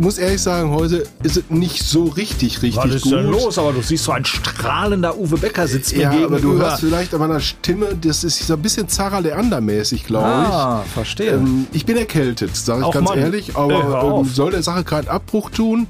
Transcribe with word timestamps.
muss 0.00 0.18
ehrlich 0.18 0.40
sagen, 0.40 0.70
heute 0.70 1.04
ist 1.22 1.36
es 1.36 1.44
nicht 1.50 1.82
so 1.82 2.04
richtig, 2.04 2.62
richtig 2.62 2.76
Was 2.76 2.94
ist 2.94 3.02
gut. 3.04 3.12
denn 3.12 3.26
los? 3.30 3.58
Aber 3.58 3.72
du 3.72 3.82
siehst 3.82 4.04
so 4.04 4.12
ein 4.12 4.24
strahlender 4.24 5.18
Uwe 5.18 5.36
Becker 5.38 5.66
sitzt 5.68 5.94
mir 5.94 6.02
Ja, 6.02 6.10
gegenüber. 6.10 6.32
aber 6.36 6.40
du 6.40 6.52
hörst 6.58 6.80
vielleicht 6.80 7.12
an 7.14 7.20
meiner 7.20 7.40
Stimme, 7.40 7.88
das 8.00 8.24
ist 8.24 8.46
so 8.46 8.54
ein 8.54 8.62
bisschen 8.62 8.88
Zara 8.88 9.18
Leander-mäßig, 9.20 10.04
glaube 10.04 10.26
Ah, 10.26 10.82
ich. 10.86 10.92
verstehe. 10.92 11.32
Ähm, 11.32 11.66
ich 11.72 11.84
bin 11.86 11.96
erkältet, 11.96 12.56
sage 12.56 12.80
ich 12.82 12.86
Ach, 12.86 12.92
ganz 12.92 13.08
Mann. 13.10 13.18
ehrlich, 13.18 13.56
aber 13.56 14.20
ähm, 14.20 14.28
soll 14.32 14.50
der 14.52 14.62
Sache 14.62 14.84
keinen 14.84 15.08
Abbruch 15.08 15.50
tun. 15.50 15.86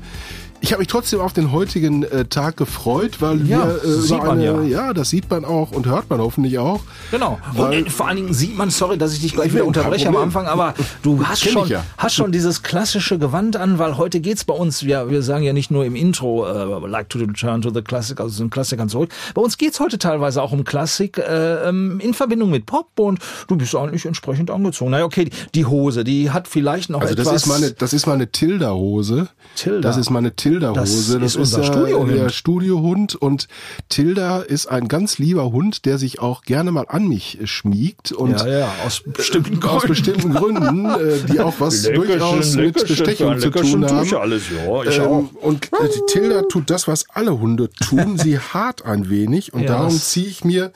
Ich 0.65 0.73
habe 0.73 0.79
mich 0.79 0.87
trotzdem 0.89 1.21
auf 1.21 1.33
den 1.33 1.51
heutigen 1.51 2.05
äh, 2.05 2.25
Tag 2.25 2.57
gefreut, 2.57 3.21
weil 3.21 3.45
Ja, 3.49 3.67
wir 3.67 3.85
äh, 3.85 4.01
sieht 4.01 4.23
man 4.23 4.39
eine, 4.41 4.63
ja. 4.69 4.95
das 4.95 5.11
sieht 5.11 5.29
man 5.29 5.45
auch 5.45 5.73
und 5.73 5.87
hört 5.87 6.09
man 6.09 6.21
hoffentlich 6.21 6.57
auch. 6.61 6.81
Genau. 7.11 7.41
Und 7.53 7.59
Weil- 7.59 7.87
äh, 7.87 7.91
vor 7.91 8.07
allen 8.07 8.17
Dingen 8.17 8.33
sieht 8.33 8.57
man, 8.57 8.71
sorry, 8.71 8.97
dass 8.97 9.13
ich 9.13 9.21
dich 9.23 9.35
gleich 9.35 9.53
wieder 9.53 9.65
unterbreche 9.65 10.07
am. 10.07 10.17
Anfang, 10.17 10.47
aber 10.47 10.75
du 11.03 11.25
hast 11.27 11.43
schon, 11.43 11.67
ja. 11.67 11.85
hast 11.99 12.15
schon 12.15 12.31
dieses 12.31 12.63
klassische 12.63 13.19
Gewand 13.19 13.57
an, 13.57 13.81
weil 13.81 13.99
heute 13.99 14.21
geht's 14.21 14.45
bei 14.45 14.55
uns, 14.55 14.83
ja, 14.83 15.11
wir 15.11 15.23
sagen 15.23 15.43
ja 15.43 15.53
nicht 15.53 15.73
nur 15.73 15.85
im 15.85 15.97
Intro, 15.97 16.47
äh, 16.47 16.87
like 16.89 17.09
to 17.09 17.19
return 17.19 17.61
to 17.61 17.71
the 17.75 17.83
classic, 17.83 18.21
also 18.21 18.33
zu 18.37 18.45
den 18.45 18.51
Klassikern 18.51 18.89
zurück. 18.89 19.11
Bei 19.35 19.43
uns 19.43 19.59
geht's 19.59 19.81
heute 19.81 19.99
teilweise 19.99 20.41
auch 20.41 20.53
um 20.53 20.63
Klassik 20.63 21.19
äh, 21.19 21.69
ähm, 21.69 21.99
in 21.99 22.15
Verbindung 22.15 22.51
mit 22.51 22.67
Pop 22.67 22.87
und 23.01 23.19
du 23.49 23.57
bist 23.57 23.75
eigentlich 23.75 24.07
entsprechend 24.07 24.49
angezogen. 24.49 24.93
Naja, 24.93 25.07
okay, 25.07 25.29
die, 25.57 25.67
Hose, 25.67 26.05
die 26.05 26.31
hat 26.31 26.47
vielleicht 26.47 26.89
noch 26.89 27.01
Also 27.01 27.15
etwas... 27.15 27.27
das 27.33 27.43
ist 27.43 27.47
meine, 27.49 27.73
das 27.73 27.93
ist 27.93 28.07
meine 28.07 28.31
Tilda-Hose. 28.31 29.29
Tilda. 29.57 29.81
Das 29.81 29.97
ist 29.97 30.09
meine 30.09 30.35
Tilda-Hose. 30.53 31.19
Das 31.21 31.31
ist 31.33 31.37
unser 31.37 31.59
ja 31.63 31.65
Studiohund. 31.65 32.13
der 32.15 32.29
Studiohund 32.29 33.15
und 33.15 33.49
Tilda 33.89 34.41
ist 34.41 34.67
ein 34.67 34.89
ganz 34.89 35.19
lieber 35.19 35.53
Hund, 35.53 35.85
der 35.87 35.99
sich 35.99 36.21
auch 36.21 36.43
gerne 36.43 36.73
mal 36.73 36.85
an 36.89 37.09
mich 37.09 37.39
schmiegt 37.45 38.13
und 38.13 38.33
ja, 38.41 38.47
ja, 38.47 38.69
aus 38.87 39.03
bestimmten 39.05 39.61
Gründen. 39.61 39.77
aus 39.77 39.87
bestimmten 39.87 40.33
Gründen, 40.35 40.85
äh, 40.87 41.19
die 41.33 41.41
auch 41.41 41.55
was 41.59 41.83
durchaus 41.83 42.55
mit 42.57 42.75
Bestechung 42.75 43.39
zu 43.39 43.51
tun 43.51 43.85
haben. 43.89 44.15
alles, 44.17 44.43
ja, 44.51 44.83
ich 44.85 44.99
Ähm, 44.99 45.31
und 45.41 45.73
äh, 45.73 45.89
Tilda 46.09 46.43
tut 46.43 46.71
das, 46.71 46.87
was 46.89 47.07
alle 47.11 47.39
Hunde 47.39 47.71
tun. 47.71 48.19
Sie 48.23 48.39
hart 48.39 48.85
ein 48.85 49.09
wenig 49.11 49.53
und 49.55 49.63
Ja, 49.63 49.69
darum 49.69 49.93
das- 49.93 50.11
ziehe 50.11 50.27
ich 50.27 50.45
mir, 50.45 50.73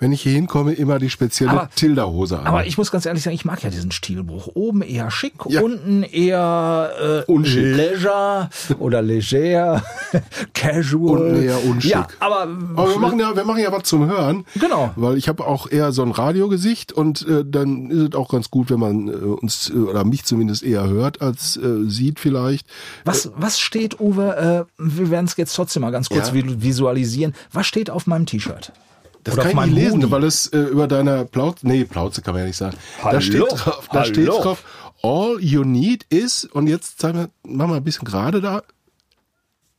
wenn 0.00 0.12
ich 0.12 0.22
hier 0.22 0.32
hinkomme, 0.32 0.72
immer 0.74 0.98
die 0.98 1.10
spezielle 1.10 1.68
Tilda-Hose 1.74 2.38
an. 2.38 2.46
Aber 2.46 2.66
ich 2.66 2.78
muss 2.78 2.90
ganz 2.90 3.04
ehrlich 3.06 3.22
sagen, 3.22 3.34
ich 3.34 3.44
mag 3.44 3.62
ja 3.62 3.70
diesen 3.70 3.90
Stilbruch. 3.90 4.48
Oben 4.54 4.82
eher 4.82 5.10
schick, 5.10 5.44
unten 5.46 6.02
eher 6.04 7.24
äh, 7.26 7.30
Unschick. 7.30 7.76
leisure 7.76 8.48
oder 8.78 9.02
leger, 9.20 9.82
casual. 10.54 11.18
Unten 11.22 11.42
eher 11.42 11.64
unschick. 11.64 11.90
Ja, 11.90 12.06
aber, 12.20 12.42
Aber 12.76 12.88
wir 12.90 12.98
machen 12.98 13.18
ja, 13.20 13.34
wir 13.34 13.44
machen 13.44 13.62
ja 13.62 13.72
was 13.72 13.84
zum 13.84 14.06
Hören. 14.06 14.44
Genau. 14.54 14.92
Weil 14.96 15.16
ich 15.16 15.28
habe 15.28 15.46
auch 15.46 15.70
eher 15.70 15.92
so 15.92 16.02
ein 16.02 16.10
Radiogesicht 16.10 16.92
und 16.92 17.26
äh, 17.26 17.44
dann 17.46 17.90
ist 17.90 18.10
es 18.10 18.14
auch 18.14 18.28
ganz 18.30 18.50
gut, 18.50 18.70
wenn 18.70 18.80
man 18.80 19.08
äh, 19.08 19.12
uns 19.12 19.70
äh, 19.70 19.74
oder 19.74 20.04
mich 20.04 20.24
zumindest 20.24 20.62
eher 20.62 20.88
hört 20.88 21.20
als 21.22 21.56
äh, 21.56 21.88
sieht 21.88 22.20
vielleicht. 22.20 22.66
was, 23.04 23.30
was 23.36 23.58
steht, 23.60 24.00
Uwe, 24.00 24.66
äh, 24.68 24.72
wir 24.78 25.10
werden 25.10 25.26
es 25.26 25.36
jetzt 25.36 25.54
trotzdem 25.54 25.82
mal 25.82 25.90
ganz 25.90 26.08
kurz 26.08 26.28
Ja. 26.28 26.34
vi- 26.34 26.62
visualisieren. 26.62 27.34
Was 27.52 27.66
steht 27.66 27.90
auf 27.90 28.06
meinem 28.06 28.26
T-Shirt? 28.26 28.72
Das 29.24 29.34
Oder 29.34 29.42
kann 29.50 29.50
ich 29.68 29.74
nicht 29.74 29.84
lesen, 29.84 30.00
Hoodie? 30.02 30.10
weil 30.12 30.24
es 30.24 30.46
äh, 30.48 30.58
über 30.58 30.86
deiner 30.86 31.24
Plauze, 31.24 31.66
nee, 31.66 31.84
Plauze 31.84 32.22
kann 32.22 32.34
man 32.34 32.42
ja 32.42 32.46
nicht 32.46 32.56
sagen. 32.56 32.76
Hallo, 33.02 33.12
da 33.14 33.20
steht 33.20 33.42
drauf, 33.42 33.88
da 33.92 34.00
hallo. 34.00 34.04
steht 34.04 34.28
drauf, 34.28 34.64
all 35.02 35.36
you 35.40 35.64
need 35.64 36.04
is, 36.08 36.44
und 36.44 36.66
jetzt 36.66 37.00
sagen 37.00 37.18
wir, 37.18 37.28
machen 37.56 37.70
wir 37.72 37.76
ein 37.76 37.84
bisschen 37.84 38.04
gerade 38.06 38.40
da, 38.40 38.62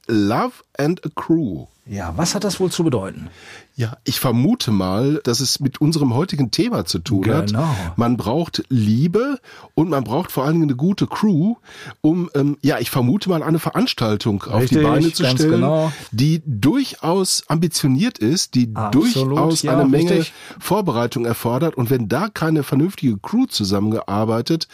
love 0.09 0.63
and 0.77 1.03
a 1.05 1.09
crew. 1.15 1.67
Ja, 1.85 2.13
was 2.17 2.35
hat 2.35 2.43
das 2.43 2.59
wohl 2.59 2.71
zu 2.71 2.83
bedeuten? 2.83 3.29
Ja, 3.79 3.95
ich 4.03 4.19
vermute 4.19 4.71
mal, 4.71 5.21
dass 5.23 5.39
es 5.39 5.61
mit 5.61 5.79
unserem 5.79 6.13
heutigen 6.13 6.51
Thema 6.51 6.83
zu 6.83 6.99
tun 6.99 7.21
Genau. 7.21 7.37
hat. 7.37 7.97
Man 7.97 8.17
braucht 8.17 8.65
Liebe 8.67 9.39
und 9.73 9.89
man 9.89 10.03
braucht 10.03 10.33
vor 10.33 10.43
allen 10.43 10.55
Dingen 10.55 10.65
eine 10.65 10.75
gute 10.75 11.07
Crew, 11.07 11.55
um, 12.01 12.29
ähm, 12.35 12.57
ja, 12.61 12.79
ich 12.79 12.89
vermute 12.89 13.29
mal, 13.29 13.41
eine 13.41 13.57
Veranstaltung 13.57 14.43
auf 14.43 14.63
Richtig, 14.63 14.79
die 14.79 14.83
Beine 14.83 15.13
zu 15.13 15.23
stellen, 15.23 15.51
genau. 15.51 15.93
die 16.11 16.41
durchaus 16.45 17.45
ambitioniert 17.47 18.17
ist, 18.17 18.53
die 18.55 18.69
Absolut, 18.73 19.15
durchaus 19.15 19.61
ja, 19.61 19.71
eine 19.79 19.87
Menge 19.89 20.09
richtig. 20.09 20.33
Vorbereitung 20.59 21.23
erfordert. 21.23 21.75
Und 21.75 21.89
wenn 21.89 22.09
da 22.09 22.27
keine 22.27 22.63
vernünftige 22.63 23.17
Crew 23.17 23.45
zusammengearbeitet, 23.45 24.67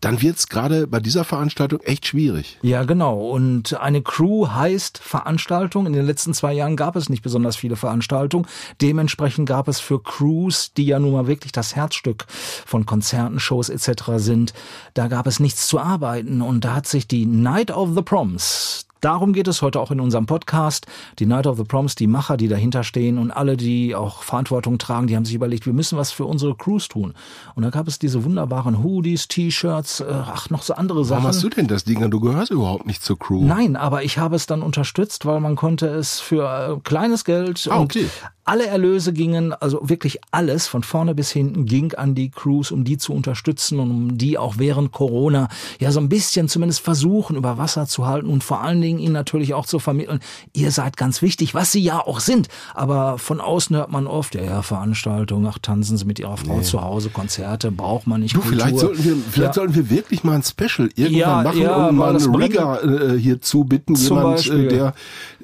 dann 0.00 0.22
wird's 0.22 0.46
gerade 0.46 0.86
bei 0.86 1.00
dieser 1.00 1.24
Veranstaltung 1.24 1.80
echt 1.80 2.06
schwierig. 2.06 2.58
Ja, 2.62 2.84
genau. 2.84 3.28
Und 3.28 3.74
eine 3.80 4.02
Crew 4.02 4.46
heißt 4.46 4.98
Veranstaltung. 4.98 5.86
In 5.86 5.94
den 5.94 6.06
letzten 6.06 6.32
zwei 6.32 6.52
Jahren 6.52 6.76
gab 6.76 6.94
es 6.94 7.08
nicht 7.08 7.22
besonders 7.22 7.56
viele 7.56 7.74
Veranstaltungen. 7.74 8.46
Dementsprechend 8.80 9.48
gab 9.48 9.68
es 9.68 9.80
für 9.80 10.02
Crews, 10.02 10.72
die 10.72 10.86
ja 10.86 10.98
nun 10.98 11.12
mal 11.12 11.26
wirklich 11.26 11.52
das 11.52 11.76
Herzstück 11.76 12.26
von 12.28 12.86
Konzerten, 12.86 13.40
Shows 13.40 13.68
etc. 13.68 14.02
sind, 14.16 14.52
da 14.94 15.08
gab 15.08 15.26
es 15.26 15.40
nichts 15.40 15.66
zu 15.66 15.78
arbeiten. 15.78 16.42
Und 16.42 16.64
da 16.64 16.74
hat 16.74 16.86
sich 16.86 17.06
die 17.06 17.26
Night 17.26 17.70
of 17.70 17.94
the 17.94 18.02
Proms 18.02 18.86
Darum 19.02 19.32
geht 19.32 19.48
es 19.48 19.62
heute 19.62 19.80
auch 19.80 19.90
in 19.90 19.98
unserem 19.98 20.26
Podcast. 20.26 20.86
Die 21.18 21.26
Night 21.26 21.48
of 21.48 21.56
the 21.58 21.64
Proms, 21.64 21.96
die 21.96 22.06
Macher, 22.06 22.36
die 22.36 22.46
dahinter 22.46 22.84
stehen 22.84 23.18
und 23.18 23.32
alle, 23.32 23.56
die 23.56 23.96
auch 23.96 24.22
Verantwortung 24.22 24.78
tragen, 24.78 25.08
die 25.08 25.16
haben 25.16 25.24
sich 25.24 25.34
überlegt, 25.34 25.66
wir 25.66 25.72
müssen 25.72 25.98
was 25.98 26.12
für 26.12 26.24
unsere 26.24 26.54
Crews 26.54 26.86
tun. 26.86 27.12
Und 27.56 27.64
da 27.64 27.70
gab 27.70 27.88
es 27.88 27.98
diese 27.98 28.22
wunderbaren 28.22 28.80
Hoodies, 28.84 29.26
T-Shirts, 29.26 30.00
äh, 30.00 30.04
ach, 30.08 30.50
noch 30.50 30.62
so 30.62 30.74
andere 30.74 31.04
Sachen. 31.04 31.24
Warum 31.24 31.34
hast 31.34 31.42
du 31.42 31.48
denn 31.48 31.66
das 31.66 31.82
Ding? 31.82 32.08
Du 32.12 32.20
gehörst 32.20 32.52
überhaupt 32.52 32.86
nicht 32.86 33.02
zur 33.02 33.18
Crew. 33.18 33.44
Nein, 33.44 33.74
aber 33.74 34.04
ich 34.04 34.18
habe 34.18 34.36
es 34.36 34.46
dann 34.46 34.62
unterstützt, 34.62 35.26
weil 35.26 35.40
man 35.40 35.56
konnte 35.56 35.88
es 35.88 36.20
für 36.20 36.76
äh, 36.76 36.80
kleines 36.84 37.24
Geld 37.24 37.68
Ah, 37.68 37.78
und 37.78 37.86
okay. 37.86 38.06
alle 38.44 38.66
Erlöse 38.68 39.12
gingen, 39.12 39.52
also 39.52 39.80
wirklich 39.82 40.20
alles 40.30 40.68
von 40.68 40.84
vorne 40.84 41.16
bis 41.16 41.32
hinten 41.32 41.66
ging 41.66 41.92
an 41.94 42.14
die 42.14 42.30
Crews, 42.30 42.70
um 42.70 42.84
die 42.84 42.98
zu 42.98 43.12
unterstützen 43.12 43.80
und 43.80 43.90
um 43.90 44.16
die 44.18 44.38
auch 44.38 44.58
während 44.58 44.92
Corona 44.92 45.48
ja 45.80 45.90
so 45.90 45.98
ein 45.98 46.08
bisschen 46.08 46.48
zumindest 46.48 46.80
versuchen 46.82 47.34
über 47.34 47.58
Wasser 47.58 47.88
zu 47.88 48.06
halten 48.06 48.28
und 48.28 48.44
vor 48.44 48.60
allen 48.60 48.80
Dingen 48.80 48.91
ihnen 48.98 49.12
natürlich 49.12 49.54
auch 49.54 49.66
zu 49.66 49.78
vermitteln, 49.78 50.20
ihr 50.52 50.70
seid 50.70 50.96
ganz 50.96 51.22
wichtig, 51.22 51.54
was 51.54 51.72
sie 51.72 51.80
ja 51.80 51.98
auch 52.00 52.20
sind. 52.20 52.48
Aber 52.74 53.18
von 53.18 53.40
außen 53.40 53.76
hört 53.76 53.90
man 53.90 54.06
oft, 54.06 54.34
ja, 54.34 54.42
ja, 54.42 54.62
Veranstaltungen, 54.62 55.46
ach, 55.46 55.58
tanzen 55.58 55.96
sie 55.96 56.04
mit 56.04 56.18
ihrer 56.18 56.36
Frau 56.36 56.60
zu 56.60 56.82
Hause, 56.82 57.10
Konzerte, 57.10 57.70
braucht 57.70 58.06
man 58.06 58.20
nicht. 58.20 58.34
Du, 58.36 58.40
Kultur. 58.40 58.58
vielleicht 58.58 58.78
sollten 58.78 59.04
wir, 59.04 59.16
vielleicht 59.16 59.36
Ja. 59.48 59.52
sollten 59.52 59.74
wir 59.74 59.90
wirklich 59.90 60.24
mal 60.24 60.34
ein 60.34 60.42
Special 60.42 60.88
irgendwann 60.94 61.10
Ja, 61.14 61.42
machen 61.42 61.60
ja, 61.62 61.88
und 61.88 61.96
mal 61.96 62.12
das 62.12 62.24
einen 62.24 62.34
Rigger 62.34 63.12
äh, 63.14 63.18
hier 63.18 63.40
zubitten, 63.40 63.96
Zum 63.96 64.16
jemand, 64.16 64.36
Beispiel. 64.36 64.66
äh, 64.66 64.68
der 64.68 64.94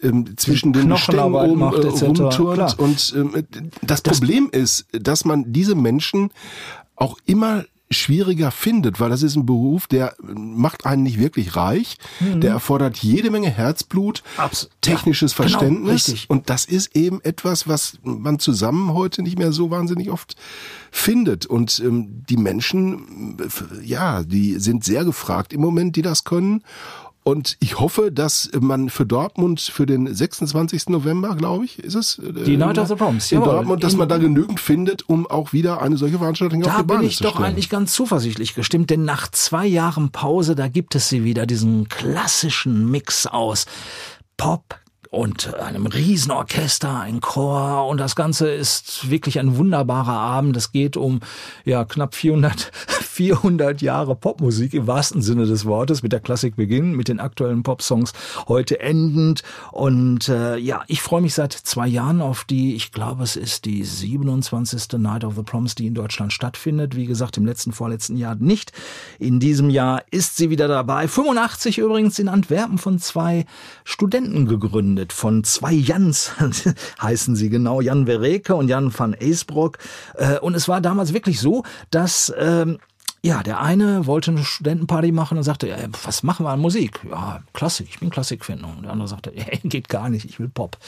ähm, 0.02 0.36
zwischen 0.36 0.72
den 0.72 0.96
Stängen 0.96 1.34
oben 1.34 1.58
macht, 1.60 1.84
äh, 1.84 1.88
rumturnt. 1.88 2.78
Und 2.78 3.14
ähm, 3.16 3.44
das, 3.82 4.02
Problem 4.02 4.48
ist, 4.52 4.86
dass 4.92 5.24
man 5.24 5.52
diese 5.52 5.74
Menschen 5.74 6.30
auch 6.96 7.16
immer 7.26 7.64
schwieriger 7.90 8.50
findet, 8.50 9.00
weil 9.00 9.08
das 9.10 9.22
ist 9.22 9.34
ein 9.36 9.46
Beruf, 9.46 9.86
der 9.86 10.14
macht 10.22 10.84
einen 10.84 11.02
nicht 11.04 11.18
wirklich 11.18 11.56
reich, 11.56 11.96
der 12.20 12.50
erfordert 12.50 12.98
jede 12.98 13.30
Menge 13.30 13.50
Herzblut, 13.50 14.22
Mhm. 14.36 14.42
Abs- 14.42 14.68
technisches 14.80 15.32
ja, 15.32 15.44
genau, 15.44 15.48
Verständnis 15.58 16.08
richtig. 16.08 16.30
und 16.30 16.50
das 16.50 16.64
ist 16.66 16.94
eben 16.94 17.20
etwas, 17.22 17.66
was 17.66 17.98
man 18.02 18.38
zusammen 18.38 18.92
heute 18.92 19.22
nicht 19.22 19.38
mehr 19.38 19.52
so 19.52 19.70
wahnsinnig 19.70 20.10
oft 20.10 20.36
findet. 20.90 21.46
Und 21.46 21.78
ähm, 21.84 22.24
die 22.28 22.36
Menschen, 22.36 23.36
äh, 23.40 23.84
ja, 23.86 24.22
die 24.22 24.54
sind 24.58 24.84
sehr 24.84 25.04
gefragt 25.04 25.52
im 25.52 25.60
Moment, 25.60 25.96
die 25.96 26.02
das 26.02 26.24
können. 26.24 26.62
Und 27.28 27.58
ich 27.60 27.78
hoffe, 27.78 28.10
dass 28.10 28.50
man 28.58 28.88
für 28.88 29.04
Dortmund 29.04 29.60
für 29.60 29.84
den 29.84 30.12
26. 30.14 30.88
November, 30.88 31.36
glaube 31.36 31.66
ich, 31.66 31.78
ist 31.78 31.94
es? 31.94 32.18
äh, 32.20 32.32
Die 32.44 32.56
Night 32.56 32.78
of 32.78 32.88
the 32.88 32.94
Proms, 32.94 33.30
in 33.30 33.40
jawohl. 33.40 33.52
Dortmund, 33.52 33.84
dass 33.84 33.92
In- 33.92 33.98
man 33.98 34.08
da 34.08 34.16
genügend 34.16 34.60
findet, 34.60 35.06
um 35.10 35.26
auch 35.26 35.52
wieder 35.52 35.82
eine 35.82 35.98
solche 35.98 36.16
Veranstaltung 36.16 36.62
auf 36.64 36.72
Da 36.72 36.78
die 36.78 36.84
Beine 36.86 37.00
bin 37.00 37.08
ich 37.10 37.18
zu 37.18 37.24
doch 37.24 37.32
stellen. 37.34 37.44
eigentlich 37.44 37.68
ganz 37.68 37.92
zuversichtlich 37.92 38.54
gestimmt, 38.54 38.88
denn 38.88 39.04
nach 39.04 39.28
zwei 39.30 39.66
Jahren 39.66 40.10
Pause, 40.10 40.54
da 40.54 40.68
gibt 40.68 40.94
es 40.94 41.10
sie 41.10 41.22
wieder, 41.22 41.44
diesen 41.44 41.88
klassischen 41.88 42.90
Mix 42.90 43.26
aus 43.26 43.66
Pop, 44.38 44.76
und 45.10 45.54
einem 45.54 45.86
Riesenorchester, 45.86 47.00
ein 47.00 47.22
Chor 47.22 47.86
und 47.88 47.96
das 47.96 48.14
Ganze 48.14 48.50
ist 48.50 49.08
wirklich 49.08 49.38
ein 49.38 49.56
wunderbarer 49.56 50.12
Abend. 50.12 50.54
Es 50.54 50.70
geht 50.70 50.98
um 50.98 51.20
ja 51.64 51.86
knapp 51.86 52.14
400 52.14 52.70
400 53.18 53.82
Jahre 53.82 54.14
Popmusik 54.14 54.74
im 54.74 54.86
wahrsten 54.86 55.22
Sinne 55.22 55.44
des 55.44 55.64
Wortes, 55.64 56.04
mit 56.04 56.12
der 56.12 56.20
Klassik 56.20 56.54
beginnen, 56.54 56.92
mit 56.94 57.08
den 57.08 57.18
aktuellen 57.18 57.64
Popsongs 57.64 58.12
heute 58.46 58.78
endend. 58.78 59.42
Und 59.72 60.28
äh, 60.28 60.56
ja, 60.56 60.84
ich 60.86 61.02
freue 61.02 61.20
mich 61.20 61.34
seit 61.34 61.52
zwei 61.52 61.88
Jahren 61.88 62.20
auf 62.20 62.44
die, 62.44 62.76
ich 62.76 62.92
glaube, 62.92 63.24
es 63.24 63.34
ist 63.34 63.64
die 63.64 63.82
27. 63.82 65.00
Night 65.00 65.24
of 65.24 65.34
the 65.34 65.42
Proms, 65.42 65.74
die 65.74 65.88
in 65.88 65.94
Deutschland 65.94 66.32
stattfindet. 66.32 66.94
Wie 66.94 67.06
gesagt, 67.06 67.36
im 67.38 67.44
letzten, 67.44 67.72
vorletzten 67.72 68.16
Jahr 68.16 68.36
nicht. 68.36 68.70
In 69.18 69.40
diesem 69.40 69.68
Jahr 69.68 70.04
ist 70.12 70.36
sie 70.36 70.48
wieder 70.50 70.68
dabei. 70.68 71.08
85 71.08 71.78
übrigens 71.78 72.20
in 72.20 72.28
Antwerpen 72.28 72.78
von 72.78 73.00
zwei 73.00 73.46
Studenten 73.82 74.46
gegründet, 74.46 75.12
von 75.12 75.42
zwei 75.42 75.72
Jans 75.72 76.30
heißen 77.02 77.34
sie 77.34 77.48
genau, 77.48 77.80
Jan 77.80 78.06
Verreke 78.06 78.54
und 78.54 78.68
Jan 78.68 78.96
van 78.96 79.14
Eesbrock. 79.14 79.78
Äh, 80.14 80.38
und 80.38 80.54
es 80.54 80.68
war 80.68 80.80
damals 80.80 81.12
wirklich 81.12 81.40
so, 81.40 81.64
dass 81.90 82.32
ähm, 82.38 82.78
ja, 83.22 83.42
der 83.42 83.60
eine 83.60 84.06
wollte 84.06 84.30
eine 84.30 84.44
Studentenparty 84.44 85.12
machen 85.12 85.38
und 85.38 85.44
sagte, 85.44 85.68
ja, 85.68 85.76
was 86.04 86.22
machen 86.22 86.46
wir 86.46 86.50
an 86.50 86.60
Musik? 86.60 87.00
Ja, 87.10 87.42
Klassik, 87.52 87.88
ich 87.90 87.98
bin 87.98 88.10
Klassikfan. 88.10 88.62
Und 88.62 88.82
der 88.82 88.92
andere 88.92 89.08
sagte, 89.08 89.32
ja, 89.34 89.44
geht 89.64 89.88
gar 89.88 90.08
nicht, 90.08 90.24
ich 90.24 90.38
will 90.38 90.48
Pop. 90.48 90.78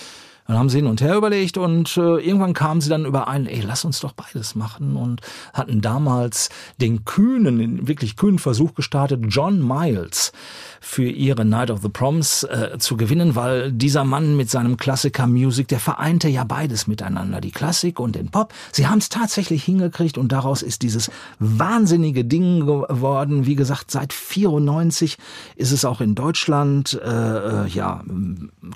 Dann 0.51 0.59
haben 0.59 0.69
sie 0.69 0.79
hin 0.79 0.89
und 0.89 1.01
her 1.01 1.15
überlegt 1.15 1.59
und 1.59 1.97
äh, 1.97 2.17
irgendwann 2.17 2.55
kamen 2.55 2.81
sie 2.81 2.91
dann 2.91 3.05
überein, 3.05 3.47
ey, 3.47 3.61
lass 3.61 3.85
uns 3.85 4.01
doch 4.01 4.11
beides 4.11 4.57
machen 4.57 4.97
und 4.97 5.21
hatten 5.53 5.81
damals 5.81 6.49
den 6.81 7.05
kühnen, 7.05 7.61
den 7.61 7.87
wirklich 7.87 8.17
kühnen 8.17 8.41
Versuch 8.41 8.75
gestartet, 8.75 9.21
John 9.29 9.65
Miles 9.65 10.33
für 10.81 11.09
ihre 11.09 11.45
Night 11.45 11.71
of 11.71 11.83
the 11.83 11.89
Proms 11.89 12.43
äh, 12.43 12.79
zu 12.81 12.97
gewinnen, 12.97 13.37
weil 13.37 13.71
dieser 13.71 14.05
Mann 14.05 14.37
mit 14.37 14.51
seinem 14.51 14.77
Klassiker 14.77 15.29
Music, 15.29 15.69
der 15.69 15.79
vereinte 15.79 16.29
ja 16.29 16.43
beides 16.43 16.89
miteinander, 16.89 17.41
die 17.41 17.53
Klassik 17.53 18.01
und 18.01 18.17
den 18.17 18.31
Pop. 18.31 18.53
Sie 18.73 18.89
haben 18.89 18.99
es 18.99 19.09
tatsächlich 19.09 19.63
hingekriegt 19.63 20.19
und 20.19 20.33
daraus 20.33 20.63
ist 20.63 20.83
dieses 20.83 21.13
wahnsinnige 21.39 22.25
Ding 22.25 22.67
geworden. 22.67 23.47
Wie 23.47 23.55
gesagt, 23.55 23.93
seit 23.93 24.13
94 24.13 25.17
ist 25.55 25.71
es 25.71 25.85
auch 25.85 26.01
in 26.01 26.17
Deutschland 26.17 27.01
äh, 27.05 27.09
äh, 27.09 27.69
ja 27.69 28.03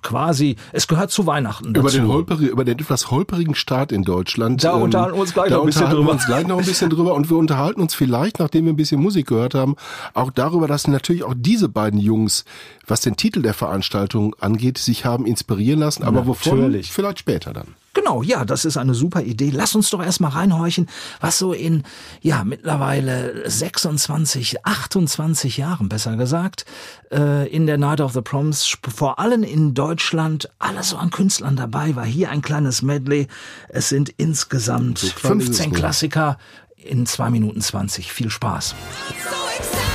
quasi, 0.02 0.54
es 0.72 0.86
gehört 0.86 1.10
zu 1.10 1.26
Weihnachten 1.26 1.63
dazu. 1.72 1.80
Über 1.80 1.90
den, 1.90 2.08
holperi 2.08 2.46
über 2.46 2.64
den 2.64 2.78
etwas 2.78 3.10
holperigen 3.10 3.54
Start 3.54 3.92
in 3.92 4.02
Deutschland. 4.02 4.62
Da 4.62 4.76
ähm, 4.76 4.82
unterhalten 4.82 5.14
wir 5.14 5.20
uns 5.20 5.34
gleich 5.34 5.50
noch 5.50 5.60
ein 5.60 5.66
bisschen 5.66 5.90
drüber. 5.90 6.10
uns 6.12 6.26
gleich 6.26 6.46
noch 6.46 6.58
ein 6.58 6.64
bisschen 6.64 6.90
drüber 6.90 7.14
und 7.14 7.30
wir 7.30 7.36
unterhalten 7.36 7.80
uns 7.80 7.94
vielleicht, 7.94 8.38
nachdem 8.38 8.66
wir 8.66 8.72
ein 8.72 8.76
bisschen 8.76 9.00
Musik 9.00 9.26
gehört 9.28 9.54
haben, 9.54 9.76
auch 10.12 10.30
darüber, 10.30 10.66
dass 10.66 10.86
natürlich 10.88 11.24
auch 11.24 11.34
diese 11.36 11.68
beiden 11.68 11.98
Jungs, 11.98 12.44
was 12.86 13.00
den 13.00 13.16
Titel 13.16 13.42
der 13.42 13.54
Veranstaltung 13.54 14.34
angeht, 14.40 14.78
sich 14.78 15.04
haben 15.04 15.26
inspirieren 15.26 15.80
lassen. 15.80 16.02
Aber 16.02 16.26
wovon? 16.26 16.60
Natürlich. 16.60 16.92
Vielleicht 16.92 17.20
später 17.20 17.52
dann. 17.52 17.68
Genau, 17.94 18.22
ja, 18.22 18.44
das 18.44 18.64
ist 18.64 18.76
eine 18.76 18.94
super 18.94 19.22
Idee. 19.22 19.50
Lass 19.50 19.74
uns 19.74 19.90
doch 19.90 20.02
erstmal 20.02 20.32
reinhorchen, 20.32 20.88
was 21.20 21.38
so 21.38 21.52
in, 21.52 21.84
ja, 22.20 22.44
mittlerweile 22.44 23.48
26, 23.48 24.66
28 24.66 25.56
Jahren, 25.56 25.88
besser 25.88 26.16
gesagt, 26.16 26.64
äh, 27.12 27.48
in 27.48 27.66
der 27.66 27.78
Night 27.78 28.00
of 28.00 28.12
the 28.12 28.20
Proms, 28.20 28.76
vor 28.94 29.18
allem 29.18 29.44
in 29.44 29.74
Deutschland, 29.74 30.50
alles 30.58 30.90
so 30.90 30.96
an 30.96 31.10
Künstlern 31.10 31.56
dabei 31.56 31.94
war. 31.96 32.04
Hier 32.04 32.30
ein 32.30 32.42
kleines 32.42 32.82
Medley. 32.82 33.28
Es 33.68 33.88
sind 33.88 34.08
insgesamt 34.16 34.98
so 34.98 35.08
15 35.08 35.72
Klassiker 35.72 36.36
in 36.76 37.06
zwei 37.06 37.30
Minuten 37.30 37.60
20. 37.60 38.12
Viel 38.12 38.30
Spaß. 38.30 38.74
So 39.08 39.93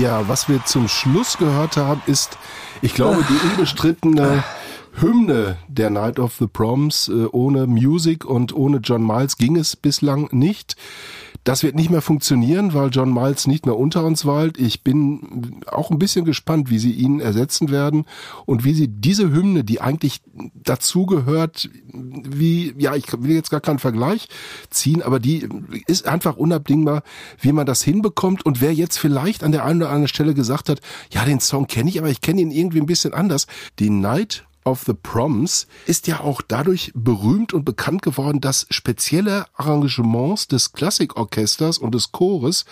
Ja, 0.00 0.28
was 0.28 0.48
wir 0.48 0.64
zum 0.64 0.88
Schluss 0.88 1.38
gehört 1.38 1.76
haben, 1.76 2.02
ist, 2.06 2.38
ich 2.82 2.94
glaube, 2.94 3.24
die 3.28 3.48
unbestrittene 3.50 4.44
Hymne 5.00 5.56
der 5.68 5.90
Night 5.90 6.18
of 6.18 6.34
the 6.38 6.46
Proms. 6.46 7.08
Äh, 7.08 7.26
ohne 7.32 7.66
Music 7.66 8.24
und 8.24 8.54
ohne 8.54 8.78
John 8.78 9.06
Miles 9.06 9.36
ging 9.36 9.56
es 9.56 9.76
bislang 9.76 10.28
nicht. 10.32 10.76
Das 11.48 11.62
wird 11.62 11.76
nicht 11.76 11.88
mehr 11.88 12.02
funktionieren, 12.02 12.74
weil 12.74 12.90
John 12.90 13.10
Miles 13.10 13.46
nicht 13.46 13.64
mehr 13.64 13.78
unter 13.78 14.04
uns 14.04 14.26
weilt. 14.26 14.58
Ich 14.60 14.84
bin 14.84 15.62
auch 15.66 15.90
ein 15.90 15.98
bisschen 15.98 16.26
gespannt, 16.26 16.68
wie 16.68 16.78
sie 16.78 16.92
ihn 16.92 17.20
ersetzen 17.20 17.70
werden 17.70 18.04
und 18.44 18.66
wie 18.66 18.74
sie 18.74 18.86
diese 18.86 19.32
Hymne, 19.32 19.64
die 19.64 19.80
eigentlich 19.80 20.20
dazugehört, 20.52 21.70
wie, 21.94 22.74
ja, 22.76 22.94
ich 22.96 23.06
will 23.18 23.34
jetzt 23.34 23.48
gar 23.48 23.62
keinen 23.62 23.78
Vergleich 23.78 24.28
ziehen, 24.68 25.00
aber 25.00 25.20
die 25.20 25.48
ist 25.86 26.06
einfach 26.06 26.36
unabdingbar, 26.36 27.02
wie 27.40 27.52
man 27.52 27.64
das 27.64 27.82
hinbekommt 27.82 28.44
und 28.44 28.60
wer 28.60 28.74
jetzt 28.74 28.98
vielleicht 28.98 29.42
an 29.42 29.52
der 29.52 29.64
einen 29.64 29.80
oder 29.80 29.88
anderen 29.88 30.08
Stelle 30.08 30.34
gesagt 30.34 30.68
hat, 30.68 30.82
ja, 31.10 31.24
den 31.24 31.40
Song 31.40 31.66
kenne 31.66 31.88
ich, 31.88 31.98
aber 31.98 32.10
ich 32.10 32.20
kenne 32.20 32.42
ihn 32.42 32.50
irgendwie 32.50 32.80
ein 32.80 32.84
bisschen 32.84 33.14
anders. 33.14 33.46
Die 33.78 33.88
Night 33.88 34.44
of 34.68 34.84
the 34.86 34.94
Proms 34.94 35.66
ist 35.86 36.06
ja 36.06 36.20
auch 36.20 36.42
dadurch 36.42 36.92
berühmt 36.94 37.54
und 37.54 37.64
bekannt 37.64 38.02
geworden, 38.02 38.40
dass 38.40 38.66
spezielle 38.70 39.46
Arrangements 39.54 40.46
des 40.46 40.72
Klassikorchesters 40.72 41.78
und 41.78 41.94
des 41.94 42.12
Chores 42.12 42.64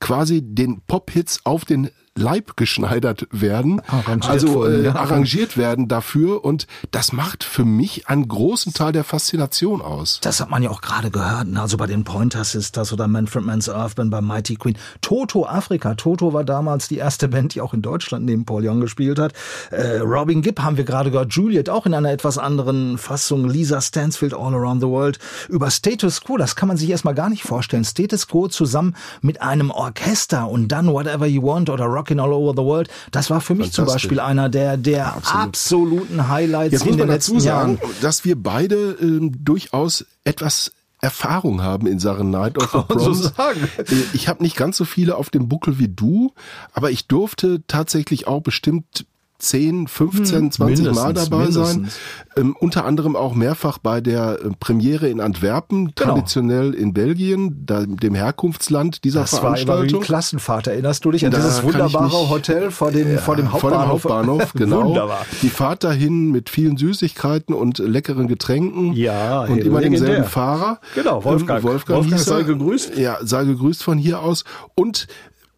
quasi 0.00 0.42
den 0.42 0.80
Pop-Hits 0.80 1.40
auf 1.44 1.64
den 1.64 1.90
Leib 2.16 2.56
geschneidert 2.56 3.28
werden, 3.30 3.80
Arrangiert 3.86 4.28
also 4.28 4.66
äh, 4.66 4.84
ja. 4.84 4.94
arrangiert 4.96 5.56
werden 5.56 5.86
dafür 5.86 6.44
und 6.44 6.66
das 6.90 7.12
macht 7.12 7.44
für 7.44 7.64
mich 7.64 8.08
einen 8.08 8.26
großen 8.26 8.72
Teil 8.72 8.92
der 8.92 9.04
Faszination 9.04 9.80
aus. 9.80 10.18
Das 10.20 10.40
hat 10.40 10.50
man 10.50 10.62
ja 10.62 10.70
auch 10.70 10.80
gerade 10.80 11.10
gehört, 11.10 11.46
ne? 11.46 11.60
also 11.60 11.76
bei 11.76 11.86
den 11.86 12.02
Pointer 12.02 12.42
Sisters 12.42 12.92
oder 12.92 13.06
Manfred 13.06 13.44
Mann's 13.44 13.68
Earthband 13.68 14.10
bei 14.10 14.20
Mighty 14.20 14.56
Queen. 14.56 14.76
Toto 15.00 15.46
Afrika. 15.46 15.94
Toto 15.94 16.32
war 16.32 16.42
damals 16.42 16.88
die 16.88 16.96
erste 16.96 17.28
Band, 17.28 17.54
die 17.54 17.60
auch 17.60 17.74
in 17.74 17.82
Deutschland 17.82 18.26
neben 18.26 18.44
Paul 18.44 18.68
Young 18.68 18.80
gespielt 18.80 19.20
hat. 19.20 19.32
Äh, 19.70 19.98
Robin 19.98 20.42
Gibb 20.42 20.60
haben 20.60 20.76
wir 20.76 20.84
gerade 20.84 21.12
gehört. 21.12 21.32
Juliet 21.32 21.70
auch 21.70 21.86
in 21.86 21.94
einer 21.94 22.10
etwas 22.10 22.38
anderen 22.38 22.98
Fassung. 22.98 23.48
Lisa 23.48 23.80
Stansfield 23.80 24.34
All 24.34 24.54
Around 24.54 24.80
the 24.80 24.88
World. 24.88 25.18
Über 25.48 25.70
Status 25.70 26.20
Quo, 26.22 26.36
das 26.36 26.56
kann 26.56 26.66
man 26.66 26.76
sich 26.76 26.90
erstmal 26.90 27.14
gar 27.14 27.30
nicht 27.30 27.44
vorstellen. 27.44 27.84
Status 27.84 28.26
Quo 28.26 28.48
zusammen 28.48 28.96
mit 29.22 29.42
einem 29.42 29.70
Orchester 29.70 30.48
und 30.48 30.68
dann 30.68 30.92
Whatever 30.92 31.26
You 31.26 31.42
Want 31.44 31.70
oder 31.70 31.84
Rockin' 32.00 32.20
All 32.20 32.32
Over 32.32 32.52
the 32.56 32.62
World. 32.66 32.88
Das 33.10 33.30
war 33.30 33.40
für 33.40 33.54
mich 33.54 33.72
zum. 33.72 33.86
Beispiel 33.86 34.20
einer 34.20 34.48
der, 34.48 34.76
der 34.76 35.16
absoluten 35.32 36.28
Highlights 36.28 36.72
Jetzt 36.72 36.82
in 36.82 36.88
muss 36.88 36.96
den 36.96 37.06
man 37.06 37.14
letzten 37.14 37.32
dazu 37.34 37.44
sagen, 37.44 37.78
Jahren. 37.80 37.94
dass 38.02 38.24
wir 38.24 38.40
beide 38.40 38.96
ähm, 39.00 39.32
durchaus 39.44 40.06
etwas 40.24 40.72
Erfahrung 41.02 41.62
haben 41.62 41.86
in 41.86 41.98
Sachen 41.98 42.30
Night 42.30 42.58
of 42.58 42.70
the 42.88 42.94
man 42.94 43.14
so. 43.14 43.28
Äh, 43.28 43.94
Ich 44.12 44.28
habe 44.28 44.42
nicht 44.42 44.54
ganz 44.56 44.76
so 44.76 44.84
viele 44.84 45.16
auf 45.16 45.30
dem 45.30 45.48
Buckel 45.48 45.78
wie 45.78 45.88
du, 45.88 46.32
aber 46.72 46.90
ich 46.90 47.06
durfte 47.08 47.62
tatsächlich 47.66 48.26
auch 48.26 48.42
bestimmt 48.42 49.06
10, 49.40 49.88
15, 49.88 50.52
20 50.52 50.58
Mal 50.58 50.66
mindestens, 50.66 51.28
dabei 51.30 51.50
sein. 51.50 51.64
mindestens. 51.80 51.98
Ähm, 52.36 52.54
unter 52.60 52.84
anderem 52.84 53.16
auch 53.16 53.34
mehrfach 53.34 53.78
bei 53.78 54.00
der 54.00 54.38
äh, 54.44 54.50
Premiere 54.60 55.08
in 55.08 55.20
Antwerpen, 55.20 55.92
Genau. 55.94 56.12
traditionell 56.12 56.74
in 56.74 56.92
Belgien, 56.94 57.62
da, 57.66 57.84
dem 57.84 58.14
Herkunftsland 58.14 59.02
dieser 59.04 59.22
Das 59.22 59.32
war 59.34 59.40
immer 59.40 59.56
wie 59.58 59.64
Veranstaltung. 59.64 60.00
Klassenfahrt. 60.02 60.66
Erinnerst 60.68 61.04
du 61.04 61.10
dich 61.10 61.24
an 61.26 61.32
Da 61.32 61.38
dieses 61.38 61.62
wunderbare 61.62 62.30
Hotel 62.30 62.70
vor 62.70 62.92
dem, 62.92 63.18
vor 63.18 63.34
dem 63.36 63.46
Vor 63.48 63.70
dem 63.70 63.82
Hauptbahnhof? 63.88 64.04
Hauptbahnhof, 64.04 64.52
genau. 64.54 64.84
Wunderbar. 64.90 65.26
Die 65.42 65.48
Fahrt 65.48 65.82
dahin 65.84 66.30
mit 66.30 66.50
vielen 66.50 66.76
Süßigkeiten 66.76 67.54
und 67.54 67.78
leckeren 67.78 68.28
Getränken. 68.28 68.92
Ja, 68.92 69.42
und 69.44 69.58
immer 69.58 69.80
demselben 69.80 70.24
Fahrer. 70.24 70.80
Genau, 70.94 71.24
Wolfgang. 71.24 71.58
Ähm, 71.60 71.64
Wolfgang, 71.70 71.98
Wolfgang 71.98 72.04
hieß 72.04 72.26
er. 72.28 72.36
sei 72.36 72.42
gegrüßt. 72.44 72.96
Ja, 72.98 73.18
sei 73.22 73.44
gegrüßt 73.44 73.82
von 73.82 73.98
hier 73.98 74.20
aus. 74.20 74.44
Und 74.74 75.06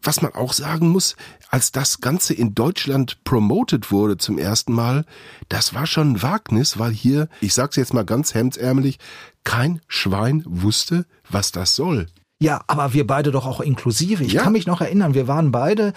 was 0.03 0.21
man 0.21 0.33
auch 0.33 0.53
sagen 0.53 0.89
muss, 0.89 1.15
als 1.49 1.71
das 1.71 2.01
Ganze 2.01 2.33
in 2.33 2.53
Deutschland 2.53 3.23
promoted 3.23 3.91
wurde 3.91 4.17
zum 4.17 4.37
ersten 4.37 4.73
Mal, 4.73 5.05
das 5.49 5.73
war 5.73 5.87
schon 5.87 6.13
ein 6.13 6.21
Wagnis, 6.21 6.79
weil 6.79 6.91
hier, 6.91 7.29
ich 7.41 7.53
sag's 7.53 7.75
jetzt 7.75 7.93
mal 7.93 8.05
ganz 8.05 8.33
hemdsärmelig, 8.33 8.99
kein 9.43 9.81
Schwein 9.87 10.43
wusste, 10.45 11.05
was 11.29 11.51
das 11.51 11.75
soll. 11.75 12.07
Ja, 12.43 12.59
aber 12.67 12.91
wir 12.93 13.07
beide 13.07 13.31
doch 13.31 13.45
auch 13.47 13.61
inklusive. 13.61 14.21
Ich 14.25 14.33
Ja. 14.33 14.41
kann 14.41 14.51
mich 14.51 14.67
noch 14.67 14.81
erinnern, 14.81 15.13
wir 15.13 15.29
waren 15.29 15.53
beide 15.53 15.93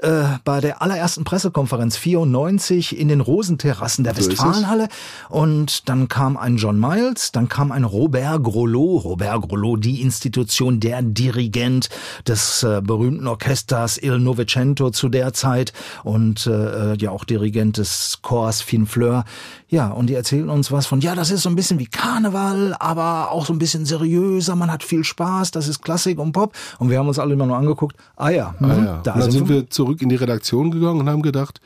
äh, 0.00 0.22
bei 0.44 0.60
der 0.60 0.80
allerersten 0.80 1.24
Pressekonferenz 1.24 1.96
94 1.96 2.96
in 2.96 3.08
den 3.08 3.20
Rosenterrassen 3.20 4.04
der 4.04 4.14
So. 4.14 4.30
Westfalenhalle 4.30 4.88
und 5.28 5.88
dann 5.88 6.06
kam 6.06 6.36
ein 6.36 6.56
John 6.56 6.78
Miles, 6.78 7.32
dann 7.32 7.48
kam 7.48 7.72
ein 7.72 7.82
Robert 7.82 8.44
Grolot, 8.44 9.02
Robert 9.04 9.48
Grolot, 9.48 9.84
die 9.84 10.00
Institution, 10.00 10.78
der 10.78 11.02
Dirigent 11.02 11.88
des 12.28 12.62
äh, 12.62 12.80
berühmten 12.80 13.26
Orchesters 13.26 13.98
Il 14.00 14.20
Novecento 14.20 14.90
zu 14.90 15.08
der 15.08 15.32
Zeit 15.32 15.72
und 16.04 16.46
äh, 16.46 16.94
ja 16.96 17.10
auch 17.10 17.24
Dirigent 17.24 17.76
des 17.78 18.20
Chors 18.22 18.62
Finfleur. 18.62 19.24
Ja, 19.70 19.88
und 19.88 20.06
die 20.08 20.14
erzählen 20.14 20.48
uns 20.48 20.72
was 20.72 20.86
von, 20.86 21.00
ja, 21.00 21.14
das 21.14 21.30
ist 21.30 21.42
so 21.42 21.50
ein 21.50 21.56
bisschen 21.56 21.78
wie 21.78 21.86
Karneval, 21.86 22.74
aber 22.78 23.30
auch 23.30 23.44
so 23.44 23.52
ein 23.52 23.58
bisschen 23.58 23.84
seriöser, 23.84 24.56
man 24.56 24.70
hat 24.72 24.82
viel 24.82 25.04
Spaß, 25.04 25.50
das 25.50 25.68
ist 25.68 25.82
Klassik 25.82 26.18
und 26.18 26.32
Pop. 26.32 26.54
Und 26.78 26.88
wir 26.90 26.98
haben 26.98 27.08
uns 27.08 27.18
alle 27.18 27.34
immer 27.34 27.46
nur 27.46 27.56
angeguckt, 27.56 27.96
ah 28.16 28.30
ja, 28.30 28.54
hm, 28.58 28.70
Ah 28.70 28.76
ja. 28.76 29.00
da 29.02 29.12
und 29.12 29.20
dann 29.20 29.30
sind 29.30 29.32
sind 29.32 29.48
wir 29.50 29.68
zurück 29.70 30.00
in 30.00 30.08
die 30.08 30.16
Redaktion 30.16 30.70
gegangen 30.70 31.00
und 31.00 31.08
haben 31.10 31.22
gedacht, 31.22 31.60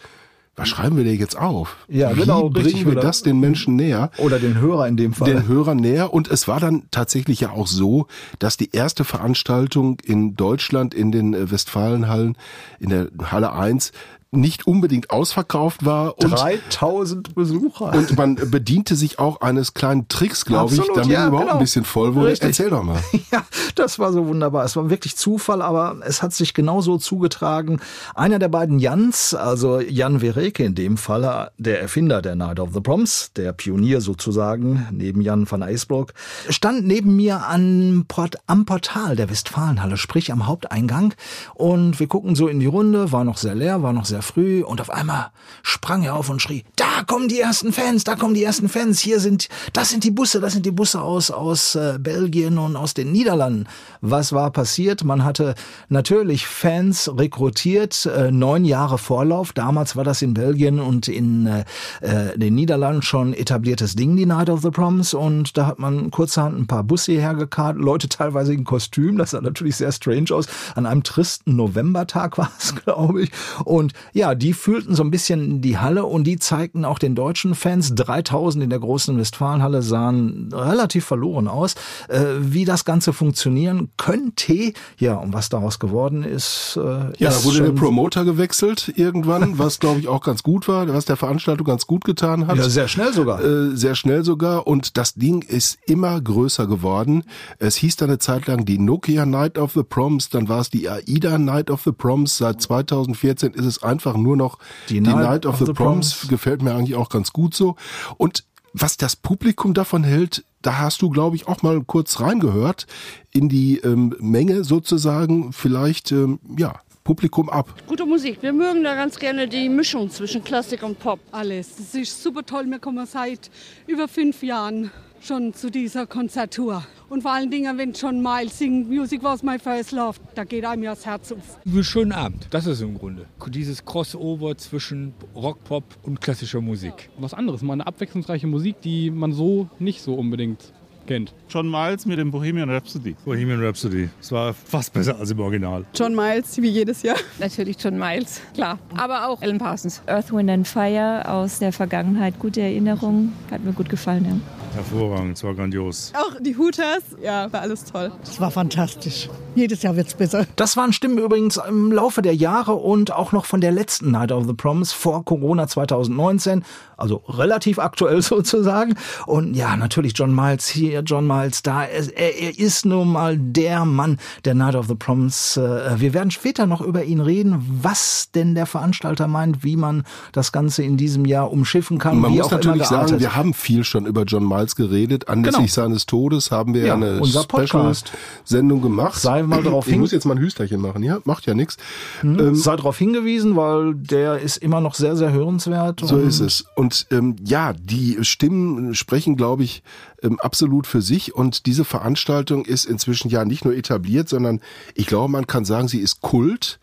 was 0.55 0.69
schreiben 0.69 0.99
wir 0.99 1.05
denn 1.05 1.19
jetzt 1.19 1.39
auf? 1.39 1.77
Ja, 1.89 2.15
Wie 2.15 2.21
genau, 2.21 2.51
bringen 2.51 2.85
wir 2.85 2.97
das 2.97 3.23
den 3.23 3.41
Menschen 3.41 3.75
näher? 3.77 4.11
Oder 4.19 4.39
den 4.39 4.61
Hörer 4.61 4.87
in 4.87 4.99
dem 4.99 5.15
Fall. 5.15 5.33
den 5.33 5.49
Hörern 5.49 5.79
näher. 5.79 6.13
Und 6.13 6.29
es 6.29 6.47
war 6.47 6.61
dann 6.61 6.83
tatsächlich 6.91 7.41
ja 7.41 7.51
auch 7.53 7.67
so, 7.67 8.07
dass 8.39 8.59
die 8.59 8.71
erste 8.73 9.05
Veranstaltung 9.05 9.99
in 10.05 10.37
Deutschland 10.37 10.93
in 10.93 11.11
den 11.11 11.33
äh, 11.33 11.51
Westfalenhallen, 11.51 12.37
in 12.81 12.91
der 12.91 13.09
Halle 13.31 13.55
1, 13.55 13.93
nicht 14.35 14.67
unbedingt 14.67 15.11
ausverkauft 15.11 15.85
war. 15.85 16.19
Und 16.19 16.31
3000 16.31 17.35
Besucher. 17.35 17.93
und 17.93 18.17
man 18.17 18.35
bediente 18.35 18.97
sich 18.97 19.19
auch 19.19 19.43
eines 19.43 19.75
kleinen 19.75 20.09
Tricks, 20.09 20.47
glaube 20.47 20.75
ich, 20.75 20.81
damit 20.95 21.11
ja, 21.11 21.29
überhaupt 21.29 21.49
genau. 21.49 21.59
ein 21.59 21.61
bisschen 21.61 21.85
voll 21.85 22.15
wurde. 22.15 22.29
Richtig. 22.29 22.49
Erzähl 22.49 22.71
doch 22.71 22.83
mal. 22.83 22.99
Ja, 23.31 23.45
das 23.77 23.99
war 23.99 24.13
so 24.13 24.27
wunderbar. 24.27 24.65
Es 24.65 24.77
war 24.77 24.91
wirklich 24.91 25.17
Zufall, 25.17 25.63
aber 25.63 25.97
es 26.05 26.23
hat 26.23 26.35
sich 26.35 26.53
genauso 26.53 26.99
zugetragen. 26.99 27.81
Einer 28.15 28.39
der 28.39 28.49
beiden 28.49 28.79
Jans, 28.79 29.33
also 29.33 29.81
Jan 29.81 30.21
Vereke 30.21 30.65
in 30.65 30.75
dem 30.75 30.99
Falle, 30.99 31.51
der 31.57 31.81
Erfinder 31.81 32.21
der 32.21 32.35
Night 32.35 32.61
of 32.61 32.75
the 32.75 32.81
Proms, 32.81 33.31
der 33.37 33.53
Pionier 33.53 34.03
sozusagen, 34.03 34.87
neben 34.91 35.23
Jan 35.23 35.51
van 35.51 35.63
Eisbrock, 35.63 36.13
stand 36.51 36.87
neben 36.87 37.17
mir 37.17 37.47
an 37.47 38.05
Port, 38.07 38.37
am 38.47 38.67
Portal 38.67 39.17
der 39.17 39.31
Westfalenhalle, 39.31 39.97
sprich 39.97 40.31
am 40.31 40.47
Haupteingang. 40.47 41.15
Und 41.55 41.99
wir 41.99 42.07
gucken 42.07 42.35
so 42.35 42.49
in 42.49 42.61
die 42.61 42.67
Runde, 42.67 43.13
war 43.13 43.25
noch 43.25 43.39
sehr 43.39 43.55
leer, 43.55 43.83
war 43.83 43.95
noch 43.95 44.05
sehr 44.05 44.22
früh 44.23 44.63
und 44.63 44.81
auf 44.81 44.91
einmal 44.91 45.31
sprang 45.63 46.03
er 46.03 46.15
auf 46.15 46.31
und 46.31 46.41
schrie, 46.41 46.65
da 46.77 47.03
kommen 47.07 47.29
die 47.29 47.41
ersten 47.41 47.73
Fans, 47.73 48.05
da 48.05 48.17
kommen 48.17 48.35
die 48.35 48.45
ersten 48.45 48.69
Fans, 48.69 49.01
hier 49.01 49.21
sind, 49.21 49.49
das 49.73 49.91
sind 49.91 50.05
die 50.05 50.11
Busse, 50.11 50.41
das 50.41 50.53
sind 50.53 50.67
die 50.67 50.71
Busse 50.71 51.01
aus, 51.01 51.31
aus 51.31 51.75
äh, 51.75 51.99
Belgien 52.01 52.59
und 52.59 52.77
aus 52.77 52.95
den 52.95 53.13
Niederlanden. 53.13 53.67
Was 54.01 54.33
war 54.33 54.51
passiert? 54.51 55.05
Man 55.05 55.25
hatte 55.25 55.55
natürlich 55.89 56.47
Fans 56.47 57.11
rekrutiert, 57.17 58.07
äh, 58.07 58.31
neun 58.31 58.65
Jahre 58.65 58.99
Vorlauf. 58.99 59.53
Damals 59.53 59.97
war 59.97 60.05
das 60.05 60.23
in 60.23 60.35
Belgien 60.35 60.81
und 60.81 61.09
in 61.09 61.47
äh, 61.47 61.65
äh, 62.01 62.37
den 62.39 62.55
Niederlanden 62.55 63.03
schon 63.03 63.35
etabliertes 63.35 63.95
Ding, 63.95 64.17
die 64.17 64.27
Night 64.27 64.51
of 64.51 64.63
the 64.63 64.71
Proms. 64.71 65.15
Und 65.15 65.57
da 65.57 65.67
hat 65.67 65.79
man 65.79 66.11
kurzerhand 66.11 66.59
ein 66.59 66.67
paar 66.67 66.85
Busse 66.85 67.13
hergekarrt, 67.13 67.77
Leute 67.77 68.09
teilweise 68.09 68.53
in 68.55 68.65
Kostüm. 68.65 69.19
Das 69.19 69.31
sah 69.31 69.41
natürlich 69.41 69.77
sehr 69.77 69.93
strange 69.93 70.33
aus. 70.33 70.47
An 70.75 70.87
einem 70.87 71.03
tristen 71.03 71.57
Novembertag 71.57 72.39
war 72.39 72.51
es, 72.59 72.75
glaube 72.75 73.23
ich. 73.23 73.31
Und 73.65 73.93
ja, 74.13 74.35
die 74.35 74.53
fühlten 74.53 74.95
so 74.95 75.03
ein 75.03 75.11
bisschen 75.11 75.61
die 75.61 75.79
Halle 75.79 76.05
und 76.05 76.25
die 76.25 76.39
zeigten 76.39 76.85
auch 76.85 76.99
den 76.99 77.15
deutschen 77.15 77.55
Fans. 77.55 77.95
3000 77.95 78.65
in 78.65 78.71
der 78.71 78.79
großen 78.79 79.19
Westfalenhalle 79.19 79.83
sahen 79.83 80.51
relativ 80.53 81.05
verloren 81.05 81.49
aus. 81.49 81.75
Äh, 82.09 82.25
wie 82.41 82.65
das 82.65 82.85
Ganze 82.85 83.13
funktionieren 83.13 83.91
könnte, 83.97 84.73
ja, 84.99 85.15
und 85.15 85.33
was 85.33 85.49
daraus 85.49 85.79
geworden 85.79 86.25
ist, 86.25 86.77
äh, 86.77 86.81
Ja, 87.19 87.31
ist 87.31 87.41
da 87.41 87.45
wurde 87.45 87.63
der 87.63 87.71
Promoter 87.71 88.25
gewechselt 88.25 88.93
irgendwann, 88.97 89.59
was 89.59 89.79
glaube 89.79 90.01
ich 90.01 90.09
auch 90.09 90.23
ganz 90.23 90.43
gut 90.43 90.69
war, 90.69 90.89
was 90.93 91.05
der 91.05 91.17
Veranstaltung 91.17 91.67
ganz 91.67 91.87
gut 91.87 92.05
getan 92.05 92.47
hat. 92.47 92.57
ja, 92.57 92.69
sehr 92.69 92.89
schnell 92.89 93.13
sogar. 93.13 93.43
Äh, 93.43 93.77
sehr 93.77 93.95
schnell 93.95 94.25
sogar 94.25 94.67
und 94.67 94.97
das 94.97 95.15
Ding 95.15 95.43
ist 95.43 95.79
immer 95.87 96.21
größer 96.21 96.67
geworden. 96.67 97.25
Es 97.59 97.77
hieß 97.77 97.97
dann 97.97 98.11
eine 98.11 98.19
Zeit 98.19 98.47
lang 98.47 98.65
die 98.65 98.79
Nokia 98.79 99.27
Night 99.27 99.59
of 99.59 99.73
the 99.73 99.83
Proms, 99.83 100.29
dann 100.29 100.49
war 100.49 100.61
es 100.61 100.71
die 100.71 100.89
AIDA 100.89 101.39
Night 101.39 101.71
of 101.71 101.83
the 101.83 101.93
Proms. 101.93 102.37
Seit 102.37 102.61
2014 102.61 103.53
ist 103.53 103.65
es 103.65 103.83
einfach 103.83 104.02
nur 104.05 104.37
noch 104.37 104.59
die, 104.89 105.01
Night, 105.01 105.47
of, 105.47 105.59
the, 105.59 105.73
Proms. 105.73 106.29
Gefällt 106.29 106.63
mir 106.63 106.75
eigentlich 106.75 106.97
auch 106.97 107.09
ganz 107.09 107.33
gut 107.33 107.55
so. 107.55 107.77
Und 108.17 108.45
was 108.73 108.97
das 108.97 109.17
Publikum 109.17 109.75
davon 109.75 110.05
hält, 110.05 110.45
da 110.63 110.79
hast 110.79 111.03
du, 111.03 111.11
glaube 111.11 111.37
ich, 111.37 111.49
auch 111.49 111.63
mal 111.63 111.83
kurz 111.85 112.21
reingehört 112.21 112.87
in 113.33 113.49
die 113.49 113.79
ähm, 113.79 114.15
Menge 114.19 114.65
sozusagen, 114.65 115.53
vielleicht, 115.53 116.13
ähm, 116.13 116.39
ja, 116.57 116.75
Publikum 117.05 117.51
ab. 117.51 117.75
Gute 117.89 118.07
Musik. 118.07 118.39
Wir 118.43 118.53
mögen 118.53 118.85
da 118.85 118.95
ganz 118.95 119.19
gerne 119.19 119.49
die 119.49 119.69
Mischung 119.69 120.09
zwischen 120.09 120.45
Klassik 120.45 120.85
und 120.85 121.01
Pop. 121.01 121.19
alles. 121.33 121.77
Das 121.77 121.95
ist 121.97 122.23
super 122.23 122.47
toll. 122.47 122.67
Wir 122.67 122.79
kommen 122.79 123.05
seit 123.07 123.51
über 123.89 124.07
fünf 124.07 124.43
Jahren 124.43 124.93
schon 125.25 125.55
zu 125.55 125.71
dieser 125.71 126.07
Konzerttour. 126.07 126.85
Und 127.09 127.23
vor 127.23 127.33
allen 127.33 127.51
Dingen, 127.51 127.77
wenn 127.79 127.93
John 127.93 128.23
Miles 128.23 128.59
singt, 128.59 128.89
Music 128.89 129.23
was 129.23 129.43
my 129.43 129.59
first 129.59 129.93
love, 129.93 130.19
da 130.35 130.45
geht 130.45 130.65
einem 130.65 130.83
ja 130.83 130.95
das 130.95 131.07
Herz 131.07 131.33
auf. 131.33 131.59
Einen 131.65 131.85
schönen 131.85 132.13
Abend, 132.13 132.49
das 132.51 132.67
ist 132.67 132.81
im 132.81 132.99
Grunde. 132.99 133.27
Dieses 133.49 133.85
Crossover 133.85 134.57
zwischen 134.57 135.15
Rock, 135.35 135.63
Pop 135.65 135.85
und 136.03 136.21
klassischer 136.21 136.61
Musik. 136.61 137.11
was 137.19 137.35
anderes, 137.35 137.63
mal 137.63 137.75
eine 137.75 137.87
abwechslungsreiche 137.87 138.47
Musik, 138.47 138.81
die 138.83 139.11
man 139.11 139.33
so 139.33 139.69
nicht 139.79 140.03
so 140.03 140.15
unbedingt 140.15 140.73
kennt. 141.07 141.35
John 141.49 141.71
Miles 141.71 142.07
mit 142.07 142.19
dem 142.19 142.31
Bohemian 142.31 142.71
Rhapsody. 142.71 143.15
Bohemian 143.25 143.63
Rhapsody. 143.63 144.09
Es 144.21 144.33
war 144.33 144.55
fast 144.55 144.93
besser 144.93 145.19
als 145.19 145.31
im 145.31 145.41
Original. 145.41 145.85
John 145.95 146.15
Miles, 146.15 146.61
wie 146.61 146.69
jedes 146.69 147.03
Jahr. 147.03 147.17
Natürlich 147.39 147.77
John 147.83 147.99
Miles, 147.99 148.41
klar. 148.55 148.79
Aber 148.97 149.29
auch 149.29 149.43
Alan 149.43 149.59
Parsons. 149.59 150.03
Earth, 150.07 150.33
Wind 150.33 150.51
and 150.51 150.67
Fire 150.67 151.29
aus 151.29 151.59
der 151.59 151.73
Vergangenheit. 151.73 152.39
Gute 152.39 152.61
Erinnerung, 152.61 153.33
hat 153.51 153.63
mir 153.65 153.73
gut 153.73 153.89
gefallen. 153.89 154.25
Ja. 154.25 154.63
Hervorragend, 154.75 155.37
es 155.37 155.45
war 155.45 155.55
grandios. 155.55 156.13
Auch 156.17 156.41
die 156.41 156.57
Hooters, 156.57 157.03
ja, 157.23 157.53
war 157.53 157.61
alles 157.61 157.85
toll. 157.85 158.11
Es 158.23 158.41
war 158.41 158.51
fantastisch. 158.51 159.29
Jedes 159.55 159.83
Jahr 159.83 159.97
wird 159.97 160.07
es 160.07 160.15
besser. 160.15 160.47
Das 160.57 160.79
waren 160.79 160.95
Stimmen 160.95 161.19
übrigens 161.19 161.59
im 161.69 161.93
Laufe 161.93 162.23
der 162.23 162.35
Jahre 162.35 162.75
und 162.75 163.13
auch 163.13 163.33
noch 163.33 163.45
von 163.45 163.61
der 163.61 163.71
letzten 163.71 164.11
Night 164.11 164.33
of 164.33 164.47
the 164.47 164.55
Proms 164.55 164.95
vor 164.95 165.27
Corona 165.27 165.69
2019. 165.69 166.65
Also 166.97 167.17
relativ 167.29 167.79
aktuell 167.79 168.23
sozusagen. 168.23 168.95
Und 169.27 169.55
ja, 169.55 169.77
natürlich 169.77 170.15
John 170.17 170.35
Miles 170.35 170.69
hier, 170.69 170.92
John 171.01 171.27
Miles 171.27 171.63
da. 171.63 171.85
Er, 171.85 172.15
er 172.17 172.59
ist 172.59 172.85
nun 172.85 173.11
mal 173.13 173.39
der 173.39 173.85
Mann 173.85 174.19
der 174.45 174.55
Night 174.55 174.75
of 174.75 174.87
the 174.89 174.95
Proms. 174.95 175.57
Äh, 175.57 175.99
wir 176.01 176.13
werden 176.15 176.31
später 176.31 176.67
noch 176.67 176.81
über 176.81 177.05
ihn 177.05 177.21
reden, 177.21 177.65
was 177.83 178.31
denn 178.35 178.55
der 178.55 178.67
Veranstalter 178.67 179.27
meint, 179.27 179.65
wie 179.65 179.77
man 179.77 180.05
das 180.33 180.53
Ganze 180.53 180.83
in 180.83 180.97
diesem 180.97 181.25
Jahr 181.25 181.51
umschiffen 181.51 181.99
kann. 181.99 182.19
Man 182.19 182.33
muss 182.33 182.51
natürlich 182.51 182.85
sagen, 182.85 183.19
wir 183.19 183.35
haben 183.35 183.55
viel 183.55 183.85
schon 183.85 184.07
über 184.07 184.25
John 184.25 184.47
Miles 184.47 184.77
geredet. 184.77 185.29
Anlässlich 185.29 185.75
Genau. 185.75 185.87
seines 185.89 186.07
Todes 186.07 186.51
haben 186.51 186.75
wir 186.75 186.85
Ja, 186.87 186.95
eine. 186.95 187.21
Special-Sendung 187.25 188.83
gemacht. 188.83 189.21
Sei 189.21 189.43
mal 189.43 189.63
darauf 189.63 189.87
ich 189.87 189.93
hin- 189.93 190.01
muss 190.01 190.13
jetzt 190.13 190.25
mal 190.27 190.35
ein 190.35 190.41
Hüsterchen 190.41 190.81
machen, 190.81 191.03
ja? 191.03 191.19
Macht 191.25 191.47
ja 191.47 191.55
nichts. 191.55 191.77
Hm, 192.21 192.39
Ähm, 192.39 192.55
sei 192.55 192.77
darauf 192.77 192.99
hingewiesen, 192.99 193.57
weil 193.57 193.95
der 193.95 194.39
ist 194.41 194.57
immer 194.59 194.81
noch 194.81 194.95
sehr, 194.95 195.17
sehr 195.17 195.33
hörenswert. 195.33 196.01
So 196.05 196.19
ist 196.19 196.41
es. 196.41 196.65
Und 196.77 197.07
ähm, 197.11 197.37
ja, 197.45 197.73
die 197.73 198.19
Stimmen 198.23 198.95
sprechen, 198.95 199.37
glaube 199.37 199.63
ich, 199.65 199.83
ähm, 200.23 200.39
absolut 200.41 200.82
für 200.87 201.03
sich. 201.03 201.35
Und 201.35 201.67
diese 201.67 201.85
Veranstaltung 201.85 202.65
ist 202.65 202.85
inzwischen 202.85 203.29
ja 203.29 203.45
nicht 203.45 203.65
nur 203.65 203.75
etabliert, 203.75 204.29
sondern 204.29 204.61
ich 204.95 205.07
glaube, 205.07 205.31
man 205.31 205.47
kann 205.47 205.65
sagen, 205.65 205.89
sie 205.89 206.01
ist 206.01 206.21
Kult. 206.21 206.79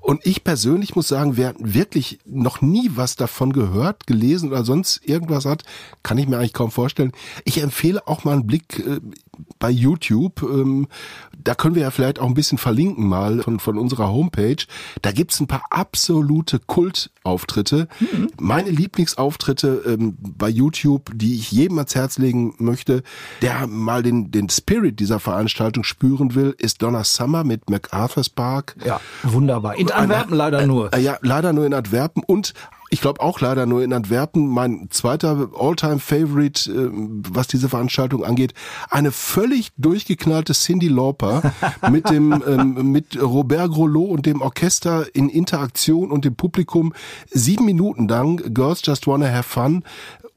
Und 0.00 0.24
ich 0.24 0.44
persönlich 0.44 0.96
muss 0.96 1.08
sagen, 1.08 1.36
wer 1.36 1.54
wirklich 1.58 2.18
noch 2.24 2.60
nie 2.60 2.90
was 2.94 3.16
davon 3.16 3.52
gehört, 3.52 4.06
gelesen 4.06 4.50
oder 4.50 4.64
sonst 4.64 5.00
irgendwas 5.04 5.44
hat, 5.44 5.62
kann 6.02 6.18
ich 6.18 6.28
mir 6.28 6.38
eigentlich 6.38 6.52
kaum 6.52 6.70
vorstellen. 6.70 7.12
Ich 7.44 7.62
empfehle 7.62 8.06
auch 8.06 8.24
mal 8.24 8.32
einen 8.32 8.46
Blick 8.46 8.78
äh, 8.78 9.00
bei 9.58 9.70
YouTube. 9.70 10.42
Ähm, 10.42 10.88
da 11.44 11.54
können 11.54 11.74
wir 11.74 11.82
ja 11.82 11.90
vielleicht 11.90 12.18
auch 12.18 12.26
ein 12.26 12.34
bisschen 12.34 12.58
verlinken 12.58 13.06
mal 13.06 13.42
von, 13.42 13.60
von 13.60 13.78
unserer 13.78 14.08
Homepage. 14.08 14.56
Da 15.02 15.12
gibt's 15.12 15.40
ein 15.40 15.46
paar 15.46 15.62
absolute 15.70 16.58
Kultauftritte. 16.58 17.88
Meine 18.40 18.70
Lieblingsauftritte 18.70 19.82
ähm, 19.86 20.16
bei 20.18 20.48
YouTube, 20.48 21.10
die 21.14 21.34
ich 21.34 21.52
jedem 21.52 21.78
ans 21.78 21.94
Herz 21.94 22.18
legen 22.18 22.54
möchte, 22.58 23.02
der 23.42 23.66
mal 23.66 24.02
den, 24.02 24.30
den 24.30 24.48
Spirit 24.48 24.98
dieser 25.00 25.20
Veranstaltung 25.20 25.84
spüren 25.84 26.34
will, 26.34 26.54
ist 26.58 26.82
Donna 26.82 27.04
Summer 27.04 27.44
mit 27.44 27.68
MacArthur's 27.68 28.30
Park. 28.30 28.76
Ja, 28.84 29.00
wunderbar. 29.22 29.76
In 29.76 29.90
Antwerpen 29.90 30.36
leider 30.36 30.66
nur. 30.66 30.92
Äh, 30.94 31.00
ja, 31.00 31.18
leider 31.20 31.52
nur 31.52 31.66
in 31.66 31.74
Antwerpen 31.74 32.22
und 32.24 32.54
ich 32.94 33.00
glaube 33.00 33.20
auch 33.20 33.40
leider 33.40 33.66
nur 33.66 33.82
in 33.82 33.92
Antwerpen. 33.92 34.46
Mein 34.46 34.86
zweiter 34.90 35.50
All-Time-Favorite, 35.58 36.70
äh, 36.70 36.90
was 36.92 37.48
diese 37.48 37.68
Veranstaltung 37.68 38.24
angeht, 38.24 38.54
eine 38.88 39.10
völlig 39.10 39.72
durchgeknallte 39.76 40.52
Cindy 40.52 40.86
Lauper 40.86 41.52
mit 41.90 42.08
dem 42.08 42.40
ähm, 42.46 42.92
mit 42.92 43.20
Robert 43.20 43.72
Grolot 43.72 44.10
und 44.10 44.26
dem 44.26 44.42
Orchester 44.42 45.06
in 45.12 45.28
Interaktion 45.28 46.12
und 46.12 46.24
dem 46.24 46.36
Publikum 46.36 46.94
sieben 47.32 47.64
Minuten 47.64 48.06
lang. 48.06 48.54
Girls 48.54 48.80
Just 48.84 49.08
Wanna 49.08 49.26
Have 49.26 49.42
Fun, 49.42 49.82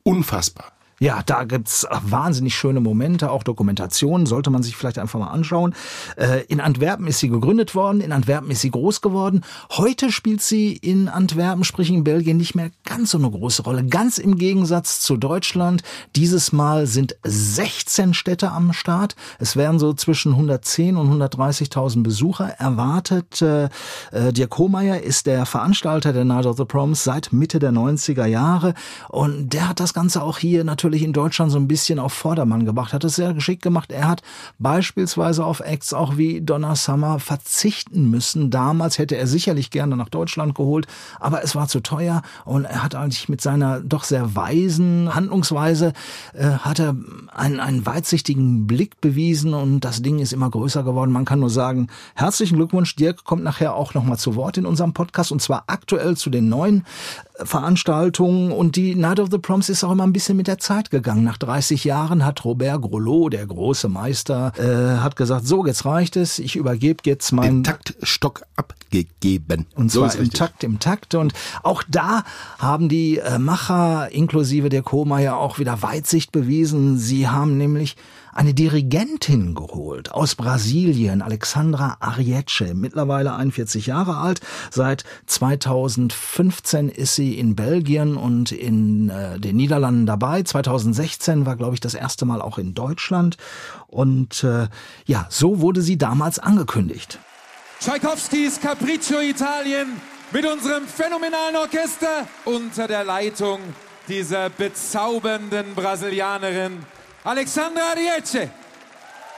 unfassbar. 0.02 0.77
Ja, 1.00 1.22
da 1.24 1.44
gibt's 1.44 1.86
wahnsinnig 2.02 2.56
schöne 2.56 2.80
Momente, 2.80 3.30
auch 3.30 3.44
Dokumentationen, 3.44 4.26
sollte 4.26 4.50
man 4.50 4.64
sich 4.64 4.76
vielleicht 4.76 4.98
einfach 4.98 5.20
mal 5.20 5.28
anschauen. 5.28 5.76
Äh, 6.16 6.44
In 6.48 6.60
Antwerpen 6.60 7.06
ist 7.06 7.20
sie 7.20 7.30
gegründet 7.30 7.76
worden, 7.76 8.02
in 8.02 8.12
Antwerpen 8.12 8.50
ist 8.50 8.62
sie 8.62 8.72
groß 8.72 9.02
geworden. 9.02 9.42
Heute 9.74 10.12
spielt 10.12 10.42
sie 10.42 10.76
in 10.76 11.08
Antwerpen, 11.08 11.64
sprich 11.64 11.92
in 11.92 12.04
Belgien, 12.04 12.38
nicht 12.38 12.56
mehr 12.56 12.72
ganz 12.84 13.12
so 13.12 13.20
eine 13.20 13.30
große 13.30 13.62
Rolle. 13.62 13.86
Ganz 13.86 14.18
im 14.18 14.40
Gegensatz 14.40 15.00
zu 15.00 15.18
Deutschland. 15.18 15.84
Dieses 16.16 16.52
Mal 16.52 16.88
sind 16.88 17.16
16 17.24 18.16
Städte 18.16 18.52
am 18.52 18.74
Start. 18.74 19.16
Es 19.38 19.56
werden 19.56 19.78
so 19.78 19.94
zwischen 19.94 20.32
110 20.32 20.98
und 20.98 21.12
130.000 21.22 22.02
Besucher 22.02 22.50
erwartet. 22.58 23.40
Äh, 23.44 23.66
äh, 24.12 24.34
Dirk 24.34 24.58
Hohmeier 24.58 25.02
ist 25.02 25.28
der 25.28 25.46
Veranstalter 25.46 26.12
der 26.12 26.26
Night 26.26 26.48
of 26.48 26.58
the 26.58 26.66
Proms 26.66 27.04
seit 27.04 27.32
Mitte 27.32 27.60
der 27.60 27.72
90er 27.72 28.26
Jahre 28.26 28.74
und 29.10 29.54
der 29.54 29.70
hat 29.70 29.80
das 29.80 29.94
Ganze 29.94 30.24
auch 30.24 30.40
hier 30.40 30.64
natürlich 30.64 30.87
in 30.96 31.14
Deutschland 31.14 31.52
so 31.52 31.58
ein 31.58 31.68
bisschen 31.68 32.00
auf 32.00 32.14
Vordermann 32.14 32.66
gebracht, 32.66 32.94
hat 32.94 33.04
es 33.04 33.16
sehr 33.16 33.34
geschickt 33.34 33.62
gemacht. 33.62 33.92
Er 33.92 34.08
hat 34.08 34.22
beispielsweise 34.60 35.46
auf 35.46 35.60
Acts 35.60 35.94
auch 35.94 36.18
wie 36.18 36.42
Donna 36.42 36.76
Summer 36.76 37.20
verzichten 37.20 38.10
müssen. 38.10 38.50
Damals 38.50 38.98
hätte 38.98 39.18
er 39.18 39.28
sicherlich 39.28 39.72
gerne 39.72 39.98
nach 39.98 40.10
Deutschland 40.10 40.56
geholt, 40.56 40.88
aber 41.20 41.44
es 41.44 41.56
war 41.56 41.68
zu 41.68 41.82
teuer 41.82 42.22
und 42.46 42.66
er 42.66 42.84
hat 42.84 42.96
eigentlich 42.96 43.30
mit 43.30 43.42
seiner 43.42 43.82
doch 43.82 44.04
sehr 44.04 44.36
weisen 44.36 45.14
Handlungsweise 45.14 45.94
äh, 46.34 46.46
hat 46.46 46.80
er 46.80 46.96
einen, 47.34 47.60
einen 47.60 47.86
weitsichtigen 47.86 48.68
Blick 48.68 49.02
bewiesen 49.02 49.54
und 49.54 49.82
das 49.82 50.02
Ding 50.02 50.20
ist 50.20 50.34
immer 50.34 50.50
größer 50.50 50.84
geworden. 50.84 51.12
Man 51.12 51.26
kann 51.26 51.40
nur 51.40 51.50
sagen, 51.50 51.88
herzlichen 52.16 52.56
Glückwunsch. 52.56 52.96
Dirk 52.96 53.24
kommt 53.24 53.44
nachher 53.44 53.76
auch 53.76 53.94
nochmal 53.94 54.18
zu 54.18 54.36
Wort 54.36 54.58
in 54.58 54.66
unserem 54.66 54.94
Podcast 54.94 55.32
und 55.32 55.42
zwar 55.42 55.64
aktuell 55.68 56.18
zu 56.18 56.30
den 56.30 56.50
neuen 56.50 56.86
Veranstaltungen 57.44 58.52
und 58.52 58.76
die 58.76 58.96
Night 58.96 59.20
of 59.20 59.30
the 59.32 59.38
Proms 59.38 59.70
ist 59.70 59.84
auch 59.84 59.92
immer 59.92 60.04
ein 60.06 60.14
bisschen 60.14 60.38
mit 60.38 60.48
der 60.48 60.58
Zeit 60.58 60.90
gegangen. 60.90 61.24
Nach 61.24 61.38
30 61.38 61.84
Jahren 61.84 62.26
hat 62.26 62.44
Robert 62.46 62.82
Grolot, 62.82 63.34
der 63.34 63.46
große 63.46 63.90
Meister, 63.90 64.52
äh, 64.58 65.00
hat 65.00 65.16
gesagt, 65.16 65.46
so, 65.48 65.66
jetzt 65.66 65.86
reicht 65.86 66.16
es, 66.16 66.40
ich 66.40 66.56
übergebe 66.56 67.02
jetzt 67.06 67.32
meinen 67.32 67.64
Den 67.64 67.64
Taktstock 67.64 68.44
abgegeben. 68.56 69.66
und 69.76 69.92
So 69.92 70.00
zwar 70.00 70.10
ist 70.10 70.16
im 70.16 70.22
richtig. 70.22 70.40
Takt, 70.40 70.64
im 70.64 70.80
Takt. 70.80 71.16
Und 71.16 71.34
auch 71.64 71.84
da 71.88 72.24
haben 72.60 72.90
die 72.90 73.18
äh, 73.20 73.38
Macher 73.38 74.12
inklusive 74.12 74.70
der 74.70 74.82
Kohlmeier 74.82 75.38
auch 75.38 75.60
wieder 75.60 75.82
Weitsicht 75.82 76.32
bewiesen. 76.32 76.98
Sie 76.98 77.28
haben 77.28 77.58
nämlich 77.58 77.96
eine 78.38 78.54
Dirigentin 78.54 79.56
geholt 79.56 80.12
aus 80.12 80.36
Brasilien, 80.36 81.24
Alexandra 81.24 81.98
Arietje, 82.00 82.76
mittlerweile 82.76 83.34
41 83.36 83.88
Jahre 83.88 84.18
alt. 84.18 84.42
Seit 84.70 85.06
2015 85.26 86.90
ist 86.90 87.16
sie 87.16 87.40
in 87.40 87.56
Belgien 87.56 88.16
und 88.16 88.52
in 88.52 89.10
äh, 89.10 89.40
den 89.40 89.56
Niederlanden 89.56 90.06
dabei. 90.06 90.44
2016 90.44 91.48
war, 91.48 91.56
glaube 91.56 91.74
ich, 91.74 91.80
das 91.80 91.96
erste 91.96 92.26
Mal 92.26 92.40
auch 92.42 92.60
in 92.60 92.76
Deutschland. 92.76 93.38
Und 93.88 94.44
äh, 94.44 94.68
ja, 95.08 95.26
so 95.30 95.60
wurde 95.60 95.82
sie 95.82 95.98
damals 95.98 96.38
angekündigt. 96.38 97.18
Tschaikowskis 97.80 98.62
Capriccio 98.62 99.20
Italien 99.20 99.88
mit 100.32 100.46
unserem 100.46 100.86
phänomenalen 100.86 101.56
Orchester 101.56 102.28
unter 102.46 102.88
der 102.88 103.04
Leitung 103.04 103.60
dieser 104.08 104.52
bezaubernden 104.52 105.74
Brasilianerin 105.74 106.86
Alexandra 107.28 107.82
Arietje. 107.92 108.50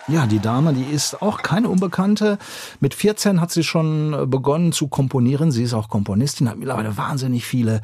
Ja, 0.09 0.27
die 0.27 0.37
Dame, 0.37 0.73
die 0.73 0.83
ist 0.83 1.23
auch 1.23 1.41
keine 1.41 1.69
Unbekannte. 1.69 2.37
Mit 2.79 2.93
14 2.93 3.41
hat 3.41 3.49
sie 3.49 3.63
schon 3.63 4.29
begonnen 4.29 4.71
zu 4.71 4.89
komponieren. 4.89 5.51
Sie 5.51 5.63
ist 5.63 5.73
auch 5.73 5.89
Komponistin, 5.89 6.47
hat 6.49 6.57
mittlerweile 6.57 6.97
wahnsinnig 6.97 7.45
viele 7.45 7.81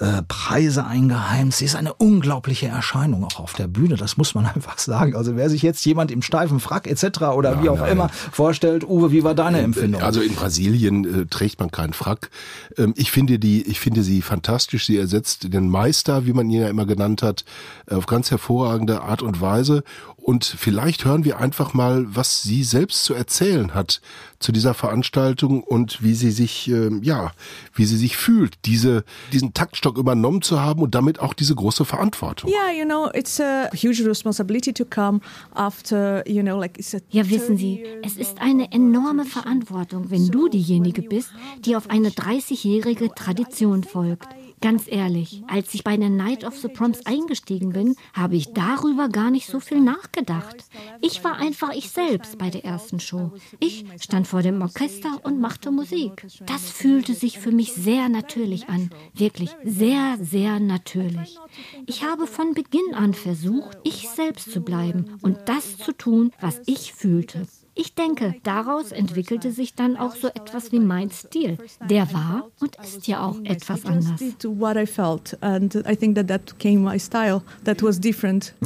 äh, 0.00 0.22
Preise 0.26 0.86
eingeheimst. 0.86 1.58
Sie 1.58 1.64
ist 1.64 1.76
eine 1.76 1.94
unglaubliche 1.94 2.66
Erscheinung 2.66 3.24
auch 3.24 3.40
auf 3.40 3.52
der 3.54 3.66
Bühne, 3.66 3.96
das 3.96 4.16
muss 4.16 4.34
man 4.34 4.46
einfach 4.54 4.78
sagen. 4.78 5.16
Also 5.16 5.36
wer 5.36 5.50
sich 5.50 5.62
jetzt 5.62 5.84
jemand 5.84 6.10
im 6.10 6.22
steifen 6.22 6.60
Frack 6.60 6.86
etc. 6.86 7.22
oder 7.34 7.62
wie 7.62 7.68
auch 7.68 7.78
nein. 7.78 7.92
immer 7.92 8.08
vorstellt, 8.08 8.84
Uwe, 8.84 9.12
wie 9.12 9.24
war 9.24 9.34
deine 9.34 9.60
Empfindung? 9.60 10.02
Also 10.02 10.20
in 10.20 10.34
Brasilien 10.34 11.22
äh, 11.22 11.26
trägt 11.26 11.60
man 11.60 11.70
keinen 11.70 11.92
Frack. 11.92 12.30
Ähm, 12.78 12.94
ich 12.96 13.10
finde 13.10 13.38
die, 13.38 13.62
ich 13.62 13.80
finde 13.80 14.02
sie 14.02 14.22
fantastisch. 14.22 14.86
Sie 14.86 14.96
ersetzt 14.96 15.52
den 15.52 15.68
Meister, 15.68 16.26
wie 16.26 16.32
man 16.32 16.48
ihn 16.50 16.62
ja 16.62 16.68
immer 16.68 16.86
genannt 16.86 17.22
hat, 17.22 17.44
äh, 17.86 17.94
auf 17.94 18.06
ganz 18.06 18.30
hervorragende 18.30 19.02
Art 19.02 19.22
und 19.22 19.40
Weise. 19.40 19.82
Und 20.22 20.44
vielleicht 20.44 21.04
hören 21.04 21.24
wir 21.24 21.38
einfach 21.38 21.74
mal, 21.74 22.06
was 22.08 22.42
sie 22.42 22.62
selbst 22.62 23.02
zu 23.04 23.12
erzählen 23.12 23.74
hat 23.74 24.00
zu 24.38 24.52
dieser 24.52 24.72
Veranstaltung 24.72 25.64
und 25.64 26.02
wie 26.02 26.14
sie 26.14 26.30
sich, 26.30 26.68
ähm, 26.68 27.02
ja, 27.02 27.32
wie 27.74 27.84
sie 27.84 27.96
sich 27.96 28.16
fühlt, 28.16 28.54
diese, 28.64 29.04
diesen 29.32 29.52
Taktstock 29.52 29.98
übernommen 29.98 30.40
zu 30.40 30.60
haben 30.60 30.80
und 30.80 30.94
damit 30.94 31.18
auch 31.18 31.34
diese 31.34 31.56
große 31.56 31.84
Verantwortung. 31.84 32.50
Yeah, 32.50 32.70
you 32.70 32.84
know, 32.84 33.10
it's 33.12 33.40
a 33.40 33.68
huge 33.74 34.04
responsibility 34.04 34.72
to 34.72 34.84
come 34.84 35.20
after, 35.54 36.22
you 36.28 36.42
know, 36.42 36.58
like 36.58 36.78
it's 36.78 36.94
a 36.94 36.98
Ja, 37.10 37.28
wissen 37.28 37.56
Sie, 37.56 37.84
es 38.04 38.16
ist 38.16 38.40
eine 38.40 38.70
enorme 38.70 39.24
Verantwortung, 39.24 40.10
wenn 40.10 40.28
du 40.28 40.48
diejenige 40.48 41.02
bist, 41.02 41.30
die 41.64 41.74
auf 41.74 41.90
eine 41.90 42.10
30-jährige 42.10 43.12
Tradition 43.14 43.82
folgt. 43.82 44.28
Ganz 44.62 44.84
ehrlich, 44.86 45.42
als 45.48 45.74
ich 45.74 45.82
bei 45.82 45.96
der 45.96 46.08
Night 46.08 46.44
of 46.44 46.56
the 46.56 46.68
Proms 46.68 47.04
eingestiegen 47.04 47.70
bin, 47.70 47.96
habe 48.14 48.36
ich 48.36 48.52
darüber 48.52 49.08
gar 49.08 49.32
nicht 49.32 49.48
so 49.48 49.58
viel 49.58 49.80
nachgedacht. 49.80 50.64
Ich 51.00 51.24
war 51.24 51.34
einfach 51.34 51.70
ich 51.74 51.90
selbst 51.90 52.38
bei 52.38 52.48
der 52.48 52.64
ersten 52.64 53.00
Show. 53.00 53.32
Ich 53.58 53.84
stand 54.00 54.28
vor 54.28 54.42
dem 54.42 54.62
Orchester 54.62 55.18
und 55.24 55.40
machte 55.40 55.72
Musik. 55.72 56.24
Das 56.46 56.70
fühlte 56.70 57.14
sich 57.14 57.40
für 57.40 57.50
mich 57.50 57.72
sehr 57.72 58.08
natürlich 58.08 58.68
an. 58.68 58.90
Wirklich 59.14 59.50
sehr, 59.64 60.16
sehr 60.20 60.60
natürlich. 60.60 61.38
Ich 61.86 62.04
habe 62.04 62.28
von 62.28 62.54
Beginn 62.54 62.94
an 62.94 63.14
versucht, 63.14 63.78
ich 63.82 64.08
selbst 64.08 64.52
zu 64.52 64.60
bleiben 64.60 65.18
und 65.22 65.38
das 65.46 65.76
zu 65.76 65.90
tun, 65.92 66.30
was 66.40 66.60
ich 66.66 66.92
fühlte. 66.92 67.48
Ich 67.74 67.94
denke, 67.94 68.34
daraus 68.42 68.92
entwickelte 68.92 69.50
sich 69.50 69.74
dann 69.74 69.96
auch 69.96 70.14
so 70.14 70.28
etwas 70.28 70.72
wie 70.72 70.78
mein 70.78 71.10
Stil. 71.10 71.56
Der 71.88 72.12
war 72.12 72.48
und 72.60 72.76
ist 72.84 73.06
ja 73.06 73.24
auch 73.24 73.38
etwas 73.44 73.86
anders. 73.86 74.20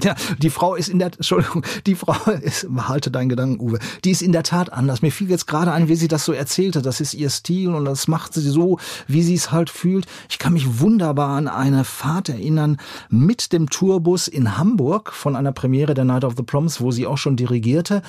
Ja, 0.03 0.17
die 0.39 0.51
Frau 0.51 0.75
ist 0.75 0.89
in 0.89 0.99
der, 0.99 1.13
Entschuldigung, 1.13 1.65
die 1.87 1.95
Frau 1.95 2.31
ist, 2.43 2.67
halte 2.77 3.13
deinen 3.13 3.29
Gedanken, 3.29 3.61
Uwe, 3.61 3.79
die 4.05 4.11
ist 4.11 4.23
in 4.23 4.33
der 4.33 4.43
Tat 4.43 4.73
anders. 4.73 5.03
Mir 5.03 5.13
fiel 5.13 5.31
jetzt 5.31 5.47
gerade 5.47 5.71
ein, 5.71 5.87
wie 5.87 5.95
sie 5.95 6.09
das 6.09 6.25
so 6.25 6.33
erzählte. 6.33 6.83
Das 6.83 7.01
ist 7.01 7.15
ihr 7.15 7.31
Stil 7.31 7.75
und 7.77 7.85
das 7.85 8.09
macht 8.09 8.35
sie 8.35 8.41
so, 8.41 8.81
wie 9.07 9.23
sie 9.23 9.35
es 9.35 9.53
halt 9.53 9.71
fühlt. 9.71 10.07
Ich 10.29 10.41
kann 10.41 10.53
mich 10.53 10.81
wunderbar 10.81 11.37
an 11.37 11.47
eine 11.47 11.85
Fahrt 11.85 12.29
erinnern 12.29 12.79
mit 13.09 13.53
dem 13.53 13.71
Tourbus 13.71 14.27
in 14.27 14.59
Hamburg 14.59 15.13
von 15.13 15.37
einer 15.37 15.53
Premiere 15.53 15.95
der 15.95 16.05
Night 16.05 16.25
of 16.25 16.35
the 16.37 16.43
Proms, 16.43 16.81
wo 16.81 16.91
sie 16.91 17.07
auch 17.07 17.19
schon 17.19 17.37
dirigierte. 17.37 18.03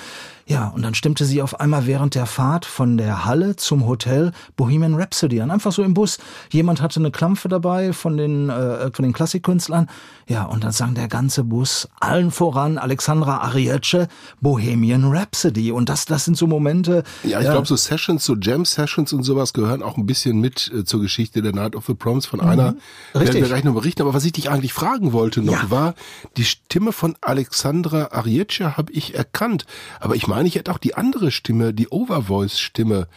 Ja, 0.46 0.68
und 0.68 0.87
dann 0.88 0.94
stimmte 0.94 1.26
sie 1.26 1.42
auf 1.42 1.60
einmal 1.60 1.86
während 1.86 2.14
der 2.14 2.24
Fahrt 2.24 2.64
von 2.64 2.96
der 2.96 3.26
Halle 3.26 3.56
zum 3.56 3.86
Hotel 3.86 4.32
Bohemian 4.56 4.94
Rhapsody 4.94 5.38
an. 5.42 5.50
Einfach 5.50 5.70
so 5.70 5.82
im 5.82 5.92
Bus. 5.92 6.16
Jemand 6.50 6.80
hatte 6.80 6.98
eine 6.98 7.10
Klampfe 7.10 7.50
dabei 7.50 7.92
von 7.92 8.16
den, 8.16 8.48
äh, 8.48 8.90
von 8.90 9.02
den 9.02 9.12
Klassikkünstlern. 9.12 9.86
Ja, 10.26 10.44
und 10.44 10.64
dann 10.64 10.72
sang 10.72 10.94
der 10.94 11.08
ganze 11.08 11.44
Bus 11.44 11.88
allen 12.00 12.30
voran 12.30 12.78
Alexandra 12.78 13.38
Arietje 13.42 14.08
Bohemian 14.40 15.04
Rhapsody. 15.04 15.72
Und 15.72 15.90
das, 15.90 16.06
das 16.06 16.24
sind 16.24 16.38
so 16.38 16.46
Momente. 16.46 17.02
Ja, 17.22 17.40
ich 17.40 17.44
ja, 17.44 17.52
glaube, 17.52 17.66
so 17.66 17.76
Sessions, 17.76 18.24
so 18.24 18.34
Jam-Sessions 18.34 19.12
und 19.12 19.24
sowas 19.24 19.52
gehören 19.52 19.82
auch 19.82 19.98
ein 19.98 20.06
bisschen 20.06 20.40
mit 20.40 20.72
äh, 20.74 20.84
zur 20.84 21.02
Geschichte 21.02 21.42
der 21.42 21.52
Night 21.54 21.76
of 21.76 21.84
the 21.84 21.92
Proms 21.92 22.24
von 22.24 22.40
einer. 22.40 22.72
Mhm. 22.72 22.78
Richtig. 23.14 23.34
Werden 23.34 23.34
wir 23.42 23.48
gleich 23.48 23.64
noch 23.64 23.74
berichten. 23.74 24.00
Aber 24.00 24.14
was 24.14 24.24
ich 24.24 24.32
dich 24.32 24.48
eigentlich 24.48 24.72
fragen 24.72 25.12
wollte 25.12 25.42
noch, 25.42 25.64
Ja. 25.64 25.70
war, 25.70 25.94
die 26.38 26.44
Stimme 26.44 26.92
von 26.92 27.14
Alexandra 27.20 28.08
Arietje 28.12 28.78
habe 28.78 28.90
ich 28.92 29.14
erkannt. 29.14 29.66
Aber 30.00 30.14
ich 30.14 30.26
meine, 30.26 30.48
ich 30.48 30.54
hätte 30.54 30.70
auch 30.72 30.77
die 30.78 30.94
andere 30.94 31.30
Stimme, 31.30 31.74
die 31.74 31.88
Overvoice-Stimme 31.88 33.08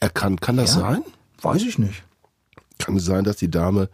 erkannt. 0.00 0.40
Kann 0.40 0.56
das 0.56 0.74
Ja? 0.74 0.80
sein? 0.80 1.02
Weiß 1.42 1.62
ich 1.62 1.78
nicht. 1.78 2.02
Kann 2.78 2.96
es 2.96 3.04
sein, 3.04 3.24
dass 3.24 3.36
die 3.36 3.50
Dame 3.50 3.88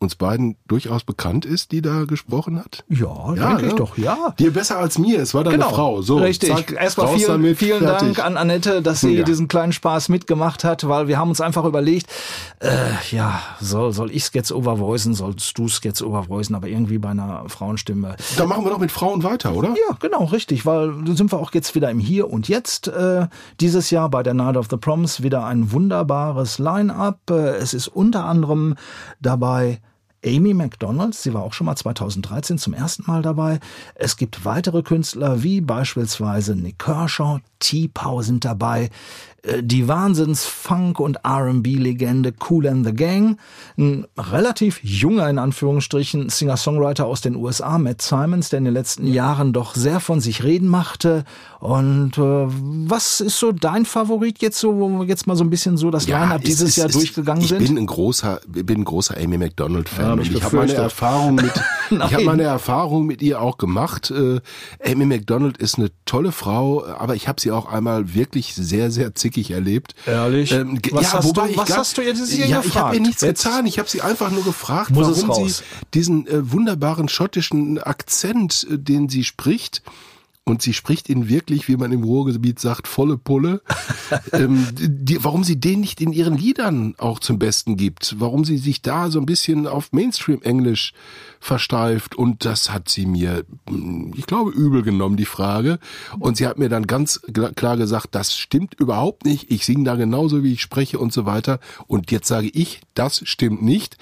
uns 0.00 0.14
beiden 0.14 0.56
durchaus 0.68 1.02
bekannt 1.02 1.44
ist, 1.44 1.72
die 1.72 1.82
da 1.82 2.04
gesprochen 2.04 2.58
hat? 2.58 2.84
Ja, 2.88 3.32
denke 3.34 3.66
ich 3.66 3.72
ne? 3.72 3.78
doch, 3.78 3.98
ja. 3.98 4.32
Dir 4.38 4.52
besser 4.52 4.78
als 4.78 4.96
mir, 4.98 5.20
es 5.20 5.34
war 5.34 5.42
deine 5.42 5.64
Frau. 5.64 6.02
So, 6.02 6.14
Genau. 6.14 6.26
Richtig. 6.26 6.50
zack, 6.54 6.72
Erstmal 6.72 7.08
vielen, 7.16 7.28
damit, 7.28 7.58
vielen 7.58 7.80
fertig. 7.80 8.14
Dank 8.14 8.24
an 8.24 8.36
Annette, 8.36 8.80
dass 8.80 9.00
sie 9.00 9.16
Ja. 9.16 9.24
diesen 9.24 9.48
kleinen 9.48 9.72
Spaß 9.72 10.08
mitgemacht 10.08 10.62
hat, 10.62 10.86
weil 10.88 11.08
wir 11.08 11.18
haben 11.18 11.30
uns 11.30 11.40
einfach 11.40 11.64
überlegt, 11.64 12.06
äh, 12.60 12.68
ja, 13.10 13.40
soll, 13.60 13.92
soll 13.92 14.12
ich 14.12 14.30
jetzt 14.32 14.52
overvoicen, 14.52 15.14
sollst 15.14 15.58
du 15.58 15.64
es 15.66 15.80
jetzt 15.82 16.00
overvoicen, 16.02 16.54
aber 16.54 16.68
irgendwie 16.68 16.98
bei 16.98 17.10
einer 17.10 17.44
Frauenstimme. 17.48 18.16
Da 18.36 18.46
machen 18.46 18.64
wir 18.64 18.70
doch 18.70 18.78
mit 18.78 18.92
Frauen 18.92 19.24
weiter, 19.24 19.52
oder? 19.54 19.70
Ja, 19.70 19.96
genau, 19.98 20.24
richtig, 20.26 20.64
weil 20.64 20.92
sind 21.16 21.32
wir 21.32 21.38
auch 21.40 21.52
jetzt 21.52 21.74
wieder 21.74 21.90
im 21.90 21.98
Hier 21.98 22.30
und 22.30 22.46
Jetzt. 22.48 22.86
Äh, 22.88 23.26
dieses 23.60 23.90
Jahr 23.90 24.08
bei 24.08 24.22
der 24.22 24.34
Night 24.34 24.56
of 24.56 24.68
the 24.70 24.76
Proms 24.76 25.22
wieder 25.24 25.44
ein 25.44 25.72
wunderbares 25.72 26.58
Line-up. 26.60 27.18
Äh, 27.30 27.56
es 27.56 27.74
ist 27.74 27.88
unter 27.88 28.24
anderem 28.26 28.76
dabei 29.20 29.80
Amy 30.28 30.52
McDonald, 30.52 31.14
sie 31.14 31.32
war 31.32 31.42
auch 31.42 31.52
schon 31.52 31.64
mal 31.64 31.76
2013 31.76 32.58
zum 32.58 32.74
ersten 32.74 33.04
Mal 33.06 33.22
dabei. 33.22 33.60
Es 33.94 34.16
gibt 34.16 34.44
weitere 34.44 34.82
Künstler 34.82 35.42
wie 35.42 35.60
beispielsweise 35.60 36.54
Nick 36.54 36.78
Kershaw, 36.78 37.40
T-Pow 37.60 38.22
sind 38.22 38.44
dabei, 38.44 38.90
die 39.62 39.86
Wahnsinns-Funk- 39.88 40.98
und 41.00 41.18
R&B-Legende 41.24 42.32
Cool 42.48 42.66
and 42.66 42.84
the 42.84 42.92
Gang, 42.92 43.38
ein 43.76 44.06
relativ 44.16 44.80
junger, 44.82 45.28
in 45.30 45.38
Anführungsstrichen, 45.38 46.28
Singer-Songwriter 46.28 47.06
aus 47.06 47.20
den 47.20 47.36
USA, 47.36 47.78
Matt 47.78 48.02
Simons, 48.02 48.48
der 48.50 48.58
in 48.58 48.64
den 48.64 48.74
letzten 48.74 49.06
Jahren 49.06 49.52
doch 49.52 49.74
sehr 49.74 50.00
von 50.00 50.20
sich 50.20 50.42
reden 50.42 50.68
machte. 50.68 51.24
Und 51.60 52.18
äh, 52.18 52.20
was 52.20 53.20
ist 53.20 53.38
so 53.38 53.52
dein 53.52 53.84
Favorit 53.84 54.40
jetzt 54.42 54.58
so, 54.58 54.76
wo 54.78 54.88
wir 55.00 55.06
jetzt 55.06 55.26
mal 55.26 55.36
so 55.36 55.44
ein 55.44 55.50
bisschen 55.50 55.76
so 55.76 55.90
das 55.90 56.06
Line-Up 56.08 56.40
es 56.42 56.44
dieses 56.48 56.70
ist- 56.70 56.76
Jahr 56.76 56.86
es- 56.88 56.92
durchgegangen 56.94 57.42
ich 57.42 57.48
sind? 57.48 57.58
bin 57.64 57.78
ein 57.78 57.86
großer, 57.86 58.40
bin 58.46 58.80
ein 58.80 58.84
großer 58.84 59.16
Amy 59.18 59.38
McDonald 59.38 59.88
Fan 59.88 60.04
Ja, 60.06 60.12
und 60.14 60.22
ich 60.22 60.34
ich 60.34 60.42
habe 60.42 60.56
meine. 60.56 60.72
Erfahrung 60.74 61.34
mit, 61.36 61.52
ich 61.90 61.98
habe 62.14 62.24
meine 62.24 62.42
Erfahrung 62.44 63.06
mit 63.06 63.22
ihr 63.22 63.40
auch 63.40 63.58
gemacht. 63.58 64.10
Äh, 64.12 64.40
Amy 64.84 65.06
McDonald 65.06 65.56
ist 65.58 65.78
eine 65.78 65.90
tolle 66.04 66.32
Frau, 66.32 66.84
aber 66.86 67.14
ich 67.14 67.28
habe 67.28 67.40
sie 67.40 67.50
auch 67.52 67.66
einmal 67.66 68.14
wirklich 68.14 68.54
sehr, 68.54 68.90
sehr 68.90 69.14
zickig 69.28 69.50
erlebt. 69.50 69.94
Ehrlich? 70.06 70.52
Ähm, 70.52 70.78
Was 70.90 71.02
ja, 71.04 71.12
hast 71.14 71.24
wobei 71.26 71.44
du- 71.46 71.50
ich 71.52 71.56
was 71.58 71.66
glaub- 71.66 71.78
hast 71.78 71.98
du 71.98 72.02
ihr 72.02 72.14
Jahr 72.38 72.48
Ja, 72.48 72.60
ich 72.66 72.76
habe 72.76 72.94
ihr 72.96 73.00
gefragt? 73.00 73.00
nichts 73.00 73.22
Jetzt- 73.22 73.44
getan. 73.44 73.66
Ich 73.66 73.78
habe 73.78 73.88
sie 73.88 74.00
einfach 74.02 74.30
nur 74.30 74.44
gefragt, 74.44 74.90
Muss 74.90 75.06
warum 75.06 75.14
sie 75.14 75.42
diesen 75.94 76.26
äh, 76.26 76.50
wunderbaren 76.52 77.08
schottischen 77.08 77.78
Akzent, 77.78 78.66
äh, 78.70 78.78
den 78.78 79.08
sie 79.08 79.24
spricht, 79.24 79.82
und 80.48 80.62
sie 80.62 80.72
spricht 80.72 81.08
ihn 81.08 81.28
wirklich, 81.28 81.68
wie 81.68 81.76
man 81.76 81.92
im 81.92 82.02
Ruhrgebiet 82.02 82.58
sagt, 82.58 82.88
volle 82.88 83.18
Pulle. 83.18 83.62
ähm, 84.32 84.66
die, 84.74 85.22
warum 85.22 85.44
sie 85.44 85.60
den 85.60 85.80
nicht 85.80 86.00
in 86.00 86.12
ihren 86.12 86.36
Liedern 86.36 86.94
auch 86.98 87.18
zum 87.18 87.38
Besten 87.38 87.76
gibt, 87.76 88.16
warum 88.18 88.44
sie 88.44 88.58
sich 88.58 88.82
da 88.82 89.10
so 89.10 89.18
ein 89.18 89.26
bisschen 89.26 89.66
auf 89.66 89.92
Mainstream-Englisch 89.92 90.92
versteift 91.40 92.14
und 92.14 92.44
das 92.44 92.72
hat 92.72 92.88
sie 92.88 93.06
mir, 93.06 93.44
mh, 93.68 94.16
ich 94.16 94.26
glaube, 94.26 94.50
übel 94.50 94.82
genommen, 94.82 95.16
die 95.16 95.24
Frage. 95.24 95.78
Und 96.18 96.36
sie 96.36 96.46
hat 96.46 96.58
mir 96.58 96.68
dann 96.68 96.86
ganz 96.86 97.20
klar 97.54 97.76
gesagt, 97.76 98.08
das 98.12 98.36
stimmt 98.36 98.74
überhaupt 98.74 99.24
nicht, 99.24 99.50
ich 99.50 99.64
singe 99.64 99.84
da 99.84 99.94
genauso, 99.96 100.42
wie 100.42 100.52
ich 100.52 100.62
spreche 100.62 100.98
und 100.98 101.12
so 101.12 101.26
weiter. 101.26 101.60
Und 101.86 102.10
jetzt 102.10 102.28
sage 102.28 102.48
ich, 102.48 102.80
das 102.94 103.22
stimmt 103.24 103.62
nicht. 103.62 103.96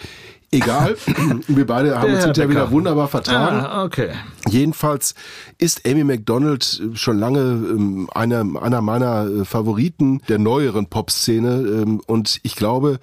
Egal, 0.52 0.96
wir 1.48 1.66
beide 1.66 1.98
haben 1.98 2.14
uns 2.14 2.24
hinterher 2.24 2.50
wieder 2.50 2.70
wunderbar 2.70 3.08
vertragen. 3.08 3.56
Ah, 3.56 3.84
okay. 3.84 4.10
Jedenfalls 4.48 5.14
ist 5.58 5.86
Amy 5.86 6.04
McDonald 6.04 6.82
schon 6.94 7.18
lange 7.18 7.40
ähm, 7.40 8.08
einer, 8.14 8.44
einer 8.62 8.80
meiner 8.80 9.26
äh, 9.26 9.44
Favoriten 9.44 10.22
der 10.28 10.38
neueren 10.38 10.86
Popszene 10.86 11.82
ähm, 11.82 12.00
und 12.06 12.38
ich 12.42 12.54
glaube, 12.54 13.00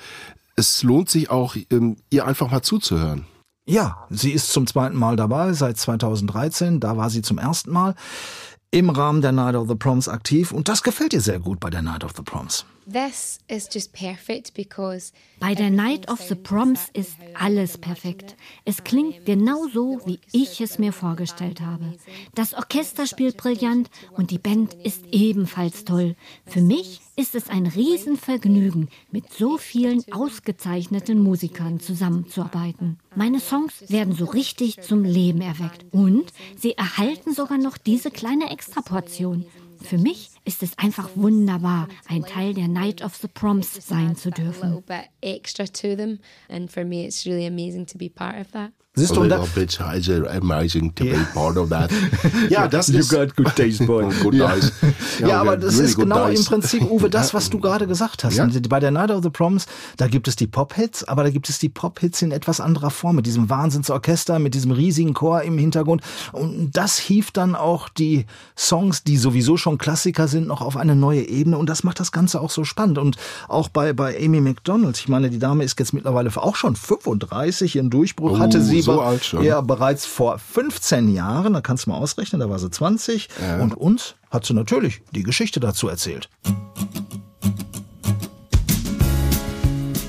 es 0.55 0.83
lohnt 0.83 1.09
sich 1.09 1.29
auch, 1.29 1.55
ähm, 1.69 1.97
ihr 2.09 2.25
einfach 2.25 2.49
mal 2.49 2.61
zuzuhören. 2.61 3.25
Ja, 3.65 4.05
sie 4.09 4.31
ist 4.31 4.51
zum 4.51 4.67
zweiten 4.67 4.97
Mal 4.97 5.15
dabei, 5.15 5.53
seit 5.53 5.77
2013. 5.77 6.79
Da 6.79 6.97
war 6.97 7.09
sie 7.09 7.21
zum 7.21 7.37
ersten 7.37 7.71
Mal 7.71 7.95
im 8.71 8.89
Rahmen 8.89 9.21
der 9.21 9.31
Night 9.31 9.55
of 9.55 9.67
the 9.67 9.75
Proms 9.75 10.09
aktiv 10.09 10.51
und 10.51 10.67
das 10.67 10.83
gefällt 10.83 11.13
ihr 11.13 11.21
sehr 11.21 11.39
gut 11.39 11.59
bei 11.59 11.69
der 11.69 11.81
Night 11.81 12.03
of 12.03 12.11
the 12.15 12.23
Proms. 12.23 12.65
This 12.85 13.39
is 13.47 13.69
just 13.73 13.93
perfect 13.93 14.53
because 14.53 15.13
Bei 15.39 15.55
der 15.55 15.69
Night 15.69 16.09
of 16.09 16.21
the 16.21 16.35
Proms 16.35 16.89
ist 16.93 17.15
alles 17.33 17.77
perfekt. 17.77 18.35
Es 18.65 18.83
klingt 18.83 19.25
genau 19.25 19.67
so, 19.73 20.01
wie 20.05 20.19
ich 20.33 20.59
es 20.59 20.79
mir 20.79 20.91
vorgestellt 20.91 21.61
habe. 21.61 21.93
Das 22.35 22.53
Orchester 22.53 23.07
spielt 23.07 23.37
brillant 23.37 23.89
und 24.11 24.31
die 24.31 24.37
Band 24.37 24.73
ist 24.83 25.05
ebenfalls 25.11 25.85
toll. 25.85 26.15
Für 26.45 26.61
mich 26.61 26.99
ist 27.15 27.35
es 27.35 27.49
ein 27.49 27.67
Riesenvergnügen, 27.67 28.89
mit 29.11 29.31
so 29.31 29.57
vielen 29.57 30.03
ausgezeichneten 30.11 31.19
Musikern 31.19 31.79
zusammenzuarbeiten. 31.79 32.99
Meine 33.15 33.39
Songs 33.39 33.73
werden 33.89 34.15
so 34.15 34.25
richtig 34.25 34.81
zum 34.81 35.03
Leben 35.03 35.41
erweckt 35.41 35.85
und 35.91 36.33
sie 36.57 36.73
erhalten 36.77 37.33
sogar 37.33 37.57
noch 37.57 37.77
diese 37.77 38.11
kleine 38.11 38.49
Extraportion. 38.49 39.45
Für 39.81 39.97
mich 39.97 40.29
ist 40.45 40.63
es 40.63 40.77
einfach 40.77 41.09
wunderbar, 41.15 41.87
ein 42.07 42.23
Teil 42.25 42.53
der 42.53 42.67
Night 42.67 43.01
of 43.03 43.15
the 43.15 43.27
Proms 43.27 43.73
sein 43.87 44.15
zu 44.15 44.29
a 44.29 44.31
little 44.31 44.45
dürfen. 44.45 44.83
bit 44.85 45.09
extra 45.21 45.65
to 45.65 45.95
them, 45.95 46.19
and 46.49 46.71
for 46.71 46.83
me, 46.83 47.05
it's 47.05 47.25
really 47.25 47.47
amazing 47.47 47.85
to 47.87 47.97
be 47.97 48.09
part 48.09 48.35
of 48.39 48.51
that. 48.51 48.71
Siehst 48.95 49.15
du, 49.15 49.21
und 49.21 49.29
da, 49.29 49.43
bit 49.55 49.79
amazing 49.79 50.93
to 50.93 51.03
be 51.03 51.17
part 51.33 51.57
of 51.57 51.69
that. 51.69 51.89
Ja, 52.49 52.67
das 52.67 52.89
You 52.89 52.99
ist 52.99 53.09
got 53.09 53.35
good 53.35 53.55
taste, 53.55 53.83
boy. 53.87 54.07
good 54.21 54.35
Ja. 54.35 54.55
nice. 54.55 54.71
Ja, 55.19 55.41
aber 55.41 55.53
we 55.53 55.55
got 55.55 55.63
das 55.63 55.73
really 55.77 55.85
ist 55.89 55.95
genau 55.97 56.27
nice. 56.27 56.39
im 56.41 56.45
Prinzip, 56.45 56.83
Uwe, 56.91 57.09
das, 57.09 57.33
was 57.33 57.49
du 57.49 57.59
gerade 57.59 57.87
gesagt 57.87 58.23
hast. 58.23 58.35
Ja. 58.35 58.47
Bei 58.69 58.79
der 58.79 58.91
Night 58.91 59.09
of 59.09 59.23
the 59.23 59.31
Proms, 59.31 59.65
da 59.97 60.05
gibt 60.07 60.27
es 60.27 60.35
die 60.35 60.45
Pop-Hits, 60.45 61.03
aber 61.05 61.23
da 61.23 61.31
gibt 61.31 61.49
es 61.49 61.57
die 61.57 61.69
Pop-Hits 61.69 62.21
in 62.21 62.31
etwas 62.31 62.59
anderer 62.59 62.91
Form, 62.91 63.15
mit 63.15 63.25
diesem 63.25 63.49
Wahnsinnsorchester, 63.49 64.37
mit 64.37 64.53
diesem 64.53 64.69
riesigen 64.71 65.15
Chor 65.15 65.41
im 65.41 65.57
Hintergrund. 65.57 66.03
Und 66.31 66.69
das 66.73 66.99
hieft 66.99 67.37
dann 67.37 67.55
auch 67.55 67.89
die 67.89 68.27
Songs, 68.55 69.03
die 69.03 69.17
sowieso 69.17 69.57
schon 69.57 69.79
Klassiker 69.79 70.27
sind, 70.27 70.32
noch 70.41 70.61
auf 70.61 70.77
eine 70.77 70.95
neue 70.95 71.27
Ebene. 71.27 71.57
Und 71.57 71.69
das 71.69 71.83
macht 71.83 71.99
das 71.99 72.11
Ganze 72.11 72.41
auch 72.41 72.49
so 72.49 72.63
spannend. 72.63 72.97
Und 72.97 73.17
auch 73.47 73.69
bei, 73.69 73.93
bei 73.93 74.17
Amy 74.23 74.41
McDonald, 74.41 74.97
ich 74.97 75.07
meine, 75.07 75.29
die 75.29 75.39
Dame 75.39 75.63
ist 75.63 75.79
jetzt 75.79 75.93
mittlerweile 75.93 76.29
auch 76.35 76.55
schon 76.55 76.75
35, 76.75 77.75
ihren 77.75 77.89
Durchbruch 77.89 78.31
Oh, 78.33 78.39
hatte 78.39 78.61
sie 78.61 78.81
so 78.81 78.97
be-. 78.97 79.43
Ja, 79.45 79.61
bereits 79.61 80.05
vor 80.05 80.39
15 80.39 81.13
Jahren, 81.13 81.53
da 81.53 81.61
kannst 81.61 81.85
du 81.85 81.91
mal 81.91 81.97
ausrechnen, 81.97 82.39
da 82.39 82.49
war 82.49 82.59
sie 82.59 82.69
20. 82.69 83.29
Und 83.61 83.75
uns 83.75 84.15
hat 84.29 84.45
sie 84.45 84.53
natürlich 84.53 85.01
die 85.11 85.23
Geschichte 85.23 85.59
dazu 85.59 85.87
erzählt. 85.87 86.29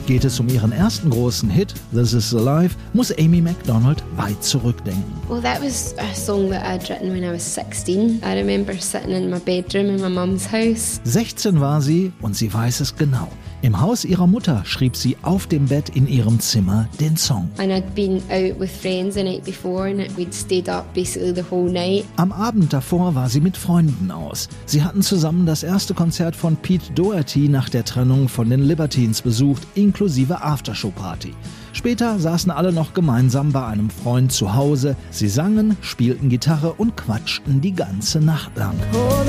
Geht 0.07 0.25
es 0.27 0.38
um 0.38 0.49
ihren 0.49 0.71
ersten 0.71 1.09
großen 1.09 1.49
Hit, 1.49 1.73
This 1.90 2.12
Is 2.12 2.35
Alive, 2.35 2.75
muss 2.93 3.11
Amy 3.19 3.40
McDonald 3.40 4.05
weit 4.17 4.45
zurückdenken. 4.45 5.03
Well, 5.31 5.40
that 5.40 5.62
was 5.62 5.95
a 5.97 6.14
song 6.14 6.51
that 6.51 6.62
I'd 6.62 6.90
written 6.90 7.11
when 7.11 7.25
I 7.25 7.33
was 7.33 7.43
16. 7.43 8.21
I 8.23 8.37
remember 8.37 8.75
sitting 8.79 9.12
in 9.12 9.31
my 9.31 9.38
bedroom 9.38 9.87
in 9.87 10.03
my 10.03 10.11
mum's 10.11 10.47
house. 10.47 11.01
16 11.05 11.59
war 11.59 11.81
sie 11.81 12.12
und 12.21 12.37
sie 12.37 12.53
weiß 12.53 12.81
es 12.81 12.95
genau. 12.95 13.29
Im 13.64 13.81
Haus 13.81 14.05
ihrer 14.05 14.27
Mutter 14.27 14.62
schrieb 14.66 14.94
sie 14.94 15.16
auf 15.22 15.46
dem 15.46 15.68
Bett 15.68 15.88
in 15.88 16.07
ihrem 16.07 16.38
Zimmer 16.38 16.87
den 17.00 17.16
Song. 17.16 17.48
And 17.57 17.72
I'd 17.72 17.94
been 17.94 18.16
out 18.29 18.61
with 18.61 18.70
friends 18.70 19.14
the 19.14 19.22
night 19.22 19.42
before 19.42 19.88
and 19.88 20.00
we'd 20.18 20.35
stayed 20.35 20.68
up 20.68 20.92
basically 20.92 21.35
the 21.35 21.42
whole 21.50 21.72
night. 21.72 22.05
Am 22.16 22.31
Abend 22.31 22.74
davor 22.74 23.14
war 23.14 23.31
sie 23.31 23.40
mit 23.40 23.57
Freunden 23.57 24.11
aus. 24.11 24.50
Sie 24.66 24.83
hatten 24.83 25.00
zusammen 25.00 25.46
das 25.46 25.62
erste 25.62 25.94
Konzert 25.94 26.37
von 26.37 26.57
Pete 26.57 26.92
Doherty 26.92 27.48
nach 27.48 27.70
der 27.70 27.87
Trennung 27.87 28.29
von 28.29 28.50
den 28.50 28.61
Libertines 28.61 29.22
besucht, 29.22 29.66
inklusive 29.74 30.42
Aftershow-Party. 30.42 31.33
Später 31.72 32.18
saßen 32.18 32.50
alle 32.53 32.70
noch 32.70 32.92
gemeinsam 32.92 33.53
bei 33.53 33.64
einem 33.64 33.88
Freund 33.88 34.31
zu 34.31 34.53
Hause. 34.53 34.94
Sie 35.11 35.29
sangen, 35.29 35.79
spielten 35.81 36.29
Gitarre 36.29 36.74
und 36.74 36.98
quatschten 36.98 37.62
die 37.62 37.72
ganze 37.72 38.20
Nacht 38.20 38.59
lang. 38.59 38.74
Oh, 38.92 39.24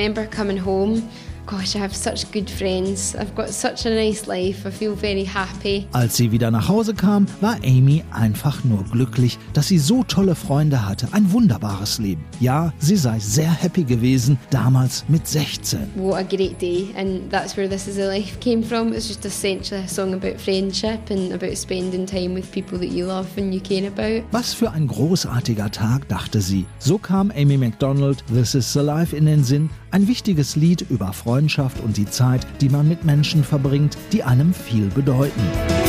remember 0.00 0.26
coming 0.26 0.56
home. 0.56 1.02
Gosh, 1.46 1.74
I 1.74 1.80
have 1.80 1.94
such 1.96 2.30
good 2.30 2.48
friends. 2.48 3.16
I've 3.16 3.34
got 3.34 3.48
such 3.48 3.84
a 3.84 3.90
nice 3.90 4.28
life. 4.28 4.64
I 4.64 4.70
feel 4.70 4.94
very 4.94 5.24
happy. 5.24 5.86
Als 5.92 6.16
sie 6.16 6.30
wieder 6.30 6.50
nach 6.50 6.68
Hause 6.68 6.94
kam, 6.94 7.26
war 7.40 7.56
Amy 7.64 8.04
einfach 8.12 8.62
nur 8.62 8.84
glücklich, 8.84 9.36
dass 9.52 9.66
sie 9.66 9.78
so 9.78 10.04
tolle 10.04 10.36
Freunde 10.36 10.86
hatte. 10.86 11.08
Ein 11.10 11.32
wunderbares 11.32 11.98
Leben. 11.98 12.24
Ja, 12.38 12.72
sie 12.78 12.96
sei 12.96 13.18
sehr 13.18 13.50
happy 13.50 13.82
gewesen, 13.82 14.38
damals 14.50 15.04
mit 15.08 15.26
16. 15.26 15.80
What 15.96 16.18
a 16.18 16.22
great 16.22 16.60
day. 16.62 16.94
And 16.96 17.28
that's 17.30 17.56
where 17.56 17.68
This 17.68 17.88
Is 17.88 17.98
a 17.98 18.06
Life 18.06 18.38
came 18.40 18.62
from. 18.62 18.92
It's 18.92 19.08
just 19.08 19.24
essentially 19.24 19.82
a 19.82 19.88
song 19.88 20.14
about 20.14 20.40
friendship 20.40 21.10
and 21.10 21.32
about 21.32 21.56
spending 21.56 22.06
time 22.06 22.34
with 22.34 22.50
people 22.52 22.78
that 22.78 22.90
you 22.90 23.06
love 23.06 23.26
and 23.36 23.52
you 23.52 23.60
care 23.60 23.88
about. 23.88 24.24
Was 24.30 24.54
für 24.54 24.70
ein 24.70 24.86
großartiger 24.86 25.70
Tag, 25.72 26.06
dachte 26.08 26.40
sie. 26.40 26.66
So 26.78 26.96
kam 26.96 27.32
Amy 27.34 27.56
MacDonald 27.56 28.22
This 28.32 28.54
Is 28.54 28.72
the 28.72 28.80
Life 28.80 29.16
in 29.16 29.26
den 29.26 29.42
Sinn. 29.42 29.68
Ein 29.92 30.06
wichtiges 30.06 30.54
Lied 30.54 30.86
über 30.88 31.12
Freundschaft 31.12 31.80
und 31.80 31.96
die 31.96 32.06
Zeit, 32.06 32.46
die 32.60 32.68
man 32.68 32.86
mit 32.86 33.04
Menschen 33.04 33.42
verbringt, 33.42 33.98
die 34.12 34.22
einem 34.22 34.54
viel 34.54 34.86
bedeuten. 34.86 35.79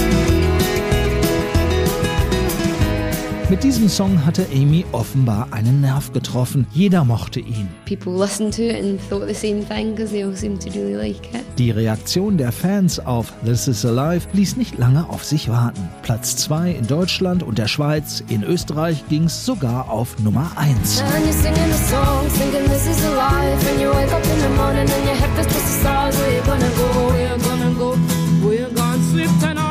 Mit 3.51 3.65
diesem 3.65 3.89
Song 3.89 4.25
hatte 4.25 4.47
Amy 4.53 4.85
offenbar 4.93 5.49
einen 5.51 5.81
Nerv 5.81 6.13
getroffen. 6.13 6.65
Jeder 6.71 7.03
mochte 7.03 7.41
ihn. 7.41 7.67
People 7.85 8.17
listened 8.17 8.55
to 8.55 8.61
it 8.61 8.81
and 8.81 8.97
thought 9.09 9.27
the 9.27 9.33
same 9.33 9.61
thing 9.61 9.93
because 9.93 10.13
they 10.13 10.23
all 10.23 10.33
seemed 10.33 10.61
to 10.61 10.69
really 10.69 10.93
like 10.93 11.33
it. 11.33 11.43
Die 11.57 11.69
Reaktion 11.69 12.37
der 12.37 12.53
Fans 12.53 12.97
auf 12.97 13.33
This 13.43 13.67
Is 13.67 13.85
Alive 13.85 14.25
ließ 14.31 14.55
nicht 14.55 14.77
lange 14.77 15.09
auf 15.09 15.25
sich 15.25 15.49
warten. 15.49 15.81
Platz 16.01 16.37
2 16.37 16.71
in 16.71 16.87
Deutschland 16.87 17.43
und 17.43 17.57
der 17.57 17.67
Schweiz, 17.67 18.23
in 18.29 18.41
Österreich 18.43 19.03
ging 19.09 19.25
es 19.25 19.45
sogar 19.45 19.89
auf 19.89 20.17
Nummer 20.19 20.49
1. 20.55 21.01
And 21.01 21.25
you're 21.25 21.33
singing 21.33 21.57
the 21.73 21.93
song, 21.93 22.29
thinking 22.29 22.63
this 22.71 22.87
is 22.87 23.03
alive. 23.03 23.59
And 23.69 23.81
you 23.81 23.89
wake 23.89 24.13
up 24.13 24.23
in 24.23 24.41
the 24.43 24.55
morning 24.55 24.87
and 24.89 25.05
your 25.05 25.17
head 25.17 25.29
feels 25.35 25.47
just 25.47 25.65
the 25.65 25.79
stars. 25.81 26.17
Where 26.17 26.37
you 26.37 26.41
gonna 26.45 26.69
go? 26.77 27.01
Gonna 27.43 28.69
gonna 28.69 29.39
tonight? 29.41 29.70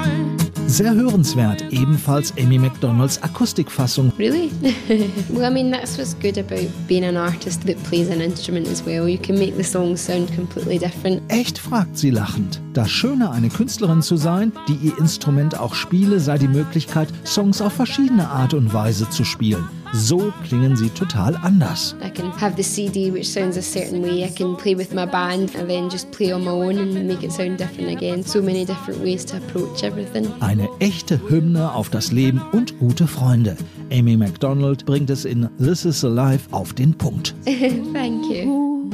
Sehr 0.71 0.95
hörenswert, 0.95 1.65
ebenfalls 1.73 2.33
Amy 2.39 2.57
MacDonalds 2.57 3.21
Akustikfassung. 3.25 4.13
Really? 4.17 4.53
well, 5.29 5.45
I 5.45 5.53
mean, 5.53 5.73
that's 5.73 5.99
what's 5.99 6.15
good 6.15 6.39
about 6.39 6.71
being 6.87 7.05
an 7.05 7.17
artist 7.17 7.67
that 7.67 7.77
plays 7.83 8.09
an 8.09 8.21
instrument 8.21 8.69
as 8.69 8.87
well. 8.87 9.09
You 9.09 9.19
can 9.19 9.37
make 9.37 9.57
the 9.57 9.65
songs 9.65 10.01
sound 10.01 10.33
completely 10.33 10.79
different. 10.79 11.23
Echt, 11.27 11.59
fragt 11.59 11.99
sie 11.99 12.11
lachend. 12.11 12.61
Das 12.73 12.89
Schöne, 12.89 13.33
eine 13.33 13.49
Künstlerin 13.49 14.01
zu 14.01 14.17
sein, 14.17 14.53
die 14.69 14.77
ihr 14.87 14.97
Instrument 14.99 15.59
auch 15.59 15.75
spiele, 15.75 16.21
sei 16.21 16.39
die 16.39 16.47
Möglichkeit, 16.47 17.09
Songs 17.27 17.61
auf 17.61 17.73
verschiedene 17.73 18.29
Art 18.29 18.55
und 18.55 18.73
Weise 18.73 19.11
zu 19.11 19.25
spielen. 19.25 19.69
So 19.93 20.33
klingen 20.45 20.77
sie 20.77 20.89
total 20.91 21.37
anders. 21.43 21.97
I 22.01 22.11
can 22.11 22.31
have 22.41 22.55
the 22.57 22.63
CD 22.63 23.11
which 23.13 23.29
sounds 23.29 23.57
a 23.57 23.63
certain 23.63 24.03
way. 24.03 24.25
I 24.25 24.31
can 24.31 24.57
play 24.57 24.77
with 24.77 24.95
my 24.95 25.05
band 25.05 25.57
and 25.57 25.69
then 25.69 25.91
just 25.91 26.11
play 26.13 26.33
on 26.33 26.45
my 26.45 26.53
own 26.53 26.79
and 26.79 27.07
make 27.09 27.25
it 27.25 27.33
sound 27.33 27.59
different 27.59 27.91
again. 27.91 28.23
So 28.23 28.41
many 28.41 28.65
different 28.65 29.03
ways 29.03 29.25
to 29.27 29.39
approach 29.39 29.83
everything. 29.83 30.29
Eine 30.41 30.69
echte 30.79 31.21
Hymne 31.29 31.73
auf 31.73 31.91
das 31.91 32.13
Leben 32.13 32.41
und 32.53 32.79
gute 32.79 33.09
Freunde. 33.09 33.57
Amy 33.91 34.17
MacDonald 34.17 34.87
bringt 34.87 35.11
es 35.11 35.25
in 35.25 35.49
This 35.59 35.85
Is 35.85 36.05
Alive 36.05 36.43
auf 36.53 36.73
den 36.73 36.95
Punkt. 36.95 37.35
Thank 37.45 38.25
you. 38.27 38.91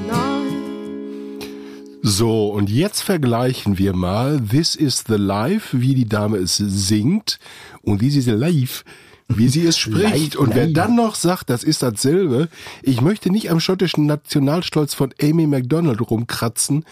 So, 2.03 2.49
und 2.53 2.71
jetzt 2.71 3.03
vergleichen 3.03 3.79
wir 3.79 3.95
mal 3.95 4.41
This 4.41 4.75
is 4.77 5.05
the 5.07 5.17
Life, 5.17 5.79
wie 5.81 5.95
die 5.95 6.09
Dame 6.09 6.39
es 6.39 6.57
singt 6.57 7.39
und 7.83 7.99
This 7.99 8.17
is 8.17 8.25
the 8.25 8.31
Life, 8.31 8.85
wie 9.29 9.49
sie 9.49 9.67
es 9.67 9.77
spricht. 9.77 10.37
und 10.37 10.55
wer 10.55 10.69
dann 10.69 10.95
noch 10.95 11.15
sagt, 11.15 11.51
das 11.51 11.65
ist 11.65 11.83
dasselbe, 11.83 12.49
ich 12.83 13.01
möchte 13.01 13.31
nicht 13.31 13.51
am 13.51 13.61
schottischen 13.61 14.07
Nationalstolz 14.07 14.95
von 14.95 15.13
Amy 15.21 15.47
MacDonald 15.47 16.01
rumkratzen, 16.01 16.85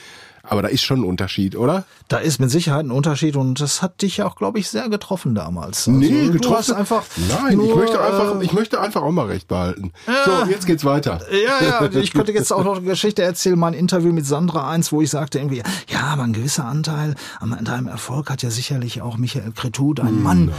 aber 0.47 0.61
da 0.61 0.69
ist 0.69 0.83
schon 0.83 1.01
ein 1.01 1.05
Unterschied, 1.05 1.57
oder? 1.57 1.85
Da 2.09 2.19
ist 2.19 2.39
mit 2.39 2.51
Sicherheit 2.51 2.85
ein 2.85 2.91
Unterschied 2.91 3.35
und 3.37 3.61
das 3.63 3.81
hat 3.81 4.03
dich 4.03 4.19
ja 4.19 4.27
auch, 4.27 4.37
glaube 4.37 4.59
ich, 4.59 4.69
sehr 4.69 4.91
getroffen 4.91 5.35
damals. 5.35 5.89
Also, 5.89 5.93
nee, 5.99 6.27
Du 6.27 6.33
getroffen. 6.33 6.59
hast 6.59 6.73
einfach 6.73 7.05
Nein, 7.31 7.57
nur, 7.57 7.71
ich 7.71 7.75
möchte 7.77 7.99
einfach, 8.03 8.39
äh, 8.41 8.45
ich 8.45 8.53
möchte 8.53 8.79
einfach 8.79 9.01
auch 9.03 9.11
mal 9.11 9.25
recht 9.27 9.49
behalten. 9.49 9.93
Ja. 10.07 10.45
So, 10.45 10.51
jetzt 10.51 10.67
geht's 10.67 10.85
weiter. 10.85 11.23
Ja, 11.33 11.81
ja, 11.89 11.91
ich 11.99 12.13
könnte 12.13 12.33
jetzt 12.33 12.53
auch 12.53 12.63
noch 12.63 12.77
eine 12.77 12.87
Geschichte 12.87 13.23
erzählen, 13.23 13.59
mein 13.59 13.73
Interview 13.73 14.13
mit 14.13 14.27
Sandra 14.27 14.69
1, 14.69 14.93
wo 14.93 15.01
ich 15.01 15.09
sagte 15.09 15.39
irgendwie, 15.39 15.63
ja, 15.89 16.01
aber 16.01 16.25
ein 16.25 16.35
gewisser 16.35 16.67
Anteil 16.67 17.15
an 17.41 17.57
deinem 17.65 17.87
Erfolg 17.87 18.29
hat 18.29 18.43
ja 18.43 18.51
sicherlich 18.51 19.01
auch 19.01 19.17
Michael 19.17 19.53
Cretu, 19.53 19.95
dein 19.95 20.23
Mann. 20.23 20.53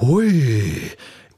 Hui, 0.00 0.72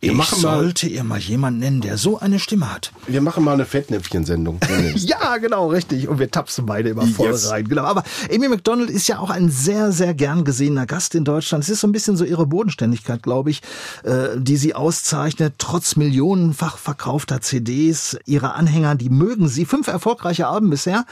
ich 0.01 0.12
machen 0.12 0.43
mal- 0.43 0.59
sollte 0.59 0.87
ihr 0.87 1.03
mal 1.03 1.19
jemanden 1.19 1.61
nennen, 1.61 1.81
der 1.81 1.97
so 1.99 2.19
eine 2.19 2.38
Stimme 2.38 2.73
hat. 2.73 2.93
Wir 3.07 3.21
machen 3.23 3.43
mal 3.45 3.53
eine 3.55 3.64
Fettnäpfchensendung. 3.64 4.61
Ja, 4.97 5.38
genau, 5.38 5.69
richtig. 5.69 6.09
Und 6.09 6.19
wir 6.19 6.31
tapsen 6.31 6.67
beide 6.67 6.90
immer 6.90 7.07
voll 7.07 7.29
Yes. 7.31 7.51
rein. 7.51 7.67
Genau. 7.67 7.83
Aber 7.85 8.05
Amy 8.33 8.49
McDonald 8.49 8.90
ist 8.90 9.09
ja 9.09 9.19
auch 9.19 9.31
ein 9.31 9.51
sehr, 9.51 9.93
sehr 9.93 10.14
gern 10.14 10.45
gesehener 10.45 10.87
Gast 10.87 11.14
in 11.14 11.25
Deutschland. 11.25 11.64
Es 11.64 11.71
ist 11.71 11.81
so 11.81 11.87
ein 11.88 11.93
bisschen 11.93 12.17
so 12.17 12.25
ihre 12.25 12.47
Bodenständigkeit, 12.47 13.23
glaube 13.23 13.51
ich, 13.51 13.61
äh, 14.05 14.29
die 14.37 14.57
sie 14.57 14.75
auszeichnet. 14.75 15.55
Trotz 15.59 15.97
millionenfach 15.97 16.77
verkaufter 16.79 17.40
CDs. 17.40 18.17
Ihre 18.27 18.55
Anhänger, 18.55 18.95
die 18.95 19.09
mögen 19.11 19.49
sie. 19.49 19.64
Fünf 19.64 19.88
erfolgreiche 19.88 20.47
Alben 20.47 20.71
bisher. 20.71 21.07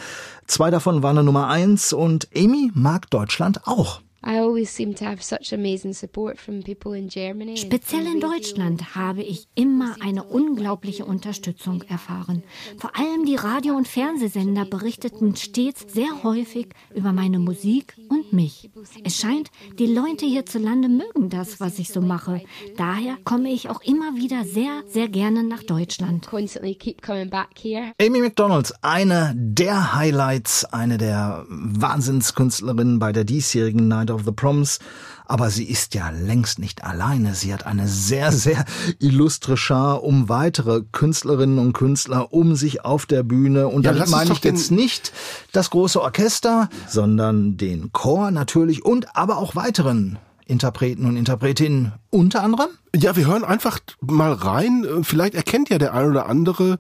Zwei 0.47 0.71
davon 0.71 1.03
waren 1.03 1.17
eine 1.19 1.25
Nummer 1.25 1.49
eins. 1.49 1.93
Und 1.93 2.29
Amy 2.37 2.71
mag 2.75 3.11
Deutschland 3.11 3.67
auch. 3.67 4.01
I 4.25 4.39
always 4.39 4.71
seem 4.75 4.95
to 4.97 5.05
have 5.05 5.23
such 5.23 5.53
amazing 5.53 5.93
support 5.95 6.39
from 6.39 6.63
people 6.63 6.97
in 6.97 7.09
Germany. 7.09 7.51
and 7.51 7.59
Speziell 7.59 8.07
in. 8.07 8.21
Deutschland 8.21 8.95
habe 8.95 9.23
ich 9.23 9.49
immer 9.57 9.97
eine 10.01 10.23
unglaubliche 10.23 11.05
Unterstützung 11.05 11.83
erfahren. 11.83 12.45
Vor 12.79 12.97
allem 12.97 13.25
die 13.27 13.35
Radio- 13.35 13.75
und 13.75 13.89
Fernsehsender 13.89 14.65
berichteten 14.65 15.35
stets 15.35 15.93
sehr 15.93 16.23
häufig 16.23 16.69
über 16.95 17.13
meine 17.13 17.41
Musik 17.41 17.97
und 18.09 18.33
mich. 18.33 18.71
Es 19.03 19.17
scheint, 19.17 19.51
die 19.81 19.87
Leute 19.87 20.25
hierzulande 20.25 20.89
mögen 20.89 21.29
das, 21.29 21.59
was 21.59 21.81
ich 21.81 21.89
so 21.89 22.01
mache. 22.01 22.43
Daher 22.77 23.17
komme 23.25 23.51
ich 23.51 23.69
auch 23.71 23.83
immer 23.83 24.15
wieder 24.15 24.45
sehr, 24.45 24.83
sehr 24.87 25.09
gerne 25.09 25.43
nach 25.43 25.65
Deutschland. 25.65 26.29
Constantly 26.29 26.77
keep 26.77 27.03
coming 27.03 27.29
back 27.29 27.49
here. 27.61 27.93
Amy 28.01 28.21
McDonald, 28.21 28.73
eine 28.83 29.33
der 29.35 29.95
Highlights, 29.97 30.65
eine 30.67 30.97
der 30.97 31.45
Wahnsinnskünstlerinnen 31.49 33.01
bei 33.01 33.11
der 33.11 33.25
diesjährigen 33.25 33.89
Night 33.89 34.12
of 34.13 34.23
the 34.25 34.33
Proms. 34.33 34.79
Aber 35.27 35.51
sie 35.51 35.65
ist 35.65 35.95
ja 35.95 36.11
längst 36.11 36.59
nicht 36.59 36.85
alleine. 36.85 37.35
Sie 37.35 37.55
hat 37.55 37.65
eine 37.67 37.89
sehr, 37.89 38.33
sehr 38.33 38.65
illustre 38.99 39.57
Schar 39.57 40.03
um 40.03 40.29
weitere 40.29 40.83
Künstlerinnen 40.93 41.59
und 41.59 41.73
Künstler 41.73 42.33
um 42.33 42.55
sich 42.55 42.85
auf 42.85 43.07
der 43.07 43.23
Bühne. 43.23 43.69
Und 43.69 43.85
Ja, 43.85 43.93
damit 43.93 44.11
meine 44.11 44.33
ich 44.33 44.45
jetzt 44.45 44.71
nicht 44.71 45.13
das 45.53 45.71
große 45.71 46.01
Orchester, 46.03 46.69
sondern 46.89 47.57
den 47.57 47.93
Chor 47.93 48.31
natürlich 48.31 48.85
und 48.85 49.17
aber 49.17 49.39
auch 49.39 49.57
weiteren 49.57 50.19
Interpreten 50.45 51.07
und 51.07 51.17
Interpretinnen. 51.17 51.93
Unter 52.11 52.43
anderem 52.43 52.69
Ja, 52.95 53.17
wir 53.17 53.27
hören 53.27 53.45
einfach 53.45 53.79
mal 54.01 54.33
rein. 54.33 54.85
Äh, 54.85 55.03
Vielleicht 55.05 55.35
erkennt 55.35 55.71
ja 55.71 55.79
der 55.79 55.95
ein 55.95 56.11
oder 56.11 56.29
andere, 56.29 56.79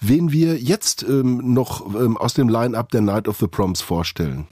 wen 0.00 0.32
wir 0.32 0.58
jetzt 0.58 1.04
ähm, 1.04 1.52
noch 1.54 1.94
ähm, 1.94 2.16
aus 2.16 2.34
dem 2.34 2.48
Line-Up 2.48 2.90
der 2.90 3.02
Night 3.02 3.28
of 3.28 3.38
the 3.38 3.46
Proms 3.46 3.80
vorstellen. 3.80 4.48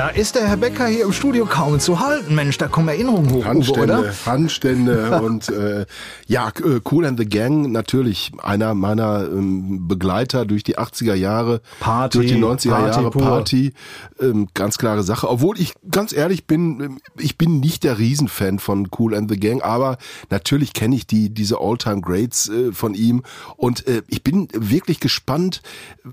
Da 0.00 0.08
ist 0.08 0.34
der 0.34 0.48
Herr 0.48 0.56
Becker 0.56 0.86
hier 0.86 1.04
im 1.04 1.12
Studio 1.12 1.44
kaum 1.44 1.78
zu 1.78 2.00
halten. 2.00 2.34
Mensch, 2.34 2.56
da 2.56 2.68
kommen 2.68 2.88
Erinnerungen 2.88 3.30
hoch, 3.32 3.44
Handstände, 3.44 3.92
Uwe, 3.92 4.00
oder? 4.00 4.14
Handstände 4.24 5.20
und 5.22 5.50
äh, 5.50 5.84
ja, 6.26 6.48
äh, 6.48 6.80
Cool 6.90 7.04
and 7.04 7.18
the 7.18 7.26
Gang 7.26 7.70
natürlich 7.70 8.32
einer 8.42 8.72
meiner 8.72 9.28
ähm, 9.30 9.86
Begleiter 9.88 10.46
durch 10.46 10.64
die 10.64 10.78
80er 10.78 11.12
Jahre, 11.12 11.60
Party, 11.80 12.16
durch 12.16 12.32
die 12.32 12.38
90er 12.38 12.70
Party 12.70 12.96
Jahre 12.96 13.10
pur. 13.10 13.20
Party, 13.20 13.74
ähm, 14.22 14.48
ganz 14.54 14.78
klare 14.78 15.02
Sache. 15.02 15.28
Obwohl 15.28 15.60
ich 15.60 15.74
ganz 15.90 16.14
ehrlich 16.14 16.46
bin, 16.46 16.80
ähm, 16.80 16.98
ich 17.18 17.36
bin 17.36 17.60
nicht 17.60 17.84
der 17.84 17.98
Riesenfan 17.98 18.58
von 18.58 18.88
Cool 18.98 19.14
and 19.14 19.30
the 19.30 19.38
Gang, 19.38 19.62
aber 19.62 19.98
natürlich 20.30 20.72
kenne 20.72 20.96
ich 20.96 21.06
die 21.06 21.28
diese 21.28 21.58
All-Time 21.60 22.00
Greats 22.00 22.48
äh, 22.48 22.72
von 22.72 22.94
ihm 22.94 23.22
und 23.58 23.86
äh, 23.86 24.00
ich 24.08 24.24
bin 24.24 24.48
wirklich 24.54 24.98
gespannt, 24.98 25.60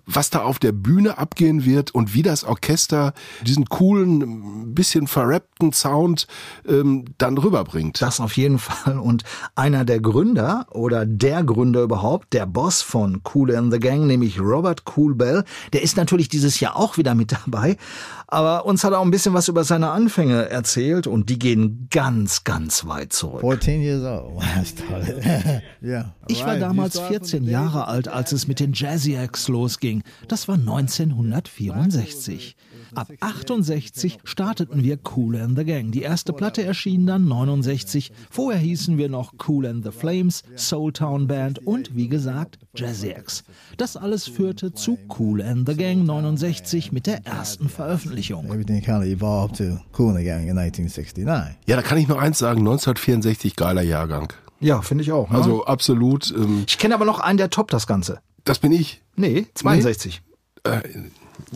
was 0.06 0.30
da 0.30 0.42
auf 0.42 0.60
der 0.60 0.74
Bühne 0.74 1.18
abgehen 1.18 1.64
wird 1.64 1.96
und 1.96 2.14
wie 2.14 2.22
das 2.22 2.44
Orchester 2.44 3.14
diesen 3.46 3.64
coolen, 3.78 4.24
ein 4.24 4.74
bisschen 4.74 5.06
verrappten 5.06 5.72
Sound 5.72 6.26
ähm, 6.68 7.06
dann 7.20 7.38
rüberbringt. 7.38 8.02
Das 8.02 8.20
auf 8.20 8.36
jeden 8.36 8.58
Fall. 8.58 8.98
Und 8.98 9.24
einer 9.54 9.86
der 9.86 10.00
Gründer 10.00 10.66
oder 10.72 11.06
der 11.06 11.44
Gründer 11.44 11.84
überhaupt, 11.84 12.34
der 12.34 12.48
Boss 12.48 12.82
von 12.82 13.22
Cool 13.36 13.56
and 13.56 13.72
the 13.72 13.80
Gang, 13.80 14.08
nämlich 14.08 14.40
Robert 14.40 14.82
Cool 14.96 15.14
Bell, 15.14 15.44
der 15.74 15.84
ist 15.84 15.96
natürlich 15.96 16.28
dieses 16.28 16.60
Jahr 16.60 16.76
auch 16.76 16.98
wieder 16.98 17.14
mit 17.14 17.32
dabei. 17.32 17.78
Aber 18.26 18.66
uns 18.66 18.84
hat 18.84 18.94
er 18.94 19.00
auch 19.00 19.06
ein 19.06 19.12
bisschen 19.12 19.36
was 19.36 19.48
über 19.48 19.64
seine 19.64 19.92
Anfänge 19.92 20.50
erzählt 20.50 21.06
und 21.06 21.30
die 21.30 21.38
gehen 21.38 21.88
ganz, 21.92 22.44
ganz 22.44 22.88
weit 22.88 23.14
zurück. 23.14 23.42
14 23.42 23.82
years 23.82 24.04
old 24.04 24.44
yeah. 25.84 26.16
Ich 26.28 26.44
war 26.44 26.58
damals 26.58 27.00
14 27.00 27.46
Jahre 27.46 27.88
alt, 27.88 28.08
als 28.08 28.32
es 28.32 28.48
mit 28.48 28.60
den 28.60 28.74
Jazzy 28.74 29.14
Acts 29.14 29.48
losging. 29.48 30.02
Das 30.28 30.48
war 30.48 30.56
1964. 30.56 32.56
Ab 32.96 33.12
68 33.20 34.20
starteten 34.24 34.84
wir 34.84 34.98
Cool 35.16 35.36
and 35.38 35.58
the 35.58 35.66
Gang. 35.66 35.92
Die 35.92 36.02
erste 36.02 36.34
Platte 36.34 36.64
erschien 36.64 37.06
dann 37.06 37.28
69. 37.28 38.12
Vorher 38.30 38.60
hießen 38.60 38.98
wir 38.98 39.10
noch 39.10 39.34
Cool 39.48 39.66
and 39.66 39.84
the 39.84 39.92
Flames, 39.92 40.44
Soul 40.56 40.94
Town 40.94 41.28
Band 41.28 41.66
und 41.66 41.96
wie 41.96 42.08
gesagt 42.08 42.60
Jazzy 42.76 43.10
Acts. 43.10 43.44
Das 43.78 43.98
alles 43.98 44.28
führte 44.28 44.74
zu 44.74 44.98
Cool 45.18 45.42
and 45.42 45.68
the 45.68 45.76
Gang 45.76 46.06
69 46.06 46.92
mit 46.92 47.08
der 47.08 47.26
ersten 47.26 47.70
Veröffentlichung. 47.70 48.46
Everything 48.48 48.82
kind 48.82 49.00
of 49.00 49.06
evolved 49.06 49.58
to 49.58 49.80
Cool 49.98 50.10
and 50.10 50.20
the 50.20 50.26
Gang 50.26 50.48
in 50.48 50.58
1969. 50.58 51.58
Ja, 51.68 51.76
da 51.76 51.82
kann 51.82 51.98
ich 51.98 52.08
nur 52.08 52.20
eins 52.20 52.38
sagen, 52.40 52.60
1964 52.60 53.56
geiler 53.56 53.82
Jahrgang. 53.82 54.34
Ja, 54.60 54.82
finde 54.82 55.04
ich 55.04 55.12
auch. 55.12 55.30
Ne? 55.30 55.38
Also 55.38 55.66
absolut. 55.66 56.32
Ähm, 56.32 56.64
ich 56.68 56.78
kenne 56.78 56.96
aber 56.96 57.06
noch 57.06 57.20
einen, 57.20 57.38
der 57.38 57.50
toppt 57.50 57.74
das 57.74 57.88
Ganze. 57.88 58.20
Das 58.44 58.60
bin 58.60 58.72
ich. 58.72 59.02
Nee, 59.16 59.48
62. 59.54 60.22
Nee? 60.66 60.72
Äh, 60.72 60.82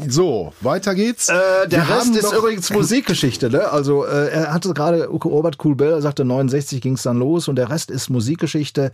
so, 0.08 0.54
weiter 0.62 0.96
geht's. 0.96 1.30
Äh, 1.30 1.67
der 1.67 1.88
Wir 1.88 1.96
Rest 1.96 2.15
ist 2.15 2.34
übrigens 2.34 2.70
Musikgeschichte. 2.70 3.50
Ne? 3.50 3.70
Also 3.70 4.06
äh, 4.06 4.30
er 4.30 4.54
hatte 4.54 4.74
gerade 4.74 5.08
Robert 5.08 5.58
Cool 5.63 5.76
Bell, 5.76 6.02
sagte 6.02 6.26
69 6.26 6.82
ging's 6.82 7.04
dann 7.04 7.17
los 7.17 7.48
und 7.48 7.56
der 7.56 7.70
Rest 7.70 7.91
ist 7.91 8.10
Musikgeschichte. 8.10 8.91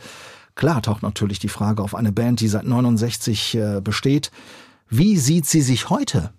Klar 0.55 0.81
taucht 0.81 1.03
natürlich 1.03 1.39
die 1.39 1.49
Frage 1.49 1.83
auf 1.83 1.93
eine 1.93 2.11
Band, 2.11 2.39
die 2.39 2.47
seit 2.47 2.65
69 2.65 3.55
äh, 3.55 3.81
besteht. 3.81 4.31
Wie 4.89 5.17
sieht 5.17 5.45
sie 5.45 5.61
sich 5.61 5.89
heute? 5.89 6.31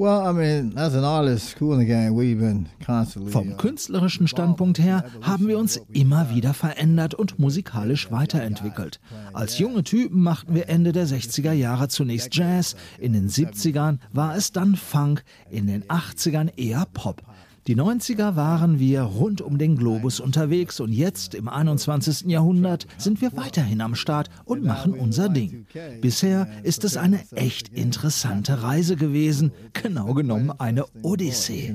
Well, 0.00 0.26
I 0.26 0.32
mean, 0.32 0.78
as 0.78 0.94
an 0.94 1.04
artist, 1.04 1.56
Cool 1.60 1.74
and 1.74 1.82
the 1.82 1.86
Gang, 1.86 2.14
we've 2.14 2.38
been 2.38 2.70
constantly. 2.82 3.30
Vom 3.32 3.58
künstlerischen 3.58 4.26
Standpunkt 4.26 4.78
her 4.78 5.04
haben 5.20 5.46
wir 5.46 5.58
uns 5.58 5.78
immer 5.92 6.34
wieder 6.34 6.54
verändert 6.54 7.12
und 7.12 7.38
musikalisch 7.38 8.10
weiterentwickelt. 8.10 8.98
Als 9.34 9.58
junge 9.58 9.84
Typen 9.84 10.22
machten 10.22 10.54
wir 10.54 10.70
Ende 10.70 10.92
der 10.92 11.06
60er 11.06 11.52
Jahre 11.52 11.88
zunächst 11.88 12.34
Jazz, 12.34 12.76
in 12.98 13.12
den 13.12 13.28
70ern 13.28 13.98
war 14.10 14.34
es 14.34 14.52
dann 14.52 14.74
Funk, 14.74 15.22
in 15.50 15.66
den 15.66 15.84
80ern 15.84 16.50
eher 16.56 16.86
Pop. 16.94 17.22
Die 17.70 17.76
90er 17.76 18.34
waren 18.34 18.80
wir 18.80 19.02
rund 19.02 19.40
um 19.42 19.56
den 19.56 19.76
Globus 19.76 20.18
unterwegs 20.18 20.80
und 20.80 20.90
jetzt 20.90 21.36
im 21.36 21.48
21. 21.48 22.22
Jahrhundert 22.22 22.88
sind 22.98 23.20
wir 23.20 23.36
weiterhin 23.36 23.80
am 23.80 23.94
Start 23.94 24.28
und 24.44 24.64
machen 24.64 24.92
unser 24.92 25.28
Ding. 25.28 25.66
Bisher 26.00 26.48
ist 26.64 26.82
es 26.82 26.96
eine 26.96 27.20
echt 27.30 27.68
interessante 27.68 28.64
Reise 28.64 28.96
gewesen, 28.96 29.52
genau 29.72 30.14
genommen 30.14 30.50
eine 30.50 30.84
Odyssee. 31.04 31.72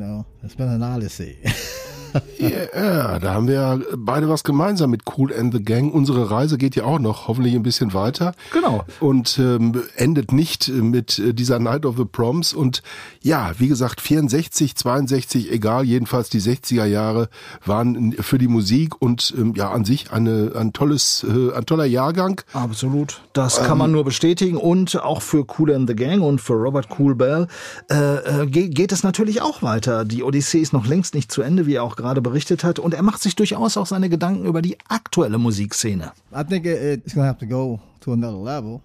Ja, 2.37 3.19
da 3.19 3.33
haben 3.33 3.47
wir 3.47 3.81
beide 3.97 4.29
was 4.29 4.43
gemeinsam 4.43 4.89
mit 4.89 5.03
Cool 5.17 5.33
and 5.33 5.53
the 5.53 5.63
Gang. 5.63 5.91
Unsere 5.91 6.29
Reise 6.29 6.57
geht 6.57 6.75
ja 6.75 6.83
auch 6.83 6.99
noch 6.99 7.27
hoffentlich 7.27 7.55
ein 7.55 7.63
bisschen 7.63 7.93
weiter. 7.93 8.33
Genau. 8.51 8.83
Und 8.99 9.39
ähm, 9.39 9.83
endet 9.95 10.31
nicht 10.31 10.67
mit 10.69 11.19
äh, 11.19 11.33
dieser 11.33 11.59
Night 11.59 11.85
of 11.85 11.97
the 11.97 12.05
Proms. 12.05 12.53
Und 12.53 12.83
ja, 13.21 13.51
wie 13.57 13.67
gesagt, 13.67 14.01
64, 14.01 14.75
62, 14.75 15.51
egal, 15.51 15.85
jedenfalls 15.85 16.29
die 16.29 16.41
60er 16.41 16.85
Jahre 16.85 17.29
waren 17.65 18.13
für 18.13 18.37
die 18.37 18.47
Musik 18.47 19.01
und 19.01 19.33
ähm, 19.37 19.53
ja 19.55 19.71
an 19.71 19.85
sich 19.85 20.11
eine, 20.11 20.53
ein 20.55 20.73
tolles, 20.73 21.25
äh, 21.27 21.55
ein 21.55 21.65
toller 21.65 21.85
Jahrgang. 21.85 22.41
Absolut. 22.53 23.21
Das 23.33 23.63
kann 23.63 23.77
man 23.77 23.91
nur 23.91 24.03
bestätigen 24.03 24.57
und 24.57 25.01
auch 25.01 25.21
für 25.21 25.45
Cool 25.57 25.73
and 25.73 25.89
the 25.89 25.95
Gang 25.95 26.21
und 26.21 26.39
für 26.39 26.53
Robert 26.53 26.87
Cool 26.99 27.15
Bell 27.15 27.47
äh, 27.89 28.43
äh, 28.43 28.47
geht, 28.47 28.75
geht 28.75 28.91
es 28.91 29.03
natürlich 29.03 29.41
auch 29.41 29.61
weiter. 29.61 30.05
Die 30.05 30.23
Odyssee 30.23 30.59
ist 30.59 30.73
noch 30.73 30.85
längst 30.85 31.15
nicht 31.15 31.31
zu 31.31 31.41
Ende, 31.41 31.65
wie 31.65 31.75
er 31.75 31.83
auch 31.83 31.95
gerade 31.95 32.04
berichtet 32.21 32.63
hat 32.63 32.79
und 32.79 32.93
er 32.93 33.03
macht 33.03 33.21
sich 33.21 33.35
durchaus 33.35 33.77
auch 33.77 33.85
seine 33.85 34.09
Gedanken 34.09 34.45
über 34.45 34.61
die 34.61 34.77
aktuelle 34.87 35.37
Musikszene. 35.37 36.11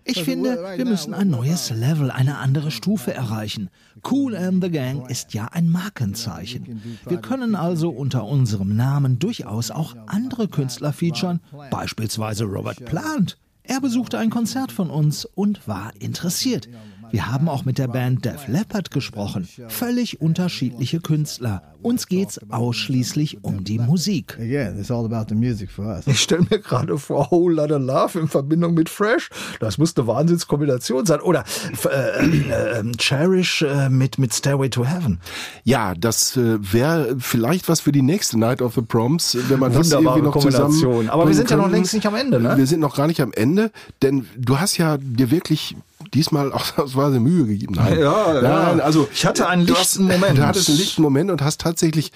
Ich 0.04 0.22
finde, 0.22 0.58
wir 0.76 0.84
müssen 0.86 1.14
ein 1.14 1.28
neues 1.28 1.70
Level, 1.70 2.10
eine 2.10 2.38
andere 2.38 2.70
Stufe 2.70 3.12
erreichen. 3.12 3.68
Cool 4.10 4.34
and 4.34 4.64
the 4.64 4.70
Gang 4.70 5.10
ist 5.10 5.34
ja 5.34 5.46
ein 5.52 5.68
Markenzeichen. 5.68 6.80
Wir 7.06 7.18
können 7.18 7.54
also 7.54 7.90
unter 7.90 8.24
unserem 8.24 8.74
Namen 8.74 9.18
durchaus 9.18 9.70
auch 9.70 9.94
andere 10.06 10.48
Künstler 10.48 10.92
featuren, 10.92 11.40
beispielsweise 11.70 12.44
Robert 12.44 12.84
Plant. 12.86 13.36
Er 13.62 13.80
besuchte 13.80 14.18
ein 14.18 14.30
Konzert 14.30 14.72
von 14.72 14.90
uns 14.90 15.26
und 15.26 15.68
war 15.68 15.92
interessiert. 15.98 16.68
Wir 17.10 17.30
haben 17.30 17.48
auch 17.48 17.64
mit 17.64 17.78
der 17.78 17.88
Band 17.88 18.24
Def 18.24 18.46
Leppard 18.46 18.90
gesprochen. 18.90 19.48
Völlig 19.68 20.20
unterschiedliche 20.20 21.00
Künstler. 21.00 21.62
Uns 21.82 22.06
geht's 22.06 22.40
ausschließlich 22.50 23.42
um 23.42 23.64
die 23.64 23.78
Musik. 23.78 24.38
Again, 24.38 24.78
it's 24.78 24.90
all 24.90 25.04
about 25.04 25.26
the 25.28 25.34
music 25.34 25.70
for 25.70 25.86
us. 25.86 26.06
Ich 26.06 26.20
stelle 26.20 26.46
mir 26.50 26.58
gerade 26.58 26.98
vor, 26.98 27.30
Whole 27.30 27.54
Lotta 27.54 27.78
Love 27.78 28.18
in 28.20 28.28
Verbindung 28.28 28.74
mit 28.74 28.88
Fresh. 28.88 29.30
Das 29.60 29.78
muss 29.78 29.96
eine 29.96 30.06
Wahnsinnskombination 30.06 31.06
sein. 31.06 31.20
Oder 31.20 31.44
äh, 31.84 32.26
äh, 32.26 32.80
äh, 32.80 32.92
Cherish 32.98 33.62
äh, 33.62 33.88
mit, 33.88 34.18
mit 34.18 34.34
Stairway 34.34 34.68
to 34.68 34.84
Heaven. 34.84 35.20
Ja, 35.64 35.94
das 35.94 36.36
äh, 36.36 36.58
wäre 36.60 37.16
vielleicht 37.18 37.68
was 37.68 37.80
für 37.80 37.92
die 37.92 38.02
nächste 38.02 38.38
Night 38.38 38.60
of 38.62 38.74
the 38.74 38.82
Proms, 38.82 39.36
wenn 39.48 39.58
man 39.58 39.72
das 39.72 39.90
Wunderbare 39.90 40.18
irgendwie 40.18 40.38
noch 40.38 40.42
zusammen. 40.42 41.08
Aber 41.08 41.26
wir 41.26 41.34
sind 41.34 41.50
ja 41.50 41.56
noch 41.56 41.70
längst 41.70 41.94
nicht 41.94 42.06
am 42.06 42.14
Ende, 42.14 42.40
ne? 42.40 42.56
Wir 42.56 42.66
sind 42.66 42.80
noch 42.80 42.96
gar 42.96 43.06
nicht 43.06 43.20
am 43.20 43.32
Ende, 43.32 43.70
denn 44.02 44.26
du 44.36 44.60
hast 44.60 44.76
ja 44.76 44.98
dir 44.98 45.30
wirklich 45.30 45.76
diesmal 46.14 46.52
ausnahmsweise 46.52 47.20
Mühe 47.20 47.46
gegeben. 47.46 47.74
Nein, 47.76 47.98
Ja, 48.00 48.34
ja. 48.34 48.42
Nein, 48.42 48.80
also 48.80 49.08
Ich 49.12 49.26
hatte 49.26 49.48
einen 49.48 49.66
lichten 49.66 50.04
Moment. 50.04 50.38
Du 50.38 50.46
hattest 50.46 50.68
einen 50.68 50.78
lichten 50.78 51.02
Moment 51.02 51.30
und 51.30 51.42
hast 51.42 51.60
tatsächlich 51.60 52.12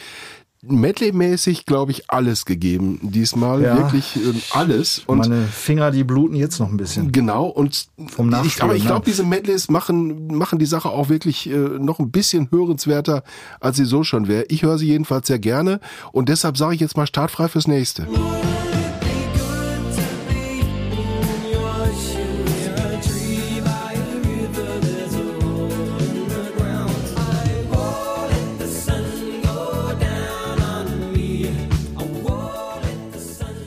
Medley-mäßig, 0.67 1.67
glaube 1.67 1.93
ich, 1.93 2.11
alles 2.11 2.47
gegeben. 2.47 2.99
Diesmal 3.03 3.63
Ja. 3.63 3.77
wirklich 3.77 4.17
ähm, 4.17 4.41
alles. 4.53 5.03
Und 5.07 5.19
Meine 5.19 5.45
Finger, 5.45 5.91
die 5.91 6.05
bluten 6.05 6.35
jetzt 6.37 6.59
noch 6.59 6.71
ein 6.71 6.77
bisschen. 6.77 7.13
Genau, 7.13 7.47
und 7.47 7.89
Vom 8.09 8.35
ich, 8.45 8.63
aber 8.63 8.75
ich 8.75 8.85
ne? 8.85 8.89
glaube, 8.89 9.05
diese 9.07 9.25
Medleys 9.25 9.69
machen, 9.69 10.27
machen 10.29 10.59
die 10.59 10.67
Sache 10.67 10.89
auch 10.89 11.09
wirklich 11.09 11.51
äh, 11.51 11.55
noch 11.57 11.99
ein 11.99 12.11
bisschen 12.11 12.49
hörenswerter, 12.51 13.25
als 13.61 13.77
sie 13.77 13.85
so 13.85 14.05
schon 14.05 14.27
wäre. 14.27 14.45
Ich 14.49 14.63
höre 14.63 14.79
sie 14.79 14.87
jedenfalls 14.87 15.27
sehr 15.27 15.39
gerne 15.39 15.81
und 16.13 16.29
deshalb 16.29 16.57
sage 16.57 16.75
ich 16.75 16.81
jetzt 16.81 16.97
mal 16.97 17.07
startfrei 17.07 17.49
fürs 17.49 17.67
nächste. 17.69 18.07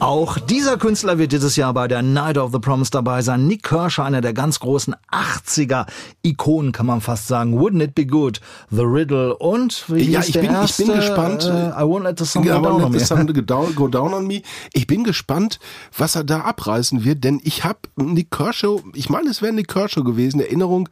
Auch 0.08 0.40
dieser 0.40 0.78
Künstler 0.78 1.18
wird 1.18 1.34
dieses 1.34 1.58
Jahr 1.58 1.74
bei 1.74 1.90
der 1.90 2.02
Night 2.02 2.38
of 2.38 2.54
the 2.54 2.60
Proms 2.60 2.92
dabei 2.92 3.22
sein. 3.22 3.46
Nick 3.46 3.64
Kershaw, 3.64 4.04
einer 4.06 4.22
der 4.22 4.32
ganz 4.32 4.58
großen 4.62 4.96
80er-Ikonen, 5.12 6.72
kann 6.72 6.86
man 6.86 7.02
fast 7.02 7.28
sagen. 7.28 7.60
Wouldn't 7.60 7.84
it 7.84 7.94
be 7.94 8.06
good? 8.06 8.40
The 8.72 8.84
Riddle 8.84 9.36
und 9.36 9.84
wie 9.90 10.04
Ja, 10.10 10.22
ich 10.22 10.32
der 10.32 10.44
bin, 10.44 10.52
erste? 10.52 10.84
ich 10.84 10.88
bin 10.88 10.96
gespannt. 10.98 11.44
Äh, 11.44 11.72
I 11.72 11.84
won't 11.84 12.04
let 12.04 12.18
the 12.20 12.24
sun 12.24 12.44
go 12.44 12.52
down 12.54 12.66
on 12.68 12.82
let 12.84 12.92
the 12.94 13.00
me. 13.00 13.06
sun 13.06 13.28
go 13.34 13.42
down, 13.42 13.76
go 13.76 13.90
down 13.90 14.14
on 14.14 14.26
me. 14.26 14.44
Ich 14.72 14.88
bin 14.88 15.04
gespannt, 15.04 15.60
was 15.98 16.16
er 16.16 16.24
da 16.24 16.40
abreißen 16.40 17.04
wird, 17.04 17.26
denn 17.26 17.42
ich 17.44 17.66
habe 17.66 17.80
Nick 17.98 18.32
Kershaw, 18.32 18.82
ich 18.94 19.10
meine, 19.10 19.30
es 19.30 19.42
wäre 19.42 19.52
Nick 19.52 19.68
Kershaw 19.68 20.06
gewesen, 20.06 20.40
Erinnerung, 20.40 20.88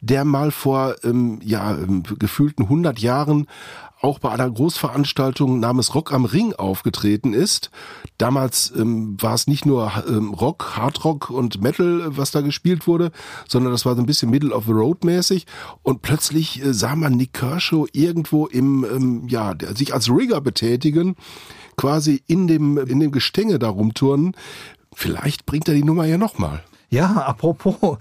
der 0.00 0.24
mal 0.24 0.50
vor 0.50 0.94
ähm, 1.04 1.38
ja 1.44 1.72
ähm, 1.72 2.02
gefühlten 2.18 2.62
100 2.64 2.98
Jahren 2.98 3.46
auch 4.04 4.18
bei 4.18 4.30
einer 4.30 4.50
Großveranstaltung 4.50 5.58
namens 5.58 5.94
Rock 5.94 6.12
am 6.12 6.26
Ring 6.26 6.52
aufgetreten 6.52 7.32
ist. 7.32 7.70
Damals 8.18 8.70
ähm, 8.76 9.16
war 9.18 9.32
es 9.32 9.46
nicht 9.46 9.64
nur 9.64 9.90
ähm, 10.06 10.34
Rock, 10.34 10.76
Hardrock 10.76 11.30
und 11.30 11.62
Metal, 11.62 12.02
was 12.08 12.30
da 12.30 12.42
gespielt 12.42 12.86
wurde, 12.86 13.12
sondern 13.48 13.72
das 13.72 13.86
war 13.86 13.94
so 13.96 14.02
ein 14.02 14.06
bisschen 14.06 14.30
Middle 14.30 14.54
of 14.54 14.66
the 14.66 14.72
Road 14.72 15.04
mäßig. 15.04 15.46
Und 15.82 16.02
plötzlich 16.02 16.62
äh, 16.62 16.74
sah 16.74 16.94
man 16.96 17.14
Nick 17.14 17.32
Kershaw 17.32 17.86
irgendwo 17.92 18.46
im, 18.46 18.84
ähm, 18.84 19.26
ja, 19.26 19.54
der, 19.54 19.74
sich 19.74 19.94
als 19.94 20.10
Rigger 20.10 20.42
betätigen, 20.42 21.16
quasi 21.78 22.22
in 22.26 22.46
dem, 22.46 22.76
in 22.76 23.00
dem 23.00 23.10
Gestänge 23.10 23.58
da 23.58 23.70
rumturnen. 23.70 24.36
Vielleicht 24.92 25.46
bringt 25.46 25.66
er 25.66 25.74
die 25.74 25.82
Nummer 25.82 26.04
ja 26.04 26.18
nochmal. 26.18 26.62
Ja, 26.94 27.10
apropos 27.26 27.98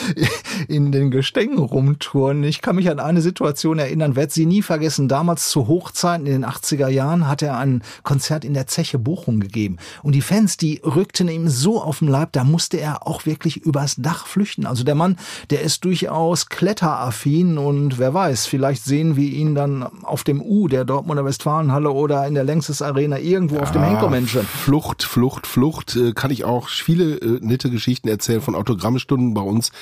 in 0.68 0.92
den 0.92 1.10
Gestängen 1.10 1.58
rumtouren. 1.58 2.42
Ich 2.42 2.62
kann 2.62 2.76
mich 2.76 2.88
an 2.88 2.98
eine 2.98 3.20
Situation 3.20 3.78
erinnern, 3.78 4.16
werde 4.16 4.32
sie 4.32 4.46
nie 4.46 4.62
vergessen. 4.62 5.08
Damals 5.08 5.50
zu 5.50 5.68
Hochzeiten 5.68 6.24
in 6.24 6.32
den 6.32 6.46
80er 6.46 6.88
Jahren 6.88 7.28
hat 7.28 7.42
er 7.42 7.58
ein 7.58 7.82
Konzert 8.02 8.46
in 8.46 8.54
der 8.54 8.66
Zeche 8.66 8.98
Bochum 8.98 9.40
gegeben. 9.40 9.76
Und 10.02 10.14
die 10.14 10.22
Fans, 10.22 10.56
die 10.56 10.80
rückten 10.82 11.28
ihm 11.28 11.50
so 11.50 11.82
auf 11.82 11.98
den 11.98 12.08
Leib, 12.08 12.32
da 12.32 12.44
musste 12.44 12.78
er 12.78 13.06
auch 13.06 13.26
wirklich 13.26 13.58
übers 13.58 13.96
Dach 13.96 14.26
flüchten. 14.26 14.64
Also 14.64 14.84
der 14.84 14.94
Mann, 14.94 15.16
der 15.50 15.60
ist 15.60 15.84
durchaus 15.84 16.48
kletteraffin 16.48 17.58
und 17.58 17.98
wer 17.98 18.14
weiß, 18.14 18.46
vielleicht 18.46 18.84
sehen 18.84 19.16
wir 19.16 19.28
ihn 19.28 19.54
dann 19.54 19.82
auf 19.82 20.24
dem 20.24 20.40
U 20.40 20.66
der 20.66 20.86
Dortmunder 20.86 21.26
Westfalenhalle 21.26 21.90
oder 21.90 22.26
in 22.26 22.32
der 22.32 22.44
Längstes 22.44 22.80
Arena 22.80 23.18
irgendwo 23.18 23.56
ja, 23.56 23.64
auf 23.64 23.72
dem 23.72 23.82
Henkermenschen. 23.82 24.46
Flucht, 24.46 25.02
Flucht, 25.02 25.46
Flucht. 25.46 25.94
Äh, 25.94 26.12
kann 26.12 26.30
ich 26.30 26.44
auch 26.44 26.70
viele 26.70 27.16
äh, 27.16 27.38
nette 27.42 27.68
Geschichten 27.68 28.08
erzählen 28.08 28.29
erzählen 28.30 28.42
von 28.42 28.54
Autogrammstunden 28.54 29.34
bei 29.34 29.40
uns 29.40 29.72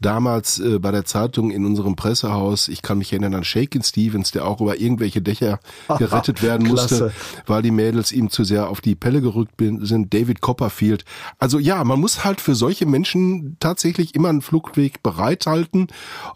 damals 0.00 0.60
äh, 0.60 0.78
bei 0.78 0.92
der 0.92 1.04
Zeitung 1.04 1.50
in 1.50 1.64
unserem 1.66 1.96
Pressehaus. 1.96 2.68
Ich 2.68 2.82
kann 2.82 2.98
mich 2.98 3.12
erinnern 3.12 3.34
an 3.34 3.42
Shakin 3.44 3.82
Stevens, 3.82 4.30
der 4.30 4.46
auch 4.46 4.60
über 4.60 4.78
irgendwelche 4.78 5.20
Dächer 5.20 5.58
gerettet 5.98 6.40
werden 6.42 6.68
musste, 6.68 7.12
weil 7.46 7.62
die 7.62 7.72
Mädels 7.72 8.12
ihm 8.12 8.30
zu 8.30 8.44
sehr 8.44 8.68
auf 8.68 8.80
die 8.80 8.94
Pelle 8.94 9.20
gerückt 9.20 9.54
sind. 9.58 10.14
David 10.14 10.40
Copperfield. 10.40 11.04
Also 11.38 11.58
ja, 11.58 11.82
man 11.82 11.98
muss 11.98 12.24
halt 12.24 12.40
für 12.40 12.54
solche 12.54 12.86
Menschen 12.86 13.56
tatsächlich 13.58 14.14
immer 14.14 14.28
einen 14.28 14.42
Fluchtweg 14.42 15.02
bereithalten. 15.02 15.88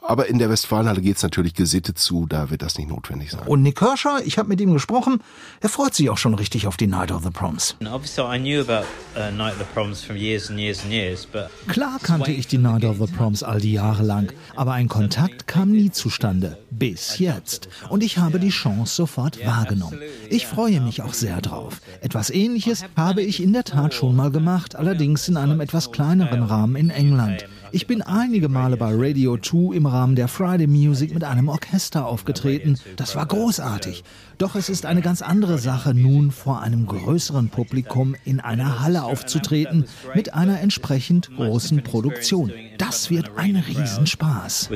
Aber 0.03 0.27
in 0.27 0.39
der 0.41 0.51
Westfalenhalle 0.51 1.01
geht 1.01 1.19
es 1.19 1.23
natürlich 1.23 1.55
gesittet 1.55 1.99
zu, 1.99 2.27
da 2.27 2.51
wird 2.51 2.63
das 2.63 2.79
nicht 2.79 2.89
notwendig 2.89 3.31
sein. 3.31 3.47
Und 3.47 3.63
Nick 3.63 3.79
Kershaw, 3.79 4.21
ich 4.25 4.39
habe 4.39 4.49
mit 4.49 4.61
ihm 4.61 4.73
gesprochen, 4.73 5.23
er 5.61 5.69
freut 5.69 5.95
sich 5.95 6.11
auch 6.11 6.19
schon 6.19 6.35
richtig 6.35 6.67
auf 6.67 6.77
die 6.77 6.89
Night 6.89 7.13
of 7.13 7.23
the 7.23 7.31
Proms. 7.31 7.77
Obviously 7.81 8.25
I 8.25 8.39
knew 8.39 8.61
about 8.61 8.87
uh, 9.17 9.31
Night 9.31 9.53
of 9.53 9.59
the 9.59 9.73
Proms 9.73 10.03
from 10.03 10.17
years 10.17 10.51
and 10.51 10.59
years 10.59 10.83
and 10.83 10.93
years, 10.93 11.27
but 11.27 11.49
Klar 11.69 11.99
kannte 12.03 12.33
ich 12.33 12.47
die 12.47 12.59
the 12.59 13.13
Proms 13.17 13.43
all 13.43 13.61
die 13.61 13.73
Jahre 13.73 14.03
lang, 14.03 14.33
aber 14.57 14.73
ein 14.73 14.89
Kontakt 14.89 15.47
kam 15.47 15.71
nie 15.71 15.91
zustande. 15.91 16.59
Bis 16.71 17.19
jetzt. 17.19 17.69
Und 17.89 18.03
ich 18.03 18.19
habe 18.19 18.41
die 18.41 18.51
Chance 18.51 18.95
sofort 18.95 19.45
wahrgenommen. 19.45 20.01
Ich 20.29 20.47
freue 20.47 20.81
mich 20.81 21.03
auch 21.03 21.15
sehr 21.15 21.41
drauf. 21.41 21.81
Etwas 22.01 22.31
ähnliches 22.31 22.85
habe 22.97 23.23
ich 23.23 23.43
in 23.43 23.53
der 23.53 23.65
Tat 23.65 23.95
schon 23.95 24.17
mal 24.17 24.31
gemacht, 24.31 24.77
allerdings 24.77 25.29
in 25.29 25.37
einem 25.37 25.61
etwas 25.61 25.93
kleineren 25.93 26.43
Rahmen 26.43 26.77
in 26.77 26.91
England. 26.91 27.45
Ich 27.73 27.87
bin 27.87 28.03
einige 28.03 28.49
Male 28.49 28.77
bei 28.77 28.93
Radio 28.93 29.37
2 29.37 29.77
im 29.77 29.87
Rahmen 29.87 30.17
der 30.17 30.27
Friday 30.27 30.67
Music 30.67 31.15
mit 31.15 31.23
einem 31.23 31.49
Orchester 31.49 32.05
aufgetreten. 32.07 32.79
Das 32.97 33.15
war 33.15 33.27
großartig. 33.27 34.03
Doch 34.39 34.57
es 34.57 34.69
ist 34.69 34.87
eine 34.87 35.03
ganz 35.03 35.23
andere 35.23 35.59
Sache, 35.59 35.95
nun 35.95 36.33
vor 36.33 36.63
einem 36.63 36.87
größeren 36.87 37.49
Publikum 37.49 38.17
in 38.25 38.41
einer 38.41 38.81
Halle 38.81 39.05
aufzutreten 39.05 39.85
mit 40.15 40.35
einer 40.35 40.61
entsprechend 40.61 41.31
großen 41.37 41.83
Produktion. 41.85 42.53
Das 42.79 43.11
wird 43.11 43.31
ein 43.37 43.57
Riesenspaß. 43.57 44.71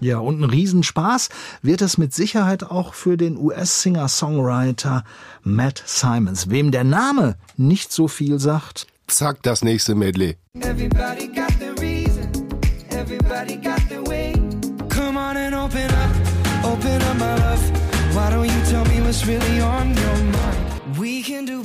Ja, 0.00 0.18
und 0.18 0.40
ein 0.40 0.44
Riesenspaß 0.44 1.30
wird 1.62 1.80
es 1.80 1.96
mit 1.96 2.12
Sicherheit 2.12 2.64
auch 2.64 2.92
für 2.92 3.16
den 3.16 3.38
US-Singer-Songwriter 3.38 5.04
Matt 5.42 5.82
Simons, 5.86 6.50
wem 6.50 6.70
der 6.70 6.84
Name 6.84 7.36
nicht 7.56 7.92
so 7.92 8.08
viel 8.08 8.38
sagt. 8.38 8.86
Zack, 9.10 9.42
das 9.42 9.62
nächste 9.62 9.94
Medley. 9.94 10.36
Everybody 10.60 11.28
got 11.28 11.52
the 11.58 11.72
reason, 11.80 12.28
everybody 12.90 13.56
got 13.56 13.80
the 13.88 14.02
way. 14.08 14.32
Come 14.88 15.16
on 15.16 15.36
and 15.36 15.54
open 15.54 15.90
up, 15.90 16.64
open 16.64 17.02
up 17.02 17.18
my 17.18 17.34
love. 17.36 17.60
Why 18.14 18.30
don't 18.30 18.46
you 18.46 18.62
tell 18.70 18.84
me 18.86 19.00
what's 19.02 19.26
really 19.26 19.60
on 19.60 19.94
your 19.94 20.16
mind? 20.16 20.98
We 20.98 21.22
can 21.22 21.44
do 21.44 21.62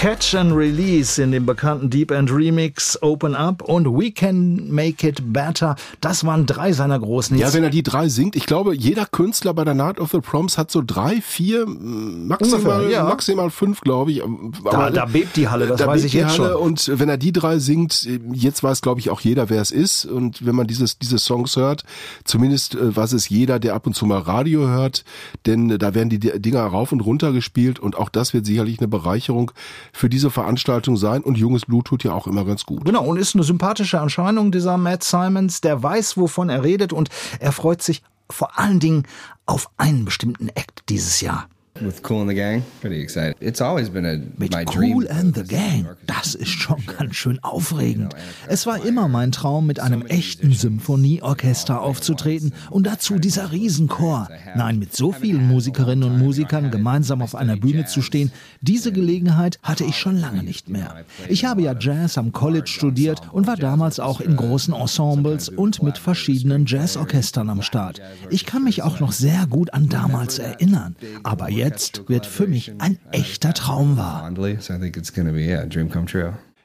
Catch 0.00 0.34
and 0.34 0.54
Release 0.54 1.22
in 1.22 1.30
dem 1.30 1.44
bekannten 1.44 1.90
Deep 1.90 2.10
End 2.10 2.32
Remix 2.32 2.96
Open 3.02 3.34
Up 3.34 3.60
und 3.60 3.84
We 3.84 4.10
Can 4.10 4.72
Make 4.72 5.06
It 5.06 5.30
Better. 5.30 5.76
Das 6.00 6.24
waren 6.24 6.46
drei 6.46 6.72
seiner 6.72 6.98
großen 6.98 7.36
Hits. 7.36 7.50
Ja, 7.50 7.54
wenn 7.54 7.64
er 7.64 7.68
die 7.68 7.82
drei 7.82 8.08
singt, 8.08 8.34
ich 8.34 8.46
glaube, 8.46 8.74
jeder 8.74 9.04
Künstler 9.04 9.52
bei 9.52 9.62
der 9.62 9.74
Night 9.74 10.00
of 10.00 10.10
the 10.10 10.20
Proms 10.20 10.56
hat 10.56 10.70
so 10.70 10.82
drei, 10.82 11.20
vier, 11.20 11.66
maximal, 11.66 12.76
Ungefähr, 12.78 12.90
ja. 12.90 13.04
maximal 13.04 13.50
fünf, 13.50 13.82
glaube 13.82 14.12
ich. 14.12 14.22
Aber 14.24 14.30
da, 14.70 14.88
da 14.88 15.04
bebt 15.04 15.36
die 15.36 15.48
Halle, 15.48 15.66
das 15.66 15.86
weiß 15.86 16.02
ich 16.04 16.14
jetzt 16.14 16.38
Halle 16.38 16.52
schon. 16.52 16.62
Und 16.62 16.98
wenn 16.98 17.10
er 17.10 17.18
die 17.18 17.32
drei 17.32 17.58
singt, 17.58 18.08
jetzt 18.32 18.62
weiß, 18.62 18.80
glaube 18.80 19.00
ich, 19.00 19.10
auch 19.10 19.20
jeder, 19.20 19.50
wer 19.50 19.60
es 19.60 19.70
ist. 19.70 20.06
Und 20.06 20.46
wenn 20.46 20.54
man 20.54 20.66
dieses, 20.66 20.98
diese 20.98 21.18
Songs 21.18 21.56
hört, 21.56 21.84
zumindest 22.24 22.74
äh, 22.74 22.96
weiß 22.96 23.12
es 23.12 23.28
jeder, 23.28 23.58
der 23.58 23.74
ab 23.74 23.86
und 23.86 23.92
zu 23.92 24.06
mal 24.06 24.20
Radio 24.20 24.66
hört, 24.66 25.04
denn 25.44 25.78
da 25.78 25.94
werden 25.94 26.08
die 26.08 26.18
Dinger 26.18 26.62
rauf 26.62 26.90
und 26.90 27.00
runter 27.00 27.32
gespielt 27.32 27.78
und 27.78 27.98
auch 27.98 28.08
das 28.08 28.32
wird 28.32 28.46
sicherlich 28.46 28.78
eine 28.78 28.88
Bereicherung 28.88 29.52
für 29.92 30.08
diese 30.08 30.30
Veranstaltung 30.30 30.96
sein 30.96 31.22
und 31.22 31.38
junges 31.38 31.66
Blut 31.66 31.86
tut 31.86 32.04
ja 32.04 32.12
auch 32.12 32.26
immer 32.26 32.44
ganz 32.44 32.64
gut. 32.64 32.84
Genau, 32.84 33.04
und 33.04 33.16
ist 33.16 33.34
eine 33.34 33.44
sympathische 33.44 33.96
Erscheinung 33.96 34.52
dieser 34.52 34.76
Matt 34.76 35.02
Simons, 35.02 35.60
der 35.60 35.82
weiß, 35.82 36.16
wovon 36.16 36.48
er 36.48 36.62
redet 36.64 36.92
und 36.92 37.08
er 37.38 37.52
freut 37.52 37.82
sich 37.82 38.02
vor 38.30 38.58
allen 38.58 38.80
Dingen 38.80 39.04
auf 39.46 39.70
einen 39.76 40.04
bestimmten 40.04 40.48
Act 40.48 40.84
dieses 40.88 41.20
Jahr. 41.20 41.48
With 41.80 42.02
Cool 42.02 42.20
and 42.20 42.30
the 42.30 42.34
Gang, 42.34 42.62
pretty 42.80 43.00
excited. 43.00 43.36
It's 43.40 43.62
always 43.62 43.88
been 43.88 44.04
a, 44.04 44.18
Mit 44.36 44.52
my 44.52 44.64
Cool 44.64 45.08
and 45.08 45.34
the 45.34 45.44
Gang, 45.44 45.86
das 46.06 46.34
ist 46.34 46.50
schon 46.50 46.82
ganz 46.98 47.16
schön 47.16 47.38
aufregend. 47.42 48.14
Es 48.48 48.66
war 48.66 48.84
immer 48.84 49.08
mein 49.08 49.32
Traum, 49.32 49.66
mit 49.66 49.80
einem 49.80 50.04
echten 50.04 50.52
Symphonieorchester 50.52 51.80
aufzutreten 51.80 52.52
und 52.68 52.86
dazu 52.86 53.18
dieser 53.18 53.52
Riesenchor. 53.52 54.28
Nein, 54.56 54.78
mit 54.78 54.94
so 54.94 55.12
vielen 55.12 55.48
Musikerinnen 55.48 56.10
und 56.10 56.18
Musikern 56.18 56.70
gemeinsam 56.70 57.22
auf 57.22 57.34
einer 57.34 57.56
Bühne 57.56 57.86
zu 57.86 58.02
stehen, 58.02 58.30
diese 58.60 58.92
Gelegenheit 58.92 59.58
hatte 59.62 59.84
ich 59.84 59.96
schon 59.96 60.18
lange 60.18 60.42
nicht 60.42 60.68
mehr. 60.68 61.04
Ich 61.28 61.46
habe 61.46 61.62
ja 61.62 61.74
Jazz 61.78 62.18
am 62.18 62.32
College 62.32 62.68
studiert 62.68 63.22
und 63.32 63.46
war 63.46 63.56
damals 63.56 64.00
auch 64.00 64.20
in 64.20 64.36
großen 64.36 64.74
Ensembles 64.74 65.48
und 65.48 65.82
mit 65.82 65.96
verschiedenen 65.96 66.66
Jazzorchestern 66.66 67.48
am 67.48 67.62
Start. 67.62 68.02
Ich 68.28 68.44
kann 68.44 68.64
mich 68.64 68.82
auch 68.82 69.00
noch 69.00 69.12
sehr 69.12 69.46
gut 69.46 69.72
an 69.72 69.88
damals 69.88 70.38
erinnern. 70.38 70.94
Aber 71.22 71.50
jetzt 71.50 71.69
jetzt 71.70 72.08
wird 72.08 72.26
für 72.26 72.46
mich 72.46 72.72
ein 72.78 72.98
echter 73.12 73.54
Traum 73.54 73.96
wahr. 73.96 74.24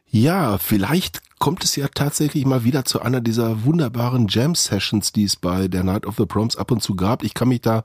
Ja, 0.07 0.57
vielleicht 0.57 1.21
kommt 1.39 1.63
es 1.63 1.75
ja 1.75 1.87
tatsächlich 1.93 2.45
mal 2.45 2.63
wieder 2.63 2.85
zu 2.85 3.01
einer 3.01 3.21
dieser 3.21 3.65
wunderbaren 3.65 4.27
Jam-Sessions, 4.29 5.11
die 5.11 5.25
es 5.25 5.35
bei 5.35 5.67
der 5.67 5.83
Night 5.83 6.05
of 6.05 6.15
the 6.17 6.25
Proms 6.25 6.55
ab 6.55 6.71
und 6.71 6.81
zu 6.81 6.95
gab. 6.95 7.23
Ich 7.23 7.33
kann 7.33 7.49
mich 7.49 7.61
da 7.61 7.83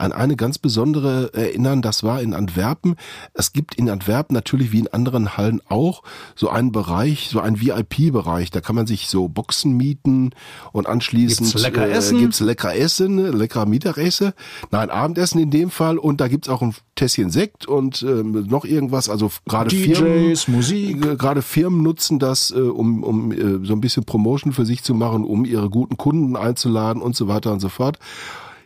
an 0.00 0.12
eine 0.12 0.36
ganz 0.36 0.58
besondere 0.58 1.32
erinnern, 1.34 1.82
das 1.82 2.02
war 2.02 2.22
in 2.22 2.34
Antwerpen. 2.34 2.96
Es 3.34 3.52
gibt 3.52 3.74
in 3.74 3.90
Antwerpen 3.90 4.34
natürlich 4.34 4.72
wie 4.72 4.80
in 4.80 4.88
anderen 4.88 5.36
Hallen 5.36 5.60
auch 5.68 6.02
so 6.34 6.48
einen 6.48 6.72
Bereich, 6.72 7.28
so 7.30 7.40
einen 7.40 7.60
VIP-Bereich. 7.60 8.50
Da 8.50 8.60
kann 8.60 8.76
man 8.76 8.86
sich 8.86 9.08
so 9.08 9.28
Boxen 9.28 9.76
mieten 9.76 10.30
und 10.72 10.86
anschließend 10.86 11.50
gibt's 11.50 11.62
lecker 11.62 11.88
Essen, 11.88 12.18
äh, 12.18 12.20
gibt's 12.20 12.40
lecker 12.40 12.74
Essen, 12.74 13.32
lecker 13.36 13.66
Mittagessen, 13.66 14.32
nein 14.70 14.90
Abendessen 14.90 15.40
in 15.40 15.50
dem 15.50 15.70
Fall 15.70 15.98
und 15.98 16.20
da 16.20 16.28
gibt's 16.28 16.48
auch 16.48 16.62
ein 16.62 16.74
Tässchen 16.94 17.30
Sekt 17.30 17.66
und 17.66 18.02
ähm, 18.02 18.46
noch 18.48 18.64
irgendwas. 18.64 19.08
Also 19.08 19.30
gerade 19.46 19.74
Firmen, 19.74 20.36
Musik, 20.48 21.04
äh, 21.04 21.16
gerade 21.16 21.42
Firmen 21.42 21.82
nutzen 21.82 22.18
das, 22.18 22.50
äh, 22.50 22.60
um 22.60 23.02
um, 23.04 23.32
äh, 23.32 23.66
so 23.66 23.72
ein 23.72 23.80
bisschen 23.80 24.04
Promotion 24.04 24.52
für 24.52 24.66
sich 24.66 24.82
zu 24.82 24.94
machen, 24.94 25.24
um 25.24 25.44
ihre 25.44 25.70
guten 25.70 25.96
Kunden 25.96 26.36
einzuladen 26.36 27.02
und 27.02 27.16
so 27.16 27.28
weiter 27.28 27.52
und 27.52 27.60
so 27.60 27.68
fort. 27.68 27.98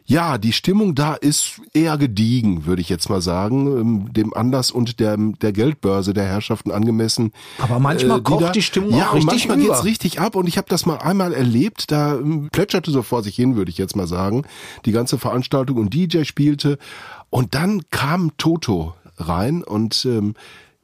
Ja, 0.07 0.37
die 0.37 0.53
Stimmung 0.53 0.95
da 0.95 1.15
ist 1.15 1.63
eher 1.73 1.97
gediegen, 1.97 2.67
würde 2.67 2.83
ich 2.83 2.91
jetzt 2.91 3.09
mal 3.09 3.23
sagen, 3.23 3.67
ähm, 3.67 4.13
dem 4.13 4.35
Anlass 4.35 4.71
und 4.71 5.01
der, 5.01 5.17
der 5.17 5.53
Geldbörse 5.53 6.13
der 6.13 6.27
Herrschaften 6.27 6.71
angemessen. 6.71 7.33
Aber 7.59 7.79
manchmal 7.79 8.19
äh, 8.19 8.21
die 8.21 8.25
kocht 8.25 8.43
da, 8.43 8.53
die 8.53 8.61
Stimmung 8.61 8.91
ja, 8.91 9.09
auch 9.09 9.15
richtig 9.15 9.27
manchmal 9.27 9.59
über. 9.61 9.69
geht's 9.69 9.85
richtig 9.85 10.21
ab 10.21 10.37
und 10.37 10.47
ich 10.47 10.59
habe 10.59 10.69
das 10.69 10.85
mal 10.85 10.99
einmal 10.99 11.33
erlebt, 11.33 11.91
da 11.91 12.17
ähm, 12.17 12.51
plätscherte 12.53 12.91
so 12.91 13.03
vor 13.03 13.23
sich 13.23 13.35
hin, 13.35 13.57
würde 13.57 13.71
ich 13.71 13.79
jetzt 13.79 13.97
mal 13.97 14.07
sagen, 14.07 14.45
die 14.85 14.93
ganze 14.93 15.17
Veranstaltung 15.17 15.79
und 15.79 15.95
DJ 15.95 16.25
spielte 16.25 16.77
und 17.31 17.55
dann 17.55 17.83
kam 17.91 18.37
Toto 18.37 18.95
rein 19.17 19.65
und 19.65 20.05
ähm, 20.05 20.35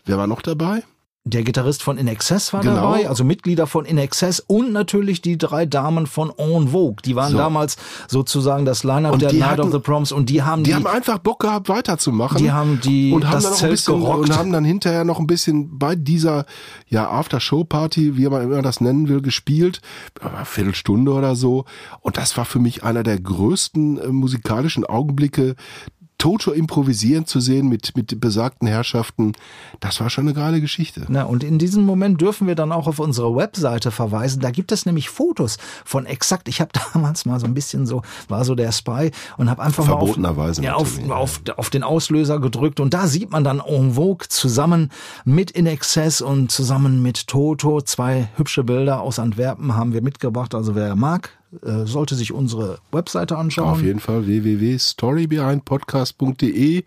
wer 0.07 0.16
war 0.16 0.29
noch 0.29 0.41
dabei? 0.41 0.83
Der 1.25 1.43
Gitarrist 1.45 1.83
von 1.83 1.99
In 1.99 2.09
Excess 2.09 2.55
war 2.55 2.62
Genau. 2.62 2.77
dabei, 2.77 3.07
also 3.07 3.25
Mitglieder 3.25 3.66
von 3.66 3.85
In 3.85 3.99
Excess 3.99 4.41
und 4.41 4.73
natürlich 4.73 5.21
die 5.21 5.37
drei 5.37 5.66
Damen 5.66 6.07
von 6.07 6.33
En 6.39 6.68
Vogue. 6.68 6.97
Die 7.05 7.14
waren 7.14 7.33
So. 7.33 7.37
damals 7.37 7.77
sozusagen 8.09 8.64
das 8.64 8.85
Line-Up 8.85 9.18
der 9.18 9.29
die 9.29 9.39
Night 9.41 9.51
hatten- 9.51 9.61
of 9.61 9.71
the 9.71 9.79
Proms 9.81 10.12
und 10.12 10.31
die 10.31 10.43
haben 10.43 10.64
Die 10.64 10.75
haben 10.75 10.87
einfach 10.87 11.18
Bock 11.18 11.41
gehabt, 11.41 11.68
weiterzumachen. 11.68 12.39
Die 12.39 12.51
haben 12.53 12.81
die- 12.81 13.12
und 13.12 13.27
haben 13.27 13.35
das 13.35 13.43
dann 13.43 13.51
noch 13.53 13.59
ein 13.59 13.61
Zelt 13.61 13.71
bisschen 13.73 14.01
gerockt. 14.01 14.31
und 14.31 14.39
haben 14.39 14.51
dann 14.51 14.64
hinterher 14.64 15.05
noch 15.05 15.21
ein 15.21 15.27
bisschen 15.27 15.79
bei 15.79 15.95
dieser 15.95 16.47
ja 16.89 17.11
After-Show-Party, 17.11 18.16
wie 18.16 18.27
man 18.27 18.43
immer 18.43 18.62
das 18.62 18.81
nennen 18.81 19.09
will, 19.09 19.21
gespielt, 19.21 19.83
eine 20.23 20.47
Viertelstunde 20.47 21.12
oder 21.12 21.37
so. 21.37 21.66
Und 22.01 22.16
das 22.16 22.39
war 22.39 22.47
für 22.47 22.61
mich 22.61 22.83
einer 22.83 23.03
der 23.03 23.21
größten 23.21 23.99
äh, 23.99 24.07
musikalischen 24.09 24.87
Augenblicke. 24.87 25.55
Toto 26.21 26.53
improvisieren 26.53 27.25
zu 27.25 27.41
sehen 27.41 27.68
mit, 27.71 27.97
mit 27.97 28.21
besagten 28.21 28.68
Herrschaften, 28.68 29.33
das 29.81 30.01
war 30.01 30.11
schon 30.11 30.29
eine 30.29 30.35
geile 30.35 30.61
Geschichte. 30.61 31.07
Na, 31.09 31.25
und 31.25 31.43
in 31.43 31.59
diesem 31.59 31.83
Moment 31.85 32.21
dürfen 32.21 32.47
wir 32.47 32.55
dann 32.55 32.73
auch 32.73 32.87
auf 32.87 32.99
unsere 32.99 33.35
Webseite 33.35 33.91
verweisen. 33.91 34.43
Da 34.43 34.51
gibt 34.51 34.71
es 34.71 34.85
nämlich 34.85 35.09
Fotos 35.09 35.57
von 35.83 36.05
exakt. 36.05 36.49
Ich 36.49 36.61
habe 36.61 36.73
damals 36.93 37.25
mal 37.25 37.41
so 37.41 37.47
ein 37.47 37.55
bisschen 37.55 37.87
so, 37.87 38.03
war 38.29 38.45
so 38.45 38.55
der 38.55 38.71
Spy 38.71 39.12
und 39.39 39.49
habe 39.49 39.62
einfach 39.62 39.87
mal 39.87 39.95
auf, 39.95 40.01
Verbotenerweise 40.01 40.62
ja, 40.62 40.75
auf, 40.75 40.99
auf, 41.09 41.41
auf 41.57 41.71
den 41.71 41.83
Auslöser 41.83 42.39
gedrückt 42.39 42.81
und 42.81 42.93
da 42.93 43.07
sieht 43.07 43.31
man 43.31 43.43
dann 43.43 43.59
En 43.59 43.95
Vogue 43.95 44.29
zusammen 44.29 44.91
mit 45.25 45.51
In 45.51 45.64
Excess 45.64 46.21
und 46.21 46.53
zusammen 46.53 47.01
mit 47.01 47.29
Toto. 47.29 47.81
Zwei 47.81 48.29
hübsche 48.37 48.62
Bilder 48.62 49.01
aus 49.01 49.18
Antwerpen 49.18 49.75
haben 49.75 49.95
wir 49.95 50.03
mitgebracht. 50.03 50.55
Also 50.55 50.75
wer 50.75 50.95
mag, 50.97 51.39
sollte 51.62 52.14
sich 52.14 52.32
unsere 52.32 52.78
Webseite 52.92 53.36
anschauen. 53.36 53.68
Auf 53.68 53.82
jeden 53.82 54.01
Fall 54.01 54.26
www.storybehindpodcast.de 54.26 56.84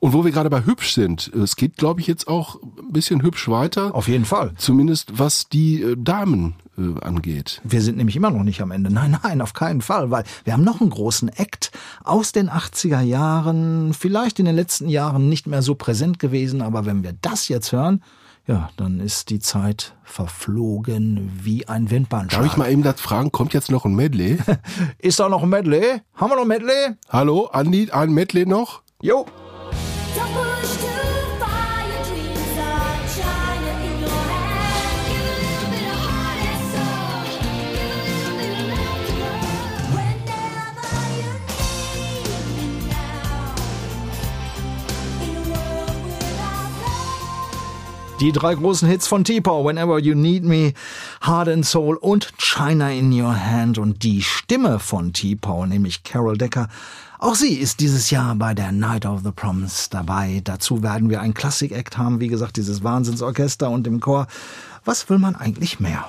und 0.00 0.12
wo 0.12 0.24
wir 0.24 0.32
gerade 0.32 0.50
bei 0.50 0.64
hübsch 0.64 0.94
sind, 0.94 1.32
es 1.34 1.56
geht 1.56 1.76
glaube 1.76 2.00
ich 2.00 2.06
jetzt 2.06 2.28
auch 2.28 2.60
ein 2.62 2.92
bisschen 2.92 3.22
hübsch 3.22 3.48
weiter. 3.48 3.94
Auf 3.94 4.08
jeden 4.08 4.24
Fall. 4.24 4.52
Zumindest 4.56 5.18
was 5.18 5.48
die 5.48 5.82
äh, 5.82 5.96
Damen 5.98 6.54
äh, 6.78 7.00
angeht. 7.00 7.60
Wir 7.64 7.80
sind 7.80 7.96
nämlich 7.96 8.16
immer 8.16 8.30
noch 8.30 8.42
nicht 8.42 8.60
am 8.60 8.70
Ende. 8.70 8.90
Nein, 8.92 9.18
nein, 9.22 9.40
auf 9.40 9.52
keinen 9.52 9.82
Fall, 9.82 10.10
weil 10.10 10.24
wir 10.44 10.52
haben 10.52 10.64
noch 10.64 10.80
einen 10.80 10.90
großen 10.90 11.28
Act 11.28 11.70
aus 12.04 12.32
den 12.32 12.50
80er 12.50 13.00
Jahren, 13.00 13.94
vielleicht 13.94 14.38
in 14.38 14.46
den 14.46 14.56
letzten 14.56 14.88
Jahren 14.88 15.28
nicht 15.28 15.46
mehr 15.46 15.62
so 15.62 15.74
präsent 15.74 16.18
gewesen, 16.18 16.62
aber 16.62 16.86
wenn 16.86 17.02
wir 17.02 17.14
das 17.20 17.48
jetzt 17.48 17.72
hören, 17.72 18.02
ja, 18.46 18.70
dann 18.76 19.00
ist 19.00 19.30
die 19.30 19.40
Zeit 19.40 19.94
verflogen 20.04 21.32
wie 21.42 21.66
ein 21.68 21.90
Windbahnschlag. 21.90 22.42
Darf 22.42 22.52
ich 22.52 22.56
mal 22.56 22.70
eben 22.70 22.82
das 22.82 23.00
fragen, 23.00 23.32
kommt 23.32 23.54
jetzt 23.54 23.70
noch 23.70 23.84
ein 23.84 23.94
Medley? 23.94 24.38
Ist 24.98 25.18
da 25.18 25.28
noch 25.28 25.42
ein 25.42 25.48
Medley? 25.48 26.00
Haben 26.14 26.30
wir 26.30 26.36
noch 26.36 26.42
ein 26.42 26.48
Medley? 26.48 26.96
Hallo, 27.08 27.46
Andi, 27.46 27.90
ein 27.90 28.12
Medley 28.12 28.46
noch? 28.46 28.82
Jo. 29.02 29.26
Die 48.18 48.32
drei 48.32 48.54
großen 48.54 48.88
Hits 48.88 49.06
von 49.06 49.24
T-Pow, 49.24 49.66
Whenever 49.66 49.98
You 49.98 50.14
Need 50.14 50.42
Me, 50.42 50.72
Heart 51.26 51.48
and 51.48 51.66
Soul 51.66 51.96
und 51.96 52.32
China 52.38 52.90
in 52.90 53.12
Your 53.12 53.36
Hand. 53.38 53.76
Und 53.76 54.04
die 54.04 54.22
Stimme 54.22 54.78
von 54.78 55.12
T-Pow, 55.12 55.66
nämlich 55.66 56.02
Carol 56.02 56.38
Decker, 56.38 56.68
auch 57.18 57.34
sie 57.34 57.52
ist 57.52 57.80
dieses 57.80 58.10
Jahr 58.10 58.34
bei 58.34 58.54
der 58.54 58.72
Night 58.72 59.04
of 59.04 59.20
the 59.22 59.32
Proms 59.32 59.90
dabei. 59.90 60.40
Dazu 60.42 60.82
werden 60.82 61.10
wir 61.10 61.20
ein 61.20 61.34
Klassik-Act 61.34 61.98
haben, 61.98 62.18
wie 62.18 62.28
gesagt, 62.28 62.56
dieses 62.56 62.82
Wahnsinnsorchester 62.82 63.68
und 63.68 63.86
im 63.86 64.00
Chor. 64.00 64.28
Was 64.86 65.10
will 65.10 65.18
man 65.18 65.36
eigentlich 65.36 65.78
mehr? 65.78 66.08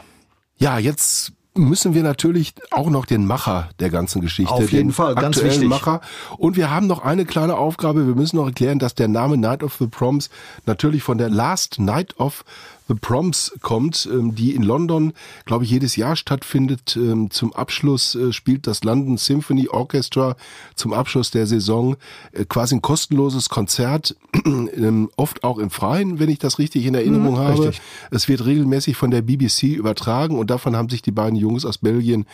Ja, 0.57 0.79
jetzt 0.79 1.33
müssen 1.57 1.93
wir 1.93 2.03
natürlich 2.03 2.53
auch 2.71 2.89
noch 2.89 3.05
den 3.05 3.25
Macher 3.25 3.69
der 3.79 3.89
ganzen 3.89 4.21
Geschichte, 4.21 4.53
Auf 4.53 4.71
jeden 4.71 4.89
den 4.89 4.93
Fall, 4.93 5.15
ganz 5.15 5.37
aktuellen 5.37 5.53
wichtig. 5.53 5.69
Macher. 5.69 6.01
Und 6.37 6.55
wir 6.55 6.69
haben 6.69 6.87
noch 6.87 7.03
eine 7.03 7.25
kleine 7.25 7.55
Aufgabe. 7.55 8.07
Wir 8.07 8.15
müssen 8.15 8.37
noch 8.37 8.47
erklären, 8.47 8.79
dass 8.79 8.95
der 8.95 9.07
Name 9.07 9.37
Night 9.37 9.63
of 9.63 9.75
the 9.79 9.87
Proms 9.87 10.29
natürlich 10.65 11.03
von 11.03 11.17
der 11.17 11.29
Last 11.29 11.79
Night 11.79 12.19
of 12.19 12.43
the 12.87 12.93
Proms 12.95 13.53
kommt, 13.61 14.07
ähm, 14.11 14.35
die 14.35 14.53
in 14.55 14.63
London, 14.63 15.13
glaube 15.45 15.63
ich, 15.65 15.71
jedes 15.71 15.95
Jahr 15.95 16.15
stattfindet. 16.15 16.95
Ähm, 16.95 17.29
Zum 17.31 17.53
Abschluss 17.53 18.15
äh, 18.15 18.31
spielt 18.33 18.67
das 18.67 18.83
London 18.83 19.17
Symphony 19.17 19.67
Orchestra 19.69 20.35
zum 20.75 20.93
Abschluss 20.93 21.31
der 21.31 21.47
Saison 21.47 21.95
äh, 22.31 22.45
quasi 22.45 22.75
ein 22.75 22.81
kostenloses 22.81 23.49
Konzert, 23.49 24.15
ähm, 24.45 25.09
oft 25.15 25.43
auch 25.43 25.57
im 25.57 25.69
Freien, 25.69 26.19
wenn 26.19 26.29
ich 26.29 26.39
das 26.39 26.59
richtig 26.59 26.85
in 26.85 26.95
Erinnerung 26.95 27.33
Mhm, 27.33 27.37
habe. 27.39 27.63
richtig. 27.65 27.81
Es 28.11 28.27
wird 28.27 28.45
regelmäßig 28.45 28.95
von 28.97 29.11
der 29.11 29.21
BBC 29.21 29.63
übertragen 29.63 30.37
und 30.37 30.49
davon 30.49 30.75
haben 30.75 30.89
sich 30.89 31.01
die 31.01 31.11
beiden 31.11 31.37
Jungs 31.37 31.65
aus 31.65 31.77
Belgien 31.77 32.25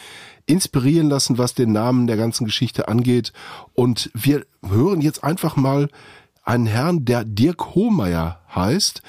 inspirieren 0.45 1.09
lassen, 1.09 1.37
was 1.37 1.53
den 1.53 1.71
Namen 1.71 2.07
der 2.07 2.17
ganzen 2.17 2.45
Geschichte 2.45 2.87
angeht. 2.87 3.31
Und 3.73 4.11
wir 4.13 4.45
hören 4.67 5.01
jetzt 5.01 5.23
einfach 5.23 5.55
mal 5.55 5.87
einen 6.43 6.65
Herrn, 6.65 7.05
der 7.05 7.23
Dirk 7.23 7.73
Hohmeier 7.75 8.39
heißt 8.53 9.01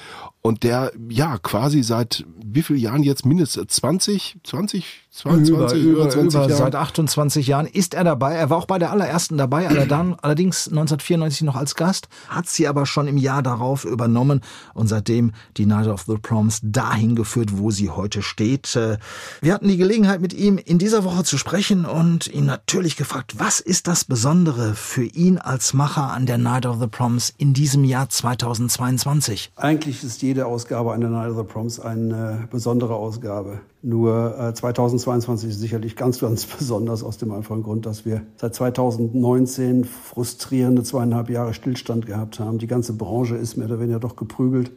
und 0.45 0.61
der 0.61 0.91
ja 1.09 1.39
quasi 1.39 1.81
seit 1.81 2.23
wie 2.37 2.61
vielen 2.61 2.77
Jahren 2.77 3.01
jetzt? 3.01 3.25
Mindestens 3.25 3.77
20, 3.77 4.37
20, 4.43 5.04
22, 5.15 5.83
über, 5.83 6.01
über, 6.01 6.09
20 6.09 6.39
über, 6.39 6.49
Jahren? 6.49 6.57
seit 6.57 6.75
28 6.75 7.47
Jahren 7.47 7.67
ist 7.67 7.93
er 7.93 8.03
dabei. 8.03 8.33
Er 8.33 8.49
war 8.49 8.57
auch 8.57 8.65
bei 8.65 8.77
der 8.77 8.91
allerersten 8.91 9.37
dabei, 9.37 9.67
allerdings, 9.69 10.17
allerdings 10.21 10.67
1994 10.67 11.43
noch 11.43 11.55
als 11.55 11.75
Gast, 11.75 12.09
hat 12.27 12.47
sie 12.47 12.67
aber 12.67 12.85
schon 12.85 13.07
im 13.07 13.17
Jahr 13.17 13.41
darauf 13.41 13.85
übernommen 13.85 14.41
und 14.73 14.87
seitdem 14.87 15.31
die 15.55 15.65
Night 15.65 15.87
of 15.87 16.03
the 16.07 16.17
Proms 16.17 16.59
dahin 16.63 17.15
geführt, 17.15 17.57
wo 17.57 17.71
sie 17.71 17.89
heute 17.89 18.21
steht. 18.21 18.75
Äh, 18.75 18.97
Wir 19.41 19.53
hatten 19.53 19.67
die 19.69 19.77
Gelegenheit, 19.77 20.19
mit 20.19 20.33
ihm 20.33 20.57
in 20.57 20.79
dieser 20.79 21.03
Woche 21.05 21.23
zu 21.23 21.37
sprechen 21.37 21.85
und 21.85 22.27
ihn 22.27 22.45
natürlich 22.45 22.97
gefragt, 22.97 23.39
was 23.39 23.59
ist 23.61 23.87
das 23.87 24.03
Besondere 24.03 24.73
für 24.73 25.05
ihn 25.05 25.37
als 25.37 25.73
Macher 25.73 26.11
an 26.11 26.25
der 26.25 26.37
Night 26.37 26.65
of 26.65 26.79
the 26.79 26.87
Proms 26.87 27.33
in 27.37 27.53
diesem 27.53 27.85
Jahr 27.85 28.09
2022? 28.09 29.51
Eigentlich 29.55 30.03
ist 30.03 30.21
jede 30.21 30.45
Ausgabe 30.45 30.91
einer 30.93 31.09
Night 31.09 31.31
of 31.31 31.37
the 31.37 31.43
Proms 31.43 31.79
eine 31.79 32.47
besondere 32.51 32.95
Ausgabe. 32.95 33.59
Nur 33.81 34.35
äh, 34.39 34.53
2022 34.53 35.04
ist 35.07 35.59
sicherlich 35.59 35.95
ganz, 35.95 36.19
ganz 36.19 36.45
besonders 36.45 37.03
aus 37.03 37.17
dem 37.17 37.31
einfachen 37.31 37.63
Grund, 37.63 37.85
dass 37.85 38.05
wir 38.05 38.23
seit 38.37 38.55
2019 38.55 39.85
frustrierende 39.85 40.83
zweieinhalb 40.83 41.29
Jahre 41.29 41.53
Stillstand 41.53 42.05
gehabt 42.05 42.39
haben. 42.39 42.57
Die 42.57 42.67
ganze 42.67 42.93
Branche 42.93 43.35
ist 43.35 43.57
mehr 43.57 43.67
oder 43.67 43.79
weniger 43.79 43.99
doch 43.99 44.15
geprügelt. 44.15 44.71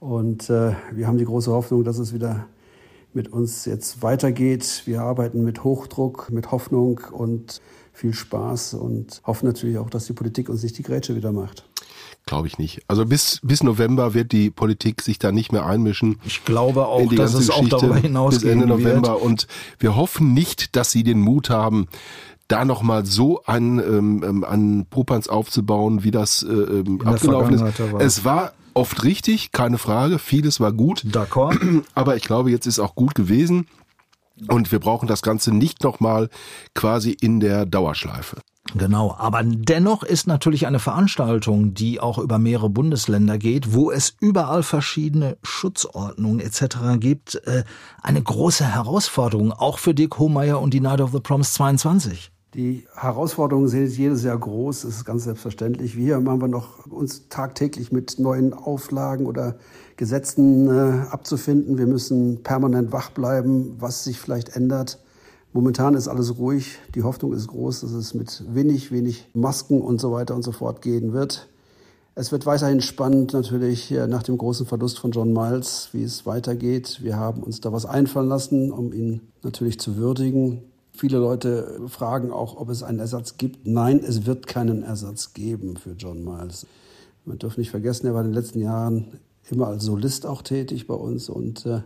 Und 0.00 0.50
äh, 0.50 0.72
wir 0.92 1.06
haben 1.06 1.18
die 1.18 1.24
große 1.24 1.50
Hoffnung, 1.50 1.84
dass 1.84 1.98
es 1.98 2.12
wieder 2.12 2.46
mit 3.14 3.32
uns 3.32 3.64
jetzt 3.64 4.02
weitergeht. 4.02 4.82
Wir 4.84 5.02
arbeiten 5.02 5.44
mit 5.44 5.64
Hochdruck, 5.64 6.30
mit 6.30 6.50
Hoffnung 6.50 7.00
und 7.12 7.62
viel 7.92 8.12
Spaß 8.12 8.74
und 8.74 9.22
hoffen 9.24 9.46
natürlich 9.46 9.78
auch, 9.78 9.88
dass 9.88 10.06
die 10.06 10.12
Politik 10.12 10.48
uns 10.48 10.62
nicht 10.62 10.76
die 10.76 10.82
Grätsche 10.82 11.14
wieder 11.14 11.32
macht. 11.32 11.64
Glaube 12.26 12.46
ich 12.46 12.58
nicht. 12.58 12.82
Also 12.88 13.04
bis, 13.04 13.40
bis 13.42 13.62
November 13.62 14.14
wird 14.14 14.32
die 14.32 14.50
Politik 14.50 15.02
sich 15.02 15.18
da 15.18 15.30
nicht 15.30 15.52
mehr 15.52 15.66
einmischen. 15.66 16.18
Ich 16.24 16.44
glaube 16.44 16.86
auch, 16.86 17.12
dass 17.12 17.34
es 17.34 17.50
auch 17.50 17.56
Geschichte 17.56 17.76
darüber 17.76 17.94
bis 17.94 18.02
hinausgehen 18.02 18.62
Ende 18.62 18.66
November. 18.66 19.12
wird. 19.12 19.22
Und 19.22 19.46
wir 19.78 19.94
hoffen 19.94 20.32
nicht, 20.32 20.74
dass 20.74 20.90
sie 20.90 21.02
den 21.02 21.20
Mut 21.20 21.50
haben, 21.50 21.86
da 22.48 22.64
nochmal 22.64 23.04
so 23.04 23.42
einen, 23.44 23.78
ähm, 23.78 24.24
ähm, 24.26 24.44
einen 24.44 24.86
Popanz 24.86 25.28
aufzubauen, 25.28 26.02
wie 26.02 26.10
das 26.10 26.42
äh, 26.42 26.52
ähm, 26.52 27.00
abgelaufen 27.04 27.54
ist. 27.54 27.92
War. 27.92 28.00
Es 28.00 28.24
war 28.24 28.52
oft 28.72 29.04
richtig, 29.04 29.52
keine 29.52 29.78
Frage. 29.78 30.18
Vieles 30.18 30.60
war 30.60 30.72
gut. 30.72 31.04
D'accord. 31.04 31.58
Aber 31.94 32.16
ich 32.16 32.24
glaube, 32.24 32.50
jetzt 32.50 32.66
ist 32.66 32.78
auch 32.78 32.94
gut 32.94 33.14
gewesen. 33.14 33.66
Und 34.48 34.72
wir 34.72 34.80
brauchen 34.80 35.06
das 35.06 35.22
Ganze 35.22 35.52
nicht 35.52 35.84
nochmal 35.84 36.28
quasi 36.74 37.12
in 37.12 37.38
der 37.38 37.66
Dauerschleife. 37.66 38.38
Genau, 38.72 39.14
aber 39.18 39.42
dennoch 39.44 40.02
ist 40.02 40.26
natürlich 40.26 40.66
eine 40.66 40.78
Veranstaltung, 40.78 41.74
die 41.74 42.00
auch 42.00 42.18
über 42.18 42.38
mehrere 42.38 42.70
Bundesländer 42.70 43.36
geht, 43.36 43.74
wo 43.74 43.90
es 43.90 44.16
überall 44.20 44.62
verschiedene 44.62 45.36
Schutzordnungen 45.42 46.40
etc. 46.40 46.98
gibt, 46.98 47.34
äh, 47.46 47.64
eine 48.02 48.22
große 48.22 48.64
Herausforderung, 48.64 49.52
auch 49.52 49.78
für 49.78 49.94
Dick 49.94 50.18
Hohmeier 50.18 50.60
und 50.60 50.72
die 50.72 50.80
Night 50.80 51.02
of 51.02 51.12
the 51.12 51.20
Proms 51.20 51.52
22. 51.52 52.32
Die 52.54 52.86
Herausforderungen 52.94 53.68
sind 53.68 53.88
jedes 53.96 54.22
Jahr 54.22 54.38
groß, 54.38 54.82
das 54.82 54.96
ist 54.96 55.04
ganz 55.04 55.24
selbstverständlich. 55.24 55.96
Wir 55.96 56.14
haben 56.14 56.40
wir 56.40 56.48
noch 56.48 56.86
uns 56.86 57.28
tagtäglich 57.28 57.92
mit 57.92 58.18
neuen 58.18 58.54
Auflagen 58.54 59.26
oder 59.26 59.56
Gesetzen 59.96 60.68
äh, 60.68 61.06
abzufinden. 61.10 61.78
Wir 61.78 61.86
müssen 61.86 62.42
permanent 62.42 62.92
wach 62.92 63.10
bleiben, 63.10 63.74
was 63.78 64.04
sich 64.04 64.20
vielleicht 64.20 64.56
ändert. 64.56 65.03
Momentan 65.54 65.94
ist 65.94 66.08
alles 66.08 66.36
ruhig. 66.36 66.78
Die 66.96 67.04
Hoffnung 67.04 67.32
ist 67.32 67.46
groß, 67.46 67.82
dass 67.82 67.92
es 67.92 68.12
mit 68.12 68.42
wenig, 68.52 68.90
wenig 68.90 69.28
Masken 69.34 69.80
und 69.80 70.00
so 70.00 70.10
weiter 70.10 70.34
und 70.34 70.42
so 70.42 70.50
fort 70.50 70.82
gehen 70.82 71.12
wird. 71.12 71.48
Es 72.16 72.32
wird 72.32 72.44
weiterhin 72.44 72.80
spannend 72.80 73.32
natürlich 73.32 73.92
äh, 73.92 74.08
nach 74.08 74.24
dem 74.24 74.36
großen 74.36 74.66
Verlust 74.66 74.98
von 74.98 75.12
John 75.12 75.32
Miles, 75.32 75.90
wie 75.92 76.02
es 76.02 76.26
weitergeht. 76.26 76.98
Wir 77.02 77.16
haben 77.16 77.40
uns 77.44 77.60
da 77.60 77.72
was 77.72 77.86
einfallen 77.86 78.28
lassen, 78.28 78.72
um 78.72 78.92
ihn 78.92 79.20
natürlich 79.44 79.78
zu 79.78 79.96
würdigen. 79.96 80.64
Viele 80.90 81.18
Leute 81.18 81.82
fragen 81.86 82.32
auch, 82.32 82.56
ob 82.56 82.68
es 82.68 82.82
einen 82.82 82.98
Ersatz 82.98 83.36
gibt. 83.38 83.64
Nein, 83.64 84.00
es 84.04 84.26
wird 84.26 84.48
keinen 84.48 84.82
Ersatz 84.82 85.34
geben 85.34 85.76
für 85.76 85.92
John 85.92 86.24
Miles. 86.24 86.66
Man 87.24 87.38
darf 87.38 87.56
nicht 87.58 87.70
vergessen, 87.70 88.08
er 88.08 88.14
war 88.14 88.22
in 88.22 88.32
den 88.32 88.34
letzten 88.34 88.60
Jahren 88.60 89.20
immer 89.52 89.68
als 89.68 89.84
Solist 89.84 90.26
auch 90.26 90.42
tätig 90.42 90.88
bei 90.88 90.94
uns 90.94 91.28
und 91.28 91.64
äh, 91.64 91.82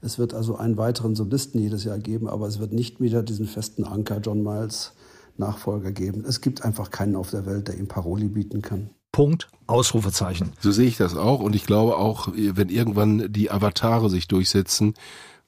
es 0.00 0.18
wird 0.18 0.34
also 0.34 0.56
einen 0.56 0.76
weiteren 0.76 1.14
Solisten 1.14 1.60
jedes 1.60 1.84
Jahr 1.84 1.98
geben, 1.98 2.28
aber 2.28 2.46
es 2.46 2.58
wird 2.58 2.72
nicht 2.72 3.00
wieder 3.00 3.22
diesen 3.22 3.46
festen 3.46 3.84
Anker 3.84 4.20
John 4.20 4.42
Miles 4.42 4.92
Nachfolger 5.38 5.92
geben. 5.92 6.24
Es 6.26 6.40
gibt 6.40 6.64
einfach 6.64 6.90
keinen 6.90 7.16
auf 7.16 7.30
der 7.30 7.46
Welt, 7.46 7.68
der 7.68 7.78
ihm 7.78 7.88
Paroli 7.88 8.28
bieten 8.28 8.62
kann. 8.62 8.90
Punkt, 9.12 9.48
Ausrufezeichen. 9.66 10.52
So 10.60 10.70
sehe 10.72 10.88
ich 10.88 10.96
das 10.96 11.16
auch 11.16 11.40
und 11.40 11.56
ich 11.56 11.64
glaube 11.64 11.96
auch, 11.96 12.28
wenn 12.34 12.68
irgendwann 12.68 13.32
die 13.32 13.50
Avatare 13.50 14.10
sich 14.10 14.28
durchsetzen, 14.28 14.94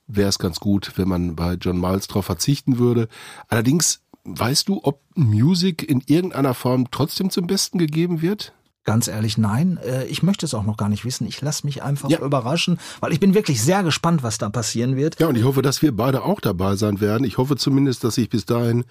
wäre 0.06 0.28
es 0.28 0.38
ganz 0.38 0.58
gut, 0.58 0.92
wenn 0.96 1.08
man 1.08 1.36
bei 1.36 1.54
John 1.54 1.80
Miles 1.80 2.08
drauf 2.08 2.24
verzichten 2.24 2.78
würde. 2.78 3.08
Allerdings, 3.48 4.00
weißt 4.24 4.68
du, 4.68 4.80
ob 4.82 5.02
Music 5.14 5.88
in 5.88 6.02
irgendeiner 6.06 6.54
Form 6.54 6.90
trotzdem 6.90 7.30
zum 7.30 7.46
Besten 7.46 7.78
gegeben 7.78 8.22
wird? 8.22 8.54
Ganz 8.88 9.06
ehrlich, 9.06 9.36
nein. 9.36 9.78
Äh, 9.84 10.06
ich 10.06 10.22
möchte 10.22 10.46
es 10.46 10.54
auch 10.54 10.64
noch 10.64 10.78
gar 10.78 10.88
nicht 10.88 11.04
wissen. 11.04 11.26
Ich 11.26 11.42
lasse 11.42 11.66
mich 11.66 11.82
einfach 11.82 12.08
ja. 12.08 12.20
überraschen, 12.20 12.78
weil 13.00 13.12
ich 13.12 13.20
bin 13.20 13.34
wirklich 13.34 13.62
sehr 13.62 13.82
gespannt, 13.82 14.22
was 14.22 14.38
da 14.38 14.48
passieren 14.48 14.96
wird. 14.96 15.20
Ja, 15.20 15.26
und 15.26 15.36
ich 15.36 15.44
hoffe, 15.44 15.60
dass 15.60 15.82
wir 15.82 15.94
beide 15.94 16.22
auch 16.22 16.40
dabei 16.40 16.74
sein 16.74 16.98
werden. 16.98 17.24
Ich 17.24 17.36
hoffe 17.36 17.56
zumindest, 17.56 18.02
dass 18.02 18.16
ich 18.16 18.30
bis 18.30 18.46
dahin 18.46 18.86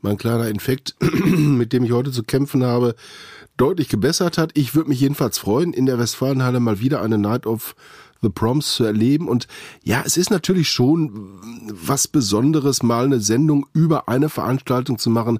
mein 0.00 0.16
kleiner 0.16 0.48
Infekt, 0.48 0.96
mit 1.00 1.74
dem 1.74 1.84
ich 1.84 1.92
heute 1.92 2.10
zu 2.10 2.22
kämpfen 2.22 2.64
habe, 2.64 2.94
deutlich 3.58 3.90
gebessert 3.90 4.38
hat. 4.38 4.52
Ich 4.54 4.74
würde 4.74 4.88
mich 4.88 5.00
jedenfalls 5.00 5.36
freuen, 5.36 5.74
in 5.74 5.84
der 5.84 5.98
Westfalenhalle 5.98 6.58
mal 6.58 6.80
wieder 6.80 7.02
eine 7.02 7.18
Night 7.18 7.44
of 7.46 7.74
The 8.22 8.28
Proms 8.28 8.74
zu 8.74 8.84
erleben. 8.84 9.28
Und 9.28 9.46
ja, 9.82 10.02
es 10.06 10.16
ist 10.16 10.30
natürlich 10.30 10.70
schon 10.70 11.40
was 11.68 12.08
Besonderes, 12.08 12.82
mal 12.82 13.04
eine 13.04 13.20
Sendung 13.20 13.66
über 13.72 14.08
eine 14.08 14.28
Veranstaltung 14.28 14.98
zu 14.98 15.10
machen. 15.10 15.38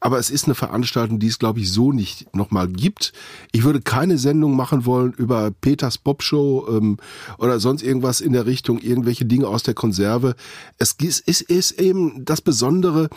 Aber 0.00 0.18
es 0.18 0.30
ist 0.30 0.46
eine 0.46 0.54
Veranstaltung, 0.54 1.18
die 1.18 1.28
es, 1.28 1.38
glaube 1.38 1.60
ich, 1.60 1.72
so 1.72 1.92
nicht 1.92 2.34
nochmal 2.34 2.68
gibt. 2.68 3.12
Ich 3.52 3.64
würde 3.64 3.80
keine 3.80 4.18
Sendung 4.18 4.56
machen 4.56 4.84
wollen 4.84 5.12
über 5.12 5.50
Peters 5.50 5.98
Bob 5.98 6.22
Show 6.22 6.66
ähm, 6.68 6.98
oder 7.38 7.60
sonst 7.60 7.82
irgendwas 7.82 8.20
in 8.20 8.32
der 8.32 8.46
Richtung, 8.46 8.78
irgendwelche 8.78 9.24
Dinge 9.24 9.48
aus 9.48 9.62
der 9.62 9.74
Konserve. 9.74 10.34
Es 10.78 10.92
ist, 11.00 11.20
ist, 11.20 11.42
ist 11.42 11.80
eben 11.80 12.24
das 12.24 12.40
Besondere, 12.40 13.08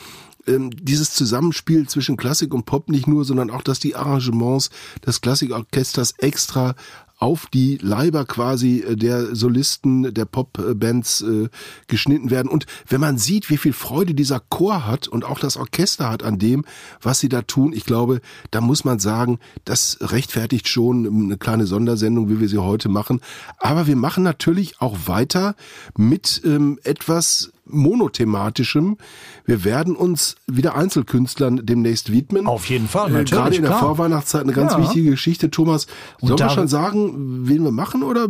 ähm, 0.48 0.72
dieses 0.72 1.12
Zusammenspiel 1.14 1.88
zwischen 1.88 2.18
Klassik 2.18 2.54
und 2.54 2.66
Pop 2.66 2.90
nicht 2.90 3.08
nur, 3.08 3.26
sondern 3.26 3.50
auch, 3.50 3.62
dass 3.62 3.80
die 3.80 3.96
Arrangements 3.96 4.70
des 5.06 5.22
Klassikorchesters 5.22 6.14
extra 6.18 6.76
auf 7.18 7.48
die 7.48 7.78
Leiber 7.82 8.26
quasi 8.26 8.80
äh, 8.80 8.96
der 8.96 9.36
Solisten 9.36 10.14
der 10.14 10.26
Popbands 10.26 11.22
äh, 11.22 11.50
geschnitten 11.88 12.30
werden. 12.30 12.50
Und 12.50 12.66
wenn 12.88 13.02
man 13.02 13.18
sieht, 13.18 13.50
wie 13.50 13.58
viel 13.58 13.74
Freude 13.74 14.14
dieser 14.14 14.40
Chor 14.40 14.86
hat 14.86 15.08
und 15.08 15.26
auch 15.26 15.40
das 15.40 15.58
Orchester 15.58 16.10
hat 16.10 16.24
an 16.24 16.40
dem, 16.40 16.66
was 17.02 17.20
sie 17.20 17.30
da 17.30 17.42
tun, 17.42 17.74
ich 17.74 17.86
glaube, 17.86 18.22
da 18.52 18.62
muss 18.62 18.86
man 18.86 19.00
sagen, 19.00 19.40
das 19.66 19.98
rechtfertigt 20.02 20.68
schon 20.68 21.08
eine 21.08 21.38
kleine 21.38 21.66
Sondersendung, 21.66 22.30
wie 22.30 22.40
wir 22.40 22.50
sie 22.50 22.60
heute 22.60 22.90
machen. 22.90 23.22
Aber 23.60 23.88
wir 23.88 23.96
machen 23.96 24.24
natürlich 24.24 24.80
auch 24.80 24.96
weiter 25.08 25.56
mit 25.98 26.42
ähm, 26.46 26.80
etwas 26.84 27.52
monothematischem. 27.70 28.98
Wir 29.46 29.64
werden 29.64 29.96
uns 29.96 30.36
wieder 30.48 30.76
Einzelkünstlern 30.76 31.66
demnächst 31.66 32.12
widmen. 32.12 32.48
Auf 32.48 32.70
jeden 32.70 32.88
Fall, 32.88 33.10
äh, 33.10 33.14
natürlich. 33.14 33.32
Gerade 33.32 33.56
in 33.56 33.62
der 33.62 33.72
klar. 33.72 33.82
Vorweihnachtszeit 33.82 34.44
eine 34.44 34.54
ganz 34.54 34.74
ja. 34.74 34.80
wichtige 34.80 35.12
Geschichte. 35.12 35.50
Thomas, 35.52 35.88
sollen 36.22 36.40
wir 36.40 36.50
schon 36.50 36.68
sagen, 36.68 37.48
wen 37.48 37.64
wir 37.64 37.72
machen 37.72 38.04
oder 38.04 38.28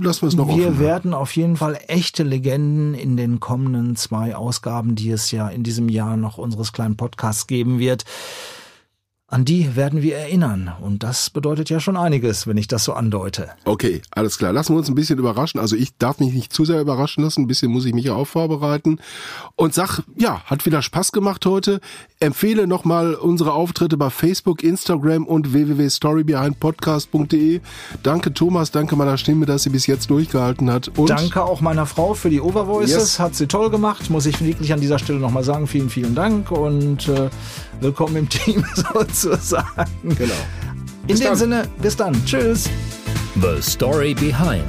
lassen 0.00 0.22
wir 0.22 0.28
es 0.28 0.36
noch 0.36 0.48
Wir 0.48 0.68
offen? 0.68 0.78
werden 0.78 1.14
auf 1.14 1.34
jeden 1.36 1.56
Fall 1.56 1.78
echte 1.88 2.22
Legenden 2.22 2.94
in 2.94 3.16
den 3.16 3.40
kommenden 3.40 3.96
zwei 3.96 4.34
Ausgaben, 4.36 4.94
die 4.94 5.10
es 5.10 5.30
ja 5.30 5.48
in 5.48 5.62
diesem 5.62 5.88
Jahr 5.88 6.16
noch 6.16 6.38
unseres 6.38 6.72
kleinen 6.72 6.96
Podcasts 6.96 7.46
geben 7.46 7.78
wird. 7.78 8.04
An 9.28 9.44
die 9.44 9.74
werden 9.74 10.02
wir 10.02 10.16
erinnern. 10.16 10.70
Und 10.80 11.02
das 11.02 11.30
bedeutet 11.30 11.68
ja 11.68 11.80
schon 11.80 11.96
einiges, 11.96 12.46
wenn 12.46 12.56
ich 12.56 12.68
das 12.68 12.84
so 12.84 12.92
andeute. 12.92 13.48
Okay, 13.64 14.00
alles 14.12 14.38
klar. 14.38 14.52
Lassen 14.52 14.74
wir 14.74 14.78
uns 14.78 14.88
ein 14.88 14.94
bisschen 14.94 15.18
überraschen. 15.18 15.58
Also 15.58 15.74
ich 15.74 15.96
darf 15.98 16.20
mich 16.20 16.32
nicht 16.32 16.52
zu 16.52 16.64
sehr 16.64 16.80
überraschen 16.80 17.24
lassen. 17.24 17.40
Ein 17.40 17.48
bisschen 17.48 17.72
muss 17.72 17.84
ich 17.86 17.92
mich 17.92 18.04
ja 18.04 18.14
auch 18.14 18.26
vorbereiten. 18.26 19.00
Und 19.56 19.74
sag, 19.74 20.04
ja, 20.16 20.42
hat 20.44 20.64
wieder 20.64 20.80
Spaß 20.80 21.10
gemacht 21.10 21.44
heute. 21.44 21.80
Empfehle 22.20 22.68
nochmal 22.68 23.14
unsere 23.14 23.52
Auftritte 23.52 23.96
bei 23.96 24.10
Facebook, 24.10 24.62
Instagram 24.62 25.26
und 25.26 25.52
www.storybehindpodcast.de. 25.52 27.60
Danke 28.04 28.32
Thomas, 28.32 28.70
danke 28.70 28.94
meiner 28.94 29.18
Stimme, 29.18 29.44
dass 29.44 29.64
sie 29.64 29.70
bis 29.70 29.88
jetzt 29.88 30.08
durchgehalten 30.08 30.70
hat. 30.70 30.92
Und 30.96 31.10
Danke 31.10 31.42
auch 31.42 31.60
meiner 31.60 31.86
Frau 31.86 32.14
für 32.14 32.30
die 32.30 32.40
Overvoices. 32.40 32.92
Yes. 32.92 33.18
Hat 33.18 33.34
sie 33.34 33.48
toll 33.48 33.70
gemacht. 33.70 34.08
Muss 34.08 34.26
ich 34.26 34.40
wirklich 34.40 34.72
an 34.72 34.80
dieser 34.80 35.00
Stelle 35.00 35.18
nochmal 35.18 35.42
sagen. 35.42 35.66
Vielen, 35.66 35.90
vielen 35.90 36.14
Dank 36.14 36.52
und 36.52 37.08
äh, 37.08 37.28
willkommen 37.80 38.14
im 38.14 38.28
Team 38.28 38.64
sozusagen. 39.22 39.86
Genau. 40.02 40.34
In 41.02 41.08
Bis 41.08 41.20
dem 41.20 41.28
dann. 41.28 41.36
Sinne, 41.36 41.68
bis 41.80 41.96
dann. 41.96 42.24
Tschüss. 42.24 42.68
The 43.40 43.60
Story 43.60 44.14
Behind. 44.14 44.64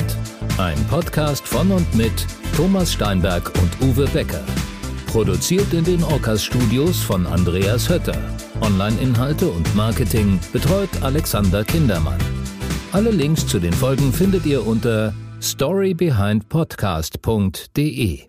Ein 0.58 0.78
Podcast 0.89 1.48
von 1.48 1.72
und 1.72 1.95
mit 1.95 2.12
Thomas 2.56 2.93
Steinberg 2.93 3.52
und 3.62 3.82
Uwe 3.82 4.08
Becker. 4.08 4.43
Produziert 5.08 5.74
in 5.74 5.84
den 5.84 6.04
Orcas 6.04 6.43
Studios 6.43 7.02
von 7.02 7.26
Andreas 7.26 7.89
Hötter. 7.89 8.18
Online-Inhalte 8.62 9.48
und 9.48 9.74
Marketing 9.76 10.39
betreut 10.52 10.89
Alexander 11.02 11.64
Kindermann. 11.64 12.20
Alle 12.91 13.12
Links 13.12 13.48
zu 13.48 13.60
den 13.60 13.74
Folgen 13.74 14.12
findet 14.12 14.45
ihr 14.45 14.66
unter 14.66 15.14
storybehindpodcast.de. 15.41 18.28